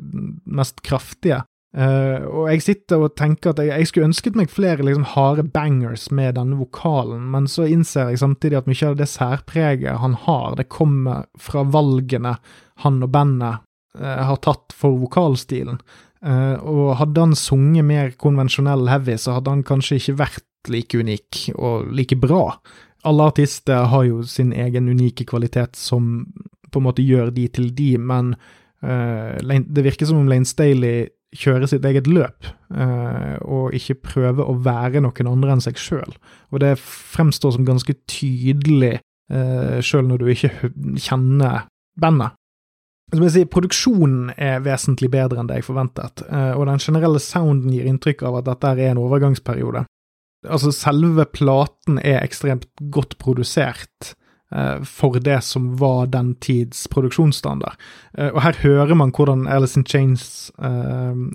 mest 0.49 0.81
kraftige. 0.85 1.43
Uh, 1.69 2.25
og 2.25 2.47
jeg 2.49 2.63
sitter 2.65 3.03
og 3.05 3.13
tenker 3.13 3.51
at 3.51 3.59
jeg, 3.61 3.69
jeg 3.69 3.89
skulle 3.89 4.07
ønsket 4.09 4.37
meg 4.39 4.49
flere 4.49 4.81
liksom, 4.81 5.05
harde 5.11 5.43
bangers 5.53 6.07
med 6.09 6.33
denne 6.39 6.57
vokalen, 6.57 7.27
men 7.29 7.45
så 7.45 7.67
innser 7.69 8.09
jeg 8.09 8.23
samtidig 8.23 8.57
at 8.57 8.69
mye 8.71 8.87
av 8.87 8.97
det 8.97 9.05
særpreget 9.11 10.01
han 10.01 10.15
har, 10.25 10.57
det 10.57 10.65
kommer 10.73 11.27
fra 11.37 11.61
valgene 11.69 12.39
han 12.81 12.97
og 13.05 13.13
bandet 13.13 13.61
uh, 14.01 14.23
har 14.31 14.41
tatt 14.41 14.73
for 14.73 14.97
vokalstilen. 14.97 15.77
Uh, 16.19 16.59
og 16.67 16.97
hadde 16.99 17.23
han 17.23 17.35
sunget 17.37 17.85
mer 17.87 18.09
konvensjonell 18.19 18.89
heavy, 18.91 19.15
så 19.15 19.37
hadde 19.37 19.53
han 19.53 19.65
kanskje 19.67 19.99
ikke 20.01 20.17
vært 20.19 20.71
like 20.71 20.99
unik 20.99 21.43
og 21.55 21.91
like 21.95 22.17
bra. 22.19 22.57
Alle 23.07 23.29
artister 23.31 23.87
har 23.87 24.03
jo 24.03 24.25
sin 24.27 24.51
egen 24.51 24.89
unike 24.91 25.23
kvalitet 25.29 25.79
som 25.79 26.27
på 26.69 26.81
en 26.81 26.85
måte 26.89 27.05
gjør 27.05 27.31
de 27.33 27.47
til 27.47 27.69
de, 27.75 27.93
men 27.97 28.33
uh, 28.83 29.39
det 29.39 29.85
virker 29.85 30.09
som 30.09 30.19
om 30.19 30.27
Lane 30.27 30.47
Staley 30.47 31.07
kjører 31.39 31.69
sitt 31.69 31.85
eget 31.85 32.09
løp, 32.09 32.49
uh, 32.73 33.37
og 33.45 33.77
ikke 33.77 34.01
prøver 34.09 34.43
å 34.43 34.57
være 34.65 34.99
noen 35.05 35.31
andre 35.31 35.55
enn 35.55 35.63
seg 35.63 35.79
sjøl. 35.79 36.17
Og 36.51 36.59
det 36.65 36.75
fremstår 36.81 37.55
som 37.55 37.67
ganske 37.67 37.95
tydelig 38.09 38.97
sjøl 39.85 40.07
når 40.09 40.23
du 40.23 40.29
ikke 40.33 40.71
kjenner 40.97 41.67
bandet. 42.01 42.33
Som 43.09 43.25
jeg 43.25 43.33
sier, 43.33 43.49
Produksjonen 43.49 44.33
er 44.37 44.61
vesentlig 44.65 45.09
bedre 45.13 45.41
enn 45.41 45.49
det 45.49 45.61
jeg 45.61 45.69
forventet, 45.69 46.23
uh, 46.29 46.53
og 46.53 46.67
den 46.69 46.81
generelle 46.83 47.21
sounden 47.23 47.73
gir 47.73 47.89
inntrykk 47.89 48.23
av 48.29 48.39
at 48.39 48.49
dette 48.51 48.73
er 48.75 48.91
en 48.91 49.01
overgangsperiode. 49.01 49.85
Altså, 50.47 50.71
selve 50.71 51.25
platen 51.33 51.97
er 51.99 52.21
ekstremt 52.21 52.67
godt 52.93 53.17
produsert 53.19 54.13
uh, 54.53 54.77
for 54.85 55.17
det 55.25 55.39
som 55.47 55.71
var 55.81 56.11
den 56.13 56.35
tids 56.43 56.85
produksjonsstandard. 56.93 57.81
Uh, 58.13 58.29
og 58.29 58.43
her 58.45 58.61
hører 58.61 58.93
man 59.01 59.13
hvordan 59.15 59.47
Alice 59.49 59.79
in 59.79 59.87
Chains 59.89 60.51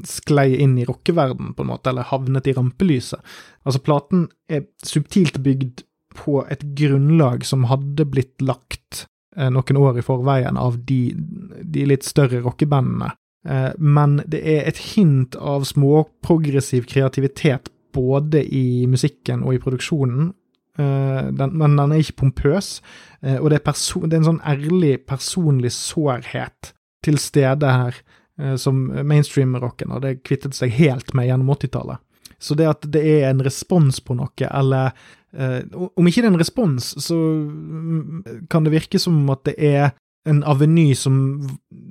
sklei 0.09 0.55
inn 0.63 0.79
i 0.79 0.87
rockeverden 0.87 1.57
på 1.57 1.67
en 1.67 1.73
måte, 1.73 1.91
eller 1.91 2.07
havnet 2.07 2.47
i 2.49 2.55
rampelyset. 2.55 3.19
Altså, 3.67 3.83
platen 3.83 4.29
er 4.49 4.69
subtilt 4.87 5.43
bygd 5.43 5.83
på 6.15 6.45
et 6.51 6.63
grunnlag 6.79 7.45
som 7.47 7.67
hadde 7.71 8.07
blitt 8.11 8.43
lagt 8.45 9.05
eh, 9.05 9.09
noen 9.35 9.79
år 9.81 9.99
i 9.99 10.05
forveien 10.07 10.59
av 10.61 10.77
de, 10.87 11.15
de 11.63 11.87
litt 11.91 12.07
større 12.07 12.39
rockebandene. 12.45 13.11
Eh, 13.49 13.73
men 13.79 14.19
det 14.31 14.41
er 14.41 14.69
et 14.69 14.81
hint 14.95 15.37
av 15.37 15.67
småprogressiv 15.69 16.89
kreativitet 16.91 17.71
både 17.95 18.43
i 18.45 18.87
musikken 18.91 19.45
og 19.45 19.57
i 19.57 19.61
produksjonen. 19.63 20.33
Eh, 20.79 21.21
den, 21.31 21.59
men 21.61 21.77
den 21.79 21.95
er 21.95 22.03
ikke 22.03 22.21
pompøs, 22.25 22.79
eh, 23.23 23.39
og 23.39 23.53
det 23.53 23.61
er, 23.61 23.67
det 23.69 24.11
er, 24.11 24.19
en 24.23 24.31
sånn 24.33 24.43
ærlig, 24.55 24.97
personlig 25.07 25.75
sårhet 25.77 26.73
til 27.05 27.21
stede 27.21 27.71
her, 27.71 28.01
eh, 28.41 28.57
som 28.61 28.89
mainstream-rocken 28.97 29.95
hadde 29.95 30.17
kvittet 30.25 30.57
seg 30.57 30.75
helt 30.81 31.15
med 31.15 31.29
gjennom 31.29 31.55
80-tallet. 31.55 32.03
Så 32.43 32.57
det 32.59 32.67
at 32.69 32.89
det 32.93 33.05
er 33.07 33.29
en 33.29 33.45
respons 33.45 34.01
på 34.05 34.17
noe, 34.19 34.49
eller 34.51 34.91
eh, 34.91 34.97
Om 35.35 36.09
ikke 36.09 36.23
det 36.23 36.29
er 36.29 36.33
en 36.33 36.41
respons, 36.41 36.93
så 37.03 37.17
mm, 37.19 38.47
kan 38.53 38.67
det 38.67 38.75
virke 38.75 39.01
som 39.03 39.19
at 39.35 39.43
det 39.49 39.55
er 39.59 39.93
en 40.25 40.41
aveny 40.49 40.95
som 40.97 41.17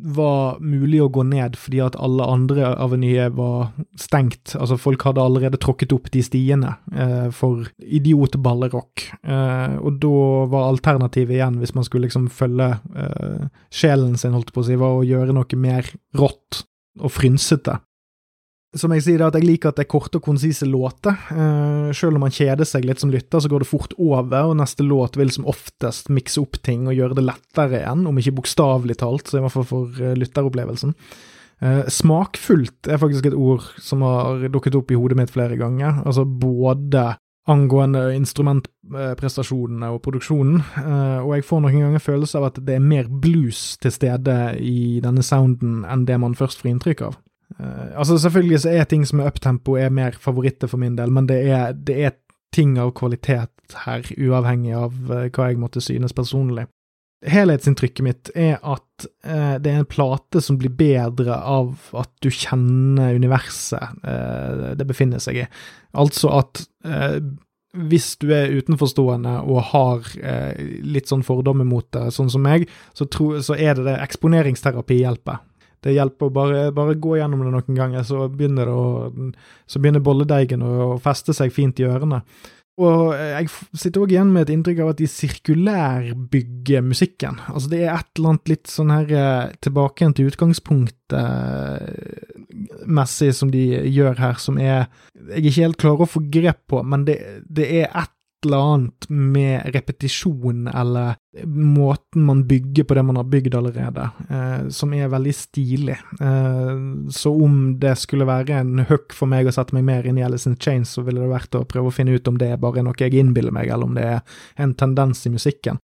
var 0.04 0.58
mulig 0.64 1.00
å 1.04 1.10
gå 1.14 1.24
ned 1.28 1.56
fordi 1.60 1.80
at 1.86 1.98
alle 2.02 2.26
andre 2.26 2.72
avenyer 2.82 3.30
var 3.38 3.70
stengt. 4.00 4.56
Altså, 4.58 4.78
folk 4.82 5.06
hadde 5.06 5.22
allerede 5.22 5.60
tråkket 5.62 5.94
opp 5.96 6.10
de 6.14 6.24
stiene 6.26 6.74
eh, 6.96 7.30
for 7.36 7.68
idiotballerock. 7.78 9.06
Eh, 9.22 9.78
og 9.78 10.02
da 10.02 10.26
var 10.52 10.72
alternativet 10.72 11.38
igjen, 11.38 11.62
hvis 11.62 11.76
man 11.78 11.86
skulle 11.88 12.10
liksom 12.10 12.28
følge 12.34 12.74
eh, 12.98 13.48
sjelen 13.74 14.18
sin, 14.20 14.34
holdt 14.36 14.54
på 14.56 14.64
å 14.64 14.68
si, 14.68 14.80
var 14.82 14.98
å 14.98 15.08
gjøre 15.08 15.38
noe 15.38 15.62
mer 15.62 15.94
rått 16.18 16.64
og 17.04 17.14
frynsete 17.14 17.78
som 18.78 18.94
jeg 18.96 19.04
sier, 19.06 19.22
at 19.22 19.36
jeg 19.38 19.46
liker 19.46 19.70
at 19.70 19.78
det 19.78 19.86
er 19.86 19.92
korte 19.92 20.18
og 20.18 20.26
konsise 20.26 20.66
låter. 20.66 21.14
Uh, 21.30 21.92
selv 21.96 22.18
om 22.18 22.24
man 22.26 22.34
kjeder 22.34 22.66
seg 22.68 22.88
litt 22.88 23.02
som 23.04 23.12
lytter, 23.14 23.42
så 23.44 23.52
går 23.52 23.64
det 23.64 23.70
fort 23.70 23.94
over, 24.02 24.50
og 24.50 24.58
neste 24.58 24.86
låt 24.86 25.18
vil 25.20 25.32
som 25.34 25.48
oftest 25.50 26.10
mikse 26.14 26.42
opp 26.42 26.58
ting 26.66 26.88
og 26.88 26.98
gjøre 26.98 27.20
det 27.20 27.28
lettere 27.28 27.84
igjen, 27.84 28.08
om 28.10 28.18
ikke 28.18 28.38
bokstavelig 28.40 28.98
talt, 29.02 29.30
så 29.30 29.38
i 29.38 29.44
hvert 29.44 29.54
fall 29.54 29.68
for 29.70 30.02
uh, 30.02 30.16
lytteropplevelsen. 30.18 30.96
Uh, 31.64 31.84
smakfullt 31.92 32.90
er 32.90 33.02
faktisk 33.02 33.30
et 33.30 33.38
ord 33.38 33.68
som 33.82 34.02
har 34.06 34.48
dukket 34.52 34.80
opp 34.80 34.90
i 34.92 34.98
hodet 34.98 35.20
mitt 35.22 35.34
flere 35.34 35.60
ganger. 35.60 36.02
Altså 36.02 36.26
både 36.26 37.12
angående 37.44 38.06
instrumentprestasjonene 38.16 39.90
og 39.92 40.00
produksjonen, 40.06 40.62
og 41.26 41.34
jeg 41.36 41.44
får 41.44 41.60
noen 41.60 41.82
ganger 41.82 42.04
følelse 42.06 42.40
av 42.40 42.46
at 42.48 42.62
det 42.64 42.78
er 42.78 42.86
mer 42.86 43.10
blues 43.12 43.74
til 43.84 43.92
stede 43.92 44.38
i 44.64 45.02
denne 45.04 45.26
sounden 45.28 45.82
enn 45.84 46.06
det 46.08 46.16
man 46.24 46.38
først 46.40 46.64
får 46.64 46.72
inntrykk 46.72 47.04
av. 47.10 47.18
Uh, 47.64 47.98
altså 47.98 48.18
Selvfølgelig 48.18 48.64
så 48.64 48.74
er 48.74 48.88
ting 48.90 49.06
som 49.08 49.22
er 49.22 49.32
uptempo 49.32 49.78
er 49.80 49.94
mer 49.94 50.18
favoritter 50.20 50.72
for 50.72 50.82
min 50.82 50.98
del, 51.00 51.12
men 51.14 51.30
det 51.30 51.40
er, 51.48 51.74
det 51.74 51.98
er 52.08 52.16
ting 52.54 52.78
av 52.82 52.94
kvalitet 52.98 53.78
her, 53.86 54.06
uavhengig 54.18 54.74
av 54.78 54.98
uh, 55.10 55.28
hva 55.28 55.50
jeg 55.50 55.62
måtte 55.62 55.84
synes 55.84 56.16
personlig. 56.16 56.68
Helhetsinntrykket 57.24 58.04
mitt 58.04 58.34
er 58.36 58.58
at 58.60 59.08
uh, 59.28 59.56
det 59.64 59.72
er 59.72 59.80
en 59.82 59.90
plate 59.90 60.44
som 60.44 60.60
blir 60.60 60.74
bedre 60.76 61.38
av 61.40 61.94
at 61.96 62.12
du 62.24 62.30
kjenner 62.34 63.16
universet 63.16 64.04
det 64.76 64.86
befinner 64.90 65.24
seg 65.24 65.46
i. 65.46 65.48
Altså 65.96 66.34
at 66.36 66.66
hvis 67.74 68.08
du 68.22 68.28
er 68.36 68.52
utenforstående 68.54 69.38
og 69.50 69.62
har 69.72 70.10
litt 70.84 71.10
sånn 71.10 71.24
fordommer 71.26 71.66
mot 71.66 71.88
det, 71.96 72.10
sånn 72.14 72.30
som 72.30 72.44
meg, 72.46 72.68
så, 72.94 73.08
tro, 73.10 73.32
så 73.42 73.56
er 73.56 73.80
det 73.80 73.88
det 73.88 73.96
eksponeringsterapi 74.04 75.00
hjelper 75.00 75.40
det 75.84 75.96
hjelper 75.98 76.30
å 76.30 76.34
bare, 76.34 76.66
bare, 76.76 76.98
gå 77.00 77.18
gjennom 77.20 77.44
det 77.44 77.54
noen 77.54 77.78
ganger, 77.78 78.04
så 78.08 78.28
begynner, 78.32 78.72
å, 78.72 78.84
så 79.68 79.82
begynner 79.84 80.04
bolledeigen 80.04 80.64
å 80.66 80.98
feste 81.04 81.36
seg 81.36 81.54
fint 81.56 81.80
i 81.82 81.88
ørene. 81.90 82.24
Og 82.82 83.12
jeg 83.14 83.52
sitter 83.78 84.02
òg 84.02 84.12
igjen 84.16 84.32
med 84.34 84.48
et 84.48 84.52
inntrykk 84.56 84.80
av 84.82 84.88
at 84.96 84.98
de 84.98 85.06
sirkulærbygger 85.12 86.82
musikken. 86.82 87.38
Altså 87.52 87.70
det 87.70 87.84
er 87.84 87.92
et 87.94 88.10
eller 88.18 88.32
annet 88.32 88.50
litt 88.50 88.72
sånn 88.72 88.90
her 88.90 89.06
tilbake 89.62 89.62
tilbake 89.62 90.10
til 90.18 90.32
utgangspunktet 90.32 91.14
eh, 93.30 93.32
som 93.38 93.54
de 93.54 93.62
gjør 93.94 94.18
her, 94.18 94.42
som 94.42 94.58
er 94.58 94.88
jeg 95.14 95.44
ikke 95.44 95.62
helt 95.62 95.80
klarer 95.84 96.02
å 96.08 96.10
få 96.10 96.22
grep 96.34 96.62
på, 96.74 96.82
men 96.82 97.06
det, 97.06 97.18
det 97.46 97.70
er 97.84 97.88
et 97.94 98.13
eller 98.46 98.74
annet 98.74 99.10
med 99.10 99.74
repetisjon 99.76 100.68
eller 100.68 101.16
måten 101.46 102.26
man 102.28 102.44
bygger 102.48 102.84
på 102.84 102.98
det 102.98 103.04
man 103.04 103.20
har 103.20 103.28
bygd 103.30 103.56
allerede, 103.56 104.10
eh, 104.30 104.68
som 104.70 104.94
er 104.94 105.12
veldig 105.12 105.34
stilig. 105.36 105.98
Eh, 106.22 106.84
så 107.10 107.34
om 107.46 107.80
det 107.80 107.96
skulle 108.02 108.28
være 108.30 108.60
en 108.62 108.86
hook 108.90 109.16
for 109.18 109.32
meg 109.32 109.50
å 109.50 109.56
sette 109.56 109.76
meg 109.76 109.88
mer 109.88 110.08
inn 110.08 110.20
i 110.22 110.26
Alice 110.26 110.50
in 110.50 110.58
Chains, 110.60 110.94
så 110.94 111.06
ville 111.06 111.24
det 111.24 111.32
vært 111.32 111.58
å 111.58 111.66
prøve 111.70 111.90
å 111.90 111.96
finne 111.96 112.16
ut 112.16 112.28
om 112.30 112.38
det 112.38 112.52
er 112.54 112.62
bare 112.62 112.86
noe 112.86 112.98
jeg 113.00 113.18
innbiller 113.18 113.56
meg, 113.56 113.72
eller 113.72 113.90
om 113.90 113.98
det 113.98 114.06
er 114.18 114.22
en 114.62 114.76
tendens 114.78 115.26
i 115.26 115.34
musikken. 115.34 115.82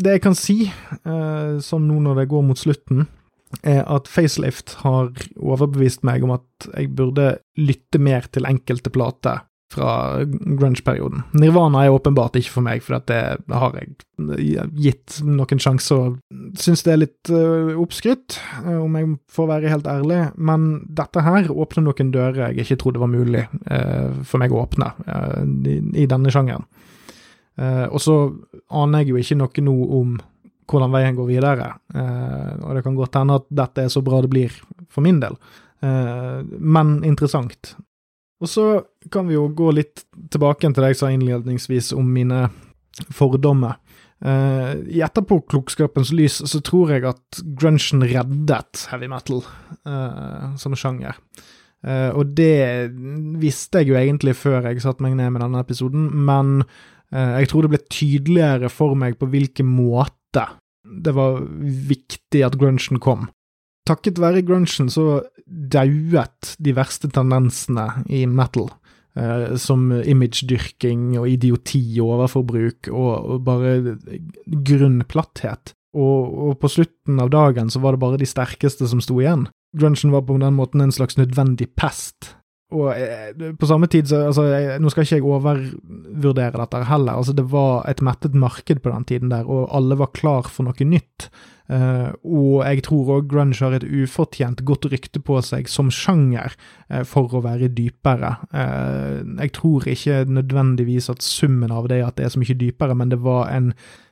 Det 0.00 0.16
jeg 0.16 0.24
kan 0.24 0.36
si, 0.38 0.58
eh, 0.66 1.58
sånn 1.60 1.88
nå 1.88 2.00
når 2.00 2.22
det 2.22 2.30
går 2.30 2.46
mot 2.46 2.58
slutten, 2.58 3.06
er 3.66 3.82
at 3.90 4.06
Facelift 4.06 4.76
har 4.84 5.10
overbevist 5.36 6.04
meg 6.06 6.22
om 6.22 6.36
at 6.36 6.68
jeg 6.70 6.92
burde 6.94 7.32
lytte 7.58 7.98
mer 7.98 8.28
til 8.30 8.46
enkelte 8.46 8.92
plater 8.94 9.42
fra 9.70 10.24
grunge-perioden. 10.26 11.22
Nirvana 11.38 11.84
er 11.84 11.94
åpenbart 11.94 12.34
ikke 12.40 12.56
for 12.56 12.66
meg, 12.66 12.82
for 12.82 12.98
det 13.06 13.20
har 13.46 13.76
jeg 13.78 14.66
gitt 14.74 15.20
noen 15.24 15.62
sjanser 15.62 16.00
og 16.00 16.16
syns 16.58 16.82
det 16.84 16.92
er 16.92 17.02
litt 17.04 17.30
uh, 17.30 17.76
oppskrytt, 17.80 18.38
uh, 18.64 18.80
om 18.82 18.96
jeg 18.98 19.12
får 19.30 19.50
være 19.52 19.70
helt 19.70 19.90
ærlig. 19.90 20.20
Men 20.36 20.66
dette 20.98 21.22
her 21.22 21.52
åpner 21.54 21.86
noen 21.86 22.10
dører 22.14 22.48
jeg 22.48 22.64
ikke 22.64 22.80
trodde 22.82 23.02
var 23.02 23.12
mulig 23.12 23.44
uh, 23.70 24.10
for 24.26 24.42
meg 24.42 24.50
å 24.50 24.64
åpne 24.64 24.90
i, 25.70 25.78
i, 26.02 26.08
denne 26.10 26.32
sjangeren. 26.34 26.66
og 27.60 27.98
så 28.00 28.14
aner 28.72 29.02
jeg 29.02 29.10
jo 29.10 29.20
ikke 29.20 29.36
noe 29.38 29.64
nå 29.66 29.74
om 30.00 30.12
hvordan 30.70 30.92
veien 30.94 31.16
går 31.18 31.26
videre, 31.26 31.66
og 32.62 32.76
det 32.76 32.82
kan 32.86 32.94
godt 32.94 33.16
hende 33.18 33.40
at 33.40 33.46
dette 33.50 33.84
er 33.84 33.90
så 33.92 34.02
bra 34.06 34.20
det 34.22 34.30
blir 34.30 34.54
for 34.88 35.02
min 35.02 35.18
del. 35.20 35.34
men 35.82 36.92
interessant. 37.04 37.74
Og 38.40 38.48
så 38.48 38.66
kan 39.12 39.28
vi 39.28 39.36
jo 39.36 39.46
gå 39.52 39.70
litt 39.76 40.04
tilbake 40.32 40.64
til 40.64 40.82
det 40.82 40.94
jeg 40.94 41.00
sa 41.02 41.10
innledningsvis 41.12 41.92
om 41.96 42.08
mine 42.08 42.46
fordommer. 43.14 43.76
Uh, 44.20 44.76
I 44.92 45.00
etterpåklokskapens 45.04 46.10
lys 46.12 46.42
så 46.50 46.60
tror 46.64 46.92
jeg 46.92 47.06
at 47.08 47.40
grunchen 47.56 48.04
reddet 48.04 48.82
heavy 48.90 49.08
metal 49.08 49.40
uh, 49.88 50.52
som 50.60 50.76
sjanger. 50.76 51.16
Uh, 51.80 52.12
og 52.12 52.34
det 52.36 52.92
visste 53.40 53.80
jeg 53.80 53.92
jo 53.92 53.96
egentlig 54.00 54.36
før 54.36 54.68
jeg 54.68 54.84
satte 54.84 55.04
meg 55.04 55.16
ned 55.16 55.32
med 55.32 55.44
denne 55.46 55.64
episoden, 55.64 56.08
men 56.12 56.64
jeg 57.10 57.48
tror 57.50 57.66
det 57.66 57.72
ble 57.72 57.78
tydeligere 57.90 58.68
for 58.70 58.94
meg 58.94 59.16
på 59.18 59.26
hvilken 59.32 59.66
måte 59.66 60.44
det 61.02 61.10
var 61.16 61.40
viktig 61.90 62.44
at 62.46 62.54
grunchen 62.54 63.00
kom. 63.02 63.24
Takket 63.90 64.20
være 64.22 64.44
grunchen 64.46 64.90
så 64.92 65.24
dauet 65.46 66.54
de 66.62 66.74
verste 66.76 67.10
tendensene 67.10 67.88
i 68.10 68.22
metal. 68.30 68.70
Uh, 69.18 69.56
som 69.58 69.88
imagedyrking 69.90 71.16
og 71.18 71.26
idioti 71.26 71.82
og 71.98 72.12
overforbruk 72.14 72.86
og, 72.92 73.08
og 73.34 73.40
bare 73.42 73.96
grunn 74.46 75.00
platthet. 75.10 75.72
Og, 75.98 76.28
og, 76.30 76.52
på 76.62 76.70
slutten 76.70 77.18
av 77.18 77.32
dagen 77.34 77.72
så 77.74 77.82
var 77.82 77.96
det 77.96 78.02
bare 78.04 78.20
de 78.20 78.28
sterkeste 78.30 78.86
som 78.86 79.02
sto 79.02 79.18
igjen. 79.18 79.48
Grunchen 79.74 80.14
var 80.14 80.22
på 80.28 80.38
den 80.38 80.54
måten 80.54 80.84
en 80.84 80.94
slags 80.94 81.18
nødvendig 81.18 81.72
pest. 81.74 82.36
Og 82.70 82.94
uh, 82.94 83.50
på 83.58 83.66
samme 83.66 83.90
tid 83.90 84.06
så 84.06 84.28
altså, 84.28 84.46
jeg, 84.46 84.78
Nå 84.78 84.94
skal 84.94 85.02
ikke 85.02 85.18
jeg 85.18 85.26
overvurdere 85.26 86.62
dette 86.62 86.84
heller. 86.86 87.18
altså 87.18 87.34
Det 87.34 87.48
var 87.50 87.88
et 87.90 88.02
mettet 88.06 88.38
marked 88.38 88.78
på 88.78 88.94
den 88.94 89.10
tiden 89.10 89.34
der, 89.34 89.42
og 89.42 89.74
alle 89.74 89.98
var 89.98 90.14
klar 90.14 90.46
for 90.46 90.70
noe 90.70 90.86
nytt. 90.86 91.32
Uh, 91.70 92.10
og 92.26 92.64
jeg 92.66 92.82
tror 92.82 93.12
òg 93.14 93.28
grunge 93.30 93.62
har 93.62 93.76
et 93.76 93.84
ufortjent 93.86 94.64
godt 94.66 94.88
rykte 94.90 95.20
på 95.22 95.36
seg 95.46 95.68
som 95.70 95.86
sjanger 95.94 96.56
uh, 96.90 97.04
for 97.06 97.30
å 97.30 97.44
være 97.44 97.68
dypere. 97.76 98.32
Uh, 98.50 99.22
jeg 99.38 99.54
tror 99.54 99.86
ikke 99.92 100.24
nødvendigvis 100.26 101.06
at 101.12 101.22
summen 101.22 101.70
av 101.70 101.86
det 101.92 102.00
at 102.02 102.18
det 102.18 102.26
er 102.26 102.34
så 102.34 102.42
mye 102.42 102.58
dypere, 102.58 102.96
men 102.98 103.14
det 103.14 103.20
var 103.22 103.52
en 103.54 103.70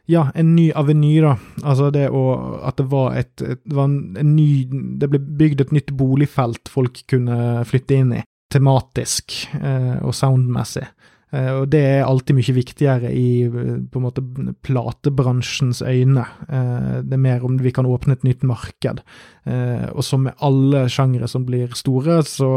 ja, 0.09 0.29
en 0.39 0.55
ny 0.55 0.71
aveny, 0.79 1.19
da. 1.21 1.35
Altså 1.69 1.91
det 1.93 2.07
å 2.17 2.23
At 2.65 2.79
det 2.79 2.87
var 2.89 3.19
et, 3.19 3.43
et 3.43 3.61
det 3.61 3.75
var 3.77 3.91
en, 3.91 3.99
en 4.17 4.31
ny 4.39 4.65
Det 5.03 5.11
ble 5.13 5.21
bygd 5.21 5.61
et 5.61 5.75
nytt 5.77 5.93
boligfelt 5.99 6.71
folk 6.73 7.03
kunne 7.13 7.67
flytte 7.69 7.99
inn 7.99 8.15
i, 8.17 8.23
tematisk 8.49 9.35
og 9.59 10.15
soundmessig. 10.17 10.87
Eh, 11.33 11.51
og 11.61 11.68
det 11.72 11.83
er 11.85 12.07
alltid 12.07 12.39
mye 12.39 12.57
viktigere 12.57 13.12
i 13.12 13.47
på 13.49 14.01
en 14.01 14.05
måte 14.05 14.24
platebransjens 14.66 15.83
øyne. 15.83 16.26
Det 16.49 17.16
er 17.16 17.24
mer 17.24 17.45
om 17.45 17.59
vi 17.62 17.72
kan 17.74 17.89
åpne 17.89 18.18
et 18.18 18.26
nytt 18.26 18.47
marked. 18.49 19.03
Og 19.49 20.05
som 20.05 20.26
med 20.26 20.37
alle 20.45 20.87
sjangre 20.93 21.29
som 21.31 21.47
blir 21.49 21.72
store, 21.76 22.20
så 22.26 22.49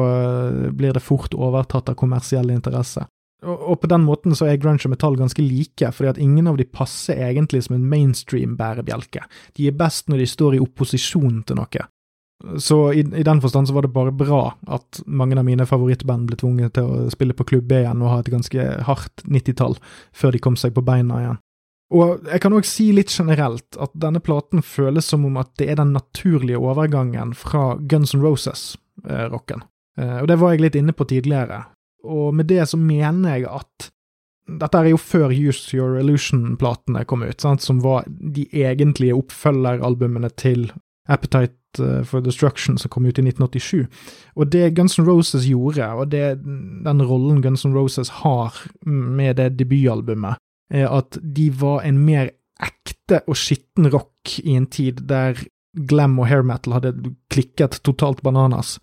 blir 0.75 0.95
det 0.95 1.03
fort 1.03 1.35
overtatt 1.37 1.91
av 1.91 1.99
kommersiell 1.99 2.51
interesse. 2.51 3.05
Og, 3.41 3.79
på 3.81 3.89
den 3.89 4.03
måten 4.05 4.35
så 4.37 4.45
er 4.45 4.59
grunge 4.61 4.85
og 4.85 4.93
metall 4.93 5.15
ganske 5.17 5.41
like, 5.41 5.89
fordi 5.95 6.11
at 6.11 6.19
ingen 6.21 6.49
av 6.51 6.59
de 6.59 6.67
passer 6.69 7.17
egentlig 7.25 7.63
som 7.65 7.77
en 7.77 7.87
mainstream 7.89 8.53
bærebjelke. 8.59 9.23
De 9.57 9.65
er 9.69 9.77
best 9.77 10.11
når 10.11 10.21
de 10.21 10.27
står 10.29 10.57
i 10.57 10.61
opposisjon 10.61 11.41
til 11.47 11.57
noe. 11.57 11.87
Så 12.57 12.93
i, 12.93 12.99
i, 12.99 13.23
den 13.23 13.41
forstand 13.41 13.67
så 13.67 13.75
var 13.75 13.85
det 13.85 13.93
bare 13.93 14.13
bra 14.15 14.41
at 14.67 15.01
mange 15.05 15.37
av 15.37 15.45
mine 15.45 15.65
favorittband 15.69 16.29
ble 16.29 16.39
tvunget 16.41 16.73
til 16.77 16.89
å 16.89 17.05
spille 17.13 17.35
på 17.37 17.45
klubb 17.51 17.67
B 17.69 17.83
igjen 17.83 18.01
og 18.01 18.13
ha 18.13 18.19
et 18.21 18.31
ganske 18.33 18.67
hardt 18.87 19.23
90-tall 19.27 19.77
før 20.15 20.33
de 20.33 20.41
kom 20.41 20.57
seg 20.59 20.73
på 20.75 20.83
beina 20.85 21.21
igjen. 21.21 21.41
Og 21.91 22.23
jeg 22.31 22.39
kan 22.39 22.55
òg 22.55 22.67
si 22.67 22.87
litt 22.95 23.11
generelt 23.11 23.77
at 23.83 23.91
denne 23.99 24.21
platen 24.23 24.63
føles 24.63 25.09
som 25.11 25.25
om 25.27 25.37
at 25.41 25.51
det 25.59 25.67
er 25.73 25.79
den 25.81 25.91
naturlige 25.93 26.61
overgangen 26.61 27.35
fra 27.35 27.75
Guns 27.91 28.15
N' 28.15 28.23
Roses-rocken. 28.23 29.65
Eh, 29.99 30.05
eh, 30.05 30.17
og 30.21 30.29
det 30.31 30.39
var 30.39 30.55
jeg 30.55 30.63
litt 30.63 30.77
inne 30.79 30.95
på 30.95 31.09
tidligere. 31.11 31.65
Og 32.07 32.31
med 32.35 32.47
det 32.49 32.63
så 32.71 32.79
mener 32.79 33.35
jeg 33.35 33.49
at 33.51 33.91
dette 34.61 34.79
er 34.79 34.89
jo 34.91 34.99
før 34.99 35.31
Use 35.35 35.75
Your 35.75 35.99
Illusion-platene 35.99 37.03
kom 37.07 37.25
ut, 37.27 37.43
sant? 37.43 37.61
som 37.61 37.83
var 37.83 38.07
de 38.07 38.47
egentlige 38.55 39.15
oppfølgeralbumene 39.19 40.31
til 40.39 40.71
Appetite 41.11 41.60
for 41.77 42.23
Destruction, 42.25 42.77
som 42.77 42.91
kom 42.91 43.05
ut 43.05 43.19
i 43.19 43.23
1987. 43.23 43.87
Og 44.35 44.51
det 44.51 44.73
Guns 44.75 44.97
N' 44.99 45.07
Roses 45.07 45.45
gjorde, 45.47 45.87
og 45.87 46.11
det, 46.11 46.41
den 46.43 47.03
rollen 47.05 47.41
Guns 47.43 47.65
N' 47.65 47.75
Roses 47.75 48.09
har 48.21 48.57
med 48.85 49.37
det 49.39 49.53
debutalbumet, 49.59 50.41
er 50.71 50.87
at 50.87 51.19
de 51.21 51.49
var 51.61 51.85
en 51.87 51.99
mer 52.05 52.31
ekte 52.61 53.21
og 53.27 53.37
skitten 53.39 53.89
rock 53.91 54.37
i 54.43 54.55
en 54.55 54.67
tid 54.71 55.03
der 55.09 55.39
glam 55.87 56.19
og 56.19 56.27
hair 56.27 56.43
metal 56.43 56.75
hadde 56.77 56.93
klikket 57.31 57.79
totalt 57.85 58.21
bananas. 58.23 58.77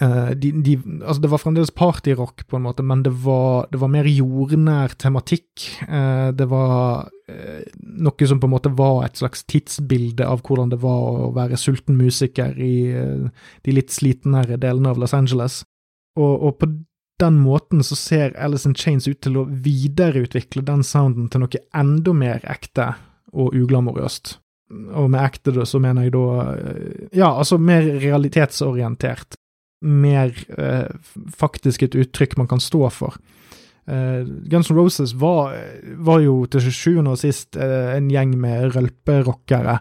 Uh, 0.00 0.30
de, 0.38 0.52
de, 0.62 0.76
altså 1.02 1.22
det 1.24 1.30
var 1.32 1.40
fremdeles 1.42 1.72
partyrock, 1.74 2.44
på 2.48 2.56
en 2.56 2.64
måte, 2.66 2.84
men 2.86 3.02
det 3.02 3.12
var, 3.24 3.66
det 3.72 3.80
var 3.82 3.90
mer 3.90 4.06
jordnær 4.08 4.94
tematikk. 4.98 5.66
Uh, 5.88 6.30
det 6.36 6.46
var 6.50 7.08
uh, 7.08 7.64
noe 7.82 8.28
som 8.28 8.40
på 8.40 8.48
en 8.48 8.54
måte 8.54 8.72
var 8.78 9.02
et 9.06 9.18
slags 9.18 9.42
tidsbilde 9.50 10.26
av 10.26 10.44
hvordan 10.46 10.70
det 10.72 10.78
var 10.84 11.26
å 11.26 11.32
være 11.34 11.58
sulten 11.60 11.98
musiker 11.98 12.54
i 12.62 12.74
de 12.92 13.74
litt 13.74 13.92
slitnere 13.92 14.60
delene 14.60 14.92
av 14.92 15.02
Los 15.02 15.16
Angeles. 15.16 15.62
Og, 16.18 16.34
og, 16.36 16.56
på 16.60 16.70
den 17.22 17.38
måten 17.42 17.82
så 17.86 17.96
ser 17.98 18.36
Alice 18.38 18.68
in 18.68 18.76
Chains 18.78 19.06
ut 19.08 19.20
til 19.24 19.38
å 19.38 19.46
videreutvikle 19.46 20.64
den 20.66 20.82
sounden 20.86 21.28
til 21.30 21.44
noe 21.44 21.62
enda 21.78 22.14
mer 22.16 22.42
ekte 22.50 22.92
og 23.32 23.54
uglamorøst. 23.56 24.36
Og 24.96 25.10
med 25.12 25.20
ekte 25.20 25.66
så 25.68 25.78
mener 25.82 26.06
jeg 26.06 26.14
da 26.14 26.26
Ja, 27.12 27.28
altså 27.28 27.58
mer 27.60 27.84
realitetsorientert 28.00 29.36
mer 29.82 30.32
eh, 30.58 30.88
faktisk 31.36 31.82
et 31.86 31.96
uttrykk 31.98 32.38
man 32.40 32.50
kan 32.50 32.62
stå 32.62 32.86
for. 32.94 33.18
Eh, 33.90 34.22
Guns 34.50 34.70
N' 34.70 34.78
Roses 34.78 35.14
var, 35.18 35.56
var, 35.98 36.22
jo 36.22 36.44
til 36.46 36.70
sjuende 36.70 37.16
og 37.16 37.20
sist 37.22 37.58
eh, 37.58 37.92
en 37.96 38.10
gjeng 38.12 38.36
med 38.38 38.76
rølperockere 38.76 39.78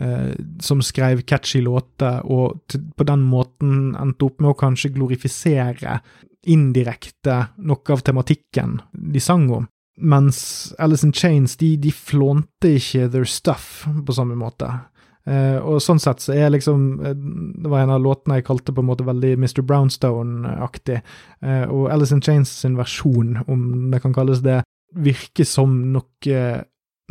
uh, 0.00 0.32
som 0.62 0.82
skrev 0.82 1.22
catchy 1.22 1.62
låter, 1.62 2.24
og 2.26 2.58
på 2.98 3.06
den 3.06 3.22
måten 3.30 3.94
endte 3.94 4.26
opp 4.26 4.42
med 4.42 4.50
å 4.50 4.58
kanskje 4.58 4.90
glorifisere 4.96 6.00
indirekte 6.50 7.38
noe 7.64 7.94
av 7.94 8.02
tematikken 8.04 8.80
de 8.92 9.22
sang 9.22 9.46
om. 9.54 9.68
Mens 10.02 10.74
Alice 10.82 11.06
in 11.06 11.14
Chains 11.14 11.54
de, 11.60 11.76
de 11.78 11.92
flånte 11.94 12.74
ikke 12.80 13.06
their 13.12 13.28
stuff 13.28 13.84
på 13.86 14.16
samme 14.16 14.34
måte. 14.34 14.66
Uh, 15.24 15.56
og 15.64 15.80
sånn 15.80 16.02
sett 16.02 16.20
så 16.20 16.34
er 16.36 16.50
liksom 16.52 16.98
uh, 17.00 17.14
Det 17.16 17.70
var 17.72 17.80
en 17.80 17.94
av 17.94 18.02
låtene 18.04 18.36
jeg 18.36 18.44
kalte 18.44 18.74
på 18.76 18.82
en 18.82 18.90
måte 18.90 19.06
veldig 19.06 19.30
Mr. 19.38 19.62
Brownstone-aktig. 19.64 20.98
Uh, 21.40 21.64
og 21.72 21.88
Alice 21.94 22.12
in 22.12 22.20
Chains 22.24 22.52
sin 22.60 22.76
versjon, 22.76 23.38
om 23.48 23.88
det 23.92 24.02
kan 24.04 24.12
kalles 24.16 24.44
det, 24.44 24.60
virker 24.94 25.48
som 25.48 25.80
noe 25.94 26.44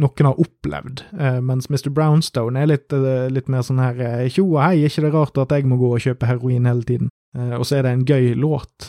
noen 0.02 0.26
har 0.26 0.40
opplevd, 0.42 1.04
mens 1.46 1.68
Mr. 1.70 1.92
Brownstone 1.94 2.58
er 2.58 2.70
litt, 2.72 2.94
litt 3.30 3.50
mer 3.52 3.62
sånn 3.62 3.78
her 3.78 4.24
Tjo 4.26 4.48
og 4.48 4.64
hei, 4.64 4.80
er 4.80 4.90
ikke 4.90 5.04
det 5.04 5.12
rart 5.14 5.38
at 5.38 5.54
jeg 5.54 5.68
må 5.70 5.78
gå 5.78 5.92
og 5.94 6.02
kjøpe 6.02 6.26
heroin 6.26 6.66
hele 6.66 6.82
tiden? 6.88 7.12
og 7.60 7.62
så 7.70 7.78
er 7.78 7.86
det 7.86 7.92
en 7.94 8.06
gøy 8.10 8.32
låt, 8.42 8.88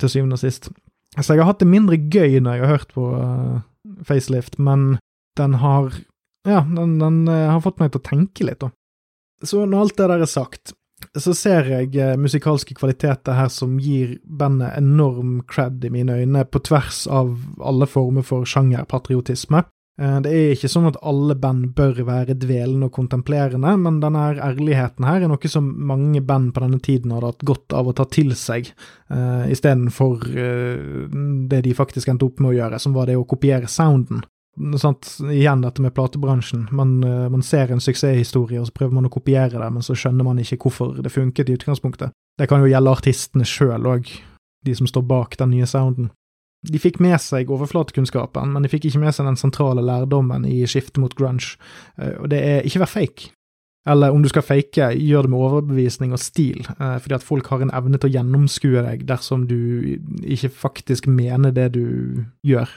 til 0.00 0.08
syvende 0.08 0.38
og 0.38 0.40
sist. 0.40 0.70
Så 1.18 1.34
jeg 1.34 1.42
har 1.42 1.50
hatt 1.50 1.60
det 1.60 1.68
mindre 1.68 2.00
gøy 2.00 2.40
når 2.40 2.56
jeg 2.56 2.64
har 2.64 2.72
hørt 2.72 2.96
på 2.96 3.10
Facelift, 4.08 4.56
men 4.56 4.96
den 5.36 5.58
har 5.60 5.92
ja, 6.48 6.62
den, 6.76 6.98
den 6.98 7.28
uh, 7.28 7.50
har 7.52 7.60
fått 7.62 7.80
meg 7.82 7.92
til 7.92 8.02
å 8.02 8.06
tenke 8.06 8.46
litt, 8.46 8.62
da. 8.62 8.72
Så 9.42 9.64
når 9.66 9.84
alt 9.84 9.98
det 9.98 10.08
der 10.10 10.24
er 10.24 10.30
sagt, 10.30 10.74
så 11.18 11.34
ser 11.34 11.68
jeg 11.70 11.92
uh, 11.98 12.14
musikalske 12.20 12.76
kvaliteter 12.78 13.36
her 13.38 13.50
som 13.52 13.78
gir 13.82 14.16
bandet 14.22 14.78
enorm 14.78 15.40
cred 15.50 15.84
i 15.86 15.92
mine 15.94 16.22
øyne, 16.22 16.46
på 16.46 16.62
tvers 16.66 17.04
av 17.10 17.36
alle 17.62 17.88
former 17.90 18.26
for 18.26 18.48
sjangerpatriotisme. 18.48 19.64
Uh, 20.00 20.18
det 20.24 20.32
er 20.32 20.54
ikke 20.56 20.70
sånn 20.72 20.88
at 20.88 20.98
alle 21.06 21.36
band 21.38 21.72
bør 21.78 22.02
være 22.08 22.38
dvelende 22.40 22.88
og 22.88 22.96
kontemplerende, 22.96 23.74
men 23.84 24.00
denne 24.02 24.24
ærligheten 24.32 25.06
her 25.06 25.22
er 25.22 25.30
noe 25.30 25.52
som 25.52 25.68
mange 25.92 26.22
band 26.26 26.54
på 26.56 26.64
denne 26.64 26.82
tiden 26.82 27.14
hadde 27.14 27.34
hatt 27.34 27.46
godt 27.52 27.76
av 27.76 27.90
å 27.90 27.96
ta 27.98 28.08
til 28.10 28.34
seg, 28.38 28.72
uh, 29.14 29.46
istedenfor 29.52 30.26
uh, 30.26 31.18
det 31.50 31.64
de 31.68 31.78
faktisk 31.78 32.10
endte 32.10 32.26
opp 32.30 32.42
med 32.42 32.54
å 32.54 32.58
gjøre, 32.60 32.82
som 32.82 32.98
var 32.98 33.10
det 33.10 33.18
å 33.20 33.26
kopiere 33.28 33.70
sounden. 33.70 34.24
Sant? 34.76 35.18
Igjen 35.32 35.62
dette 35.64 35.82
med 35.82 35.94
platebransjen. 35.94 36.66
Man, 36.70 37.04
eh, 37.04 37.28
man, 37.28 37.42
ser 37.42 37.72
en 37.72 37.80
suksesshistorie, 37.80 38.60
og 38.60 38.68
så 38.68 38.74
prøver 38.76 38.98
man 38.98 39.08
å 39.08 39.12
kopiere 39.12 39.56
det, 39.56 39.68
men 39.72 39.84
så 39.84 39.96
skjønner 39.96 40.26
man 40.26 40.40
ikke 40.42 40.58
hvorfor 40.66 40.98
det 41.00 41.12
funket 41.12 41.48
i 41.48 41.56
utgangspunktet. 41.56 42.12
Det 42.38 42.48
kan 42.48 42.60
jo 42.60 42.68
gjelde 42.68 42.92
artistene 42.92 43.48
sjøl 43.48 43.88
òg, 43.88 44.10
de 44.64 44.74
som 44.76 44.88
står 44.88 45.06
bak 45.08 45.38
den 45.40 45.54
nye 45.54 45.68
sounden. 45.68 46.10
De 46.62 46.78
fikk 46.78 47.00
med 47.02 47.18
seg 47.18 47.50
overflatekunnskapen, 47.50 48.52
men 48.52 48.62
de 48.62 48.70
fikk 48.70 48.86
ikke 48.90 49.00
med 49.02 49.16
seg 49.16 49.26
den 49.26 49.40
sentrale 49.40 49.82
lærdommen 49.82 50.44
i 50.46 50.60
skiftet 50.68 51.00
mot 51.02 51.16
grunge, 51.16 51.56
eh, 51.98 52.18
og 52.20 52.28
det 52.30 52.42
er 52.44 52.68
ikke 52.68 52.84
vær 52.84 52.92
fake. 52.92 53.32
Eller 53.88 54.14
om 54.14 54.22
du 54.22 54.28
skal 54.30 54.44
fake, 54.46 54.92
gjør 54.94 55.26
det 55.26 55.32
med 55.32 55.42
overbevisning 55.42 56.12
og 56.14 56.20
stil, 56.22 56.60
eh, 56.78 56.98
fordi 57.02 57.16
at 57.16 57.24
folk 57.26 57.48
har 57.50 57.64
en 57.64 57.72
evne 57.74 57.98
til 57.98 58.12
å 58.12 58.14
gjennomskue 58.14 58.84
deg 58.84 59.08
dersom 59.08 59.48
du 59.50 59.98
ikke 60.22 60.52
faktisk 60.54 61.08
mener 61.10 61.50
det 61.50 61.72
du 61.74 62.24
gjør. 62.46 62.68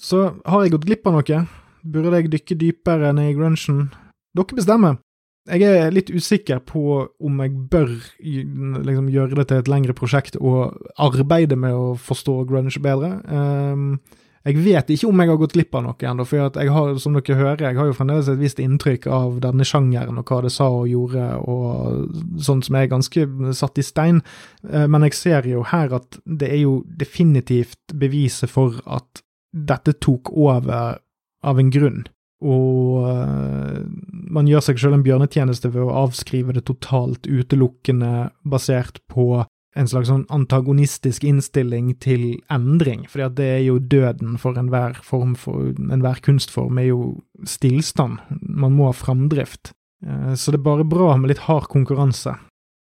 Så 0.00 0.24
har 0.44 0.64
jeg 0.64 0.74
gått 0.74 0.86
glipp 0.88 1.06
av 1.06 1.18
noe? 1.18 1.42
Burde 1.84 2.16
jeg 2.16 2.32
dykke 2.32 2.56
dypere 2.60 3.12
ned 3.16 3.32
i 3.32 3.36
grunchen? 3.36 3.88
Dere 4.34 4.58
bestemmer. 4.58 4.98
Jeg 5.44 5.60
er 5.68 5.92
litt 5.92 6.08
usikker 6.08 6.62
på 6.64 7.04
om 7.04 7.40
jeg 7.42 7.52
bør 7.70 7.90
liksom, 8.24 9.10
gjøre 9.12 9.36
det 9.36 9.48
til 9.50 9.60
et 9.60 9.68
lengre 9.68 9.96
prosjekt 9.96 10.38
og 10.40 10.78
arbeide 10.96 11.58
med 11.60 11.76
å 11.76 11.90
forstå 12.00 12.38
grunge 12.48 12.80
bedre. 12.80 13.18
Um, 13.28 13.98
jeg 14.44 14.60
vet 14.64 14.90
ikke 14.92 15.08
om 15.08 15.20
jeg 15.20 15.30
har 15.30 15.38
gått 15.40 15.54
glipp 15.56 15.76
av 15.76 15.84
noe 15.84 16.08
ennå, 16.08 16.24
for 16.28 16.40
jeg 16.40 16.72
har, 16.72 16.96
som 17.00 17.16
dere 17.16 17.36
hører, 17.36 17.62
jeg 17.64 17.76
har 17.76 17.88
jo 17.88 17.96
fremdeles 17.96 18.28
et 18.32 18.40
visst 18.40 18.60
inntrykk 18.60 19.06
av 19.12 19.38
denne 19.44 19.64
sjangeren 19.68 20.20
og 20.20 20.32
hva 20.32 20.40
det 20.44 20.52
sa 20.52 20.70
og 20.72 20.88
gjorde, 20.88 21.28
og 21.44 22.40
sånt 22.44 22.68
som 22.68 22.80
er 22.80 22.88
ganske 22.92 23.28
satt 23.56 23.80
i 23.80 23.84
stein. 23.84 24.24
Uh, 24.64 24.86
men 24.88 25.04
jeg 25.10 25.18
ser 25.20 25.48
jo 25.52 25.64
her 25.68 25.92
at 26.00 26.22
det 26.24 26.48
er 26.56 26.64
jo 26.64 26.78
definitivt 26.88 27.92
beviset 28.00 28.52
for 28.52 28.80
at 28.88 29.20
dette 29.54 29.94
tok 30.02 30.32
over 30.34 30.98
av 31.44 31.60
en 31.60 31.70
grunn. 31.70 32.04
Og 32.44 33.06
uh, 33.06 33.80
man 34.10 34.48
gjør 34.50 34.66
seg 34.66 34.80
selv 34.80 34.98
en 34.98 35.04
bjørnetjeneste 35.06 35.70
ved 35.72 35.86
å 35.86 35.96
avskrive 36.04 36.56
det 36.56 36.66
totalt 36.68 37.28
utelukkende 37.28 38.30
basert 38.42 39.00
på 39.12 39.44
en 39.74 39.88
slags 39.90 40.06
sånn 40.10 40.26
antagonistisk 40.30 41.24
innstilling 41.26 41.96
til 42.02 42.36
endring, 42.52 43.08
fordi 43.10 43.24
at 43.26 43.36
det 43.40 43.48
er 43.56 43.62
jo 43.64 43.80
døden 43.80 44.36
for 44.38 44.58
enhver 44.60 45.00
form 45.02 45.32
for 45.38 45.72
enhver 45.82 46.20
kunstform, 46.22 46.78
er 46.78 46.92
jo 46.92 47.00
stillstand. 47.48 48.20
Man 48.42 48.76
må 48.76 48.90
ha 48.90 48.96
framdrift. 48.96 49.72
Uh, 50.04 50.34
så 50.36 50.52
det 50.52 50.60
er 50.60 50.68
bare 50.68 50.88
bra 50.88 51.14
med 51.18 51.32
litt 51.32 51.46
hard 51.48 51.70
konkurranse. 51.72 52.36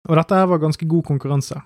Og 0.08 0.16
dette 0.16 0.36
her 0.36 0.48
var 0.48 0.62
ganske 0.62 0.86
god 0.88 1.04
konkurranse. 1.10 1.58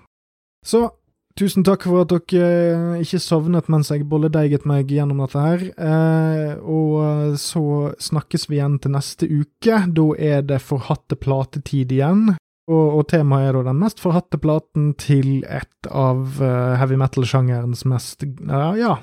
Så 0.65 0.87
Tusen 1.35 1.65
takk 1.67 1.83
for 1.83 2.05
at 2.05 2.13
dere 2.13 2.45
eh, 2.47 3.01
ikke 3.03 3.19
sovnet 3.19 3.67
mens 3.71 3.89
jeg 3.91 4.05
bolledeiget 4.07 4.63
meg 4.69 4.87
gjennom 4.87 5.19
dette 5.19 5.41
her. 5.43 5.65
Eh, 5.75 6.53
og 6.63 6.93
eh, 7.03 7.33
så 7.41 7.91
snakkes 7.99 8.47
vi 8.47 8.61
igjen 8.61 8.77
til 8.79 8.93
neste 8.95 9.27
uke. 9.27 9.81
Da 9.97 10.05
er 10.15 10.45
det 10.47 10.61
forhatte 10.63 11.17
platetid 11.19 11.91
igjen. 11.91 12.37
Og, 12.71 13.03
temaet 13.11 13.49
er 13.49 13.57
da 13.59 13.65
den 13.67 13.81
mest 13.83 13.99
forhatte 14.01 14.39
platen 14.41 14.93
til 14.97 15.43
et 15.43 15.89
av 15.91 16.39
heavy 16.79 16.95
metal-sjangerens 16.97 17.83
mest 17.85 18.25
Ja, 18.25 18.95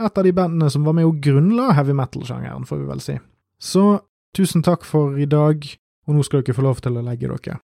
et 0.00 0.16
av 0.16 0.24
de 0.24 0.32
bandene 0.32 0.70
som 0.72 0.86
var 0.88 0.96
med 0.96 1.04
og 1.04 1.18
grunnla 1.20 1.74
heavy 1.76 1.92
metal-sjangeren, 1.98 2.64
får 2.64 2.80
vi 2.80 2.88
vel 2.88 3.02
si. 3.04 3.18
Så 3.60 3.84
tusen 4.32 4.64
takk 4.64 4.88
for 4.88 5.20
i 5.20 5.28
dag, 5.28 5.68
og 6.08 6.16
nå 6.16 6.24
skal 6.24 6.46
dere 6.46 6.56
få 6.56 6.64
lov 6.64 6.80
til 6.80 6.96
å 6.96 7.04
legge 7.04 7.28
dere. 7.28 7.60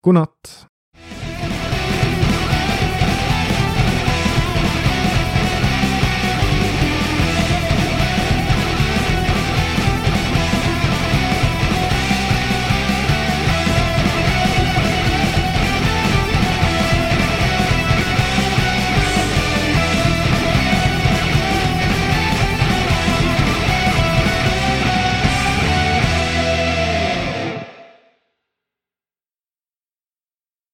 God 0.00 0.16
natt. 0.22 0.54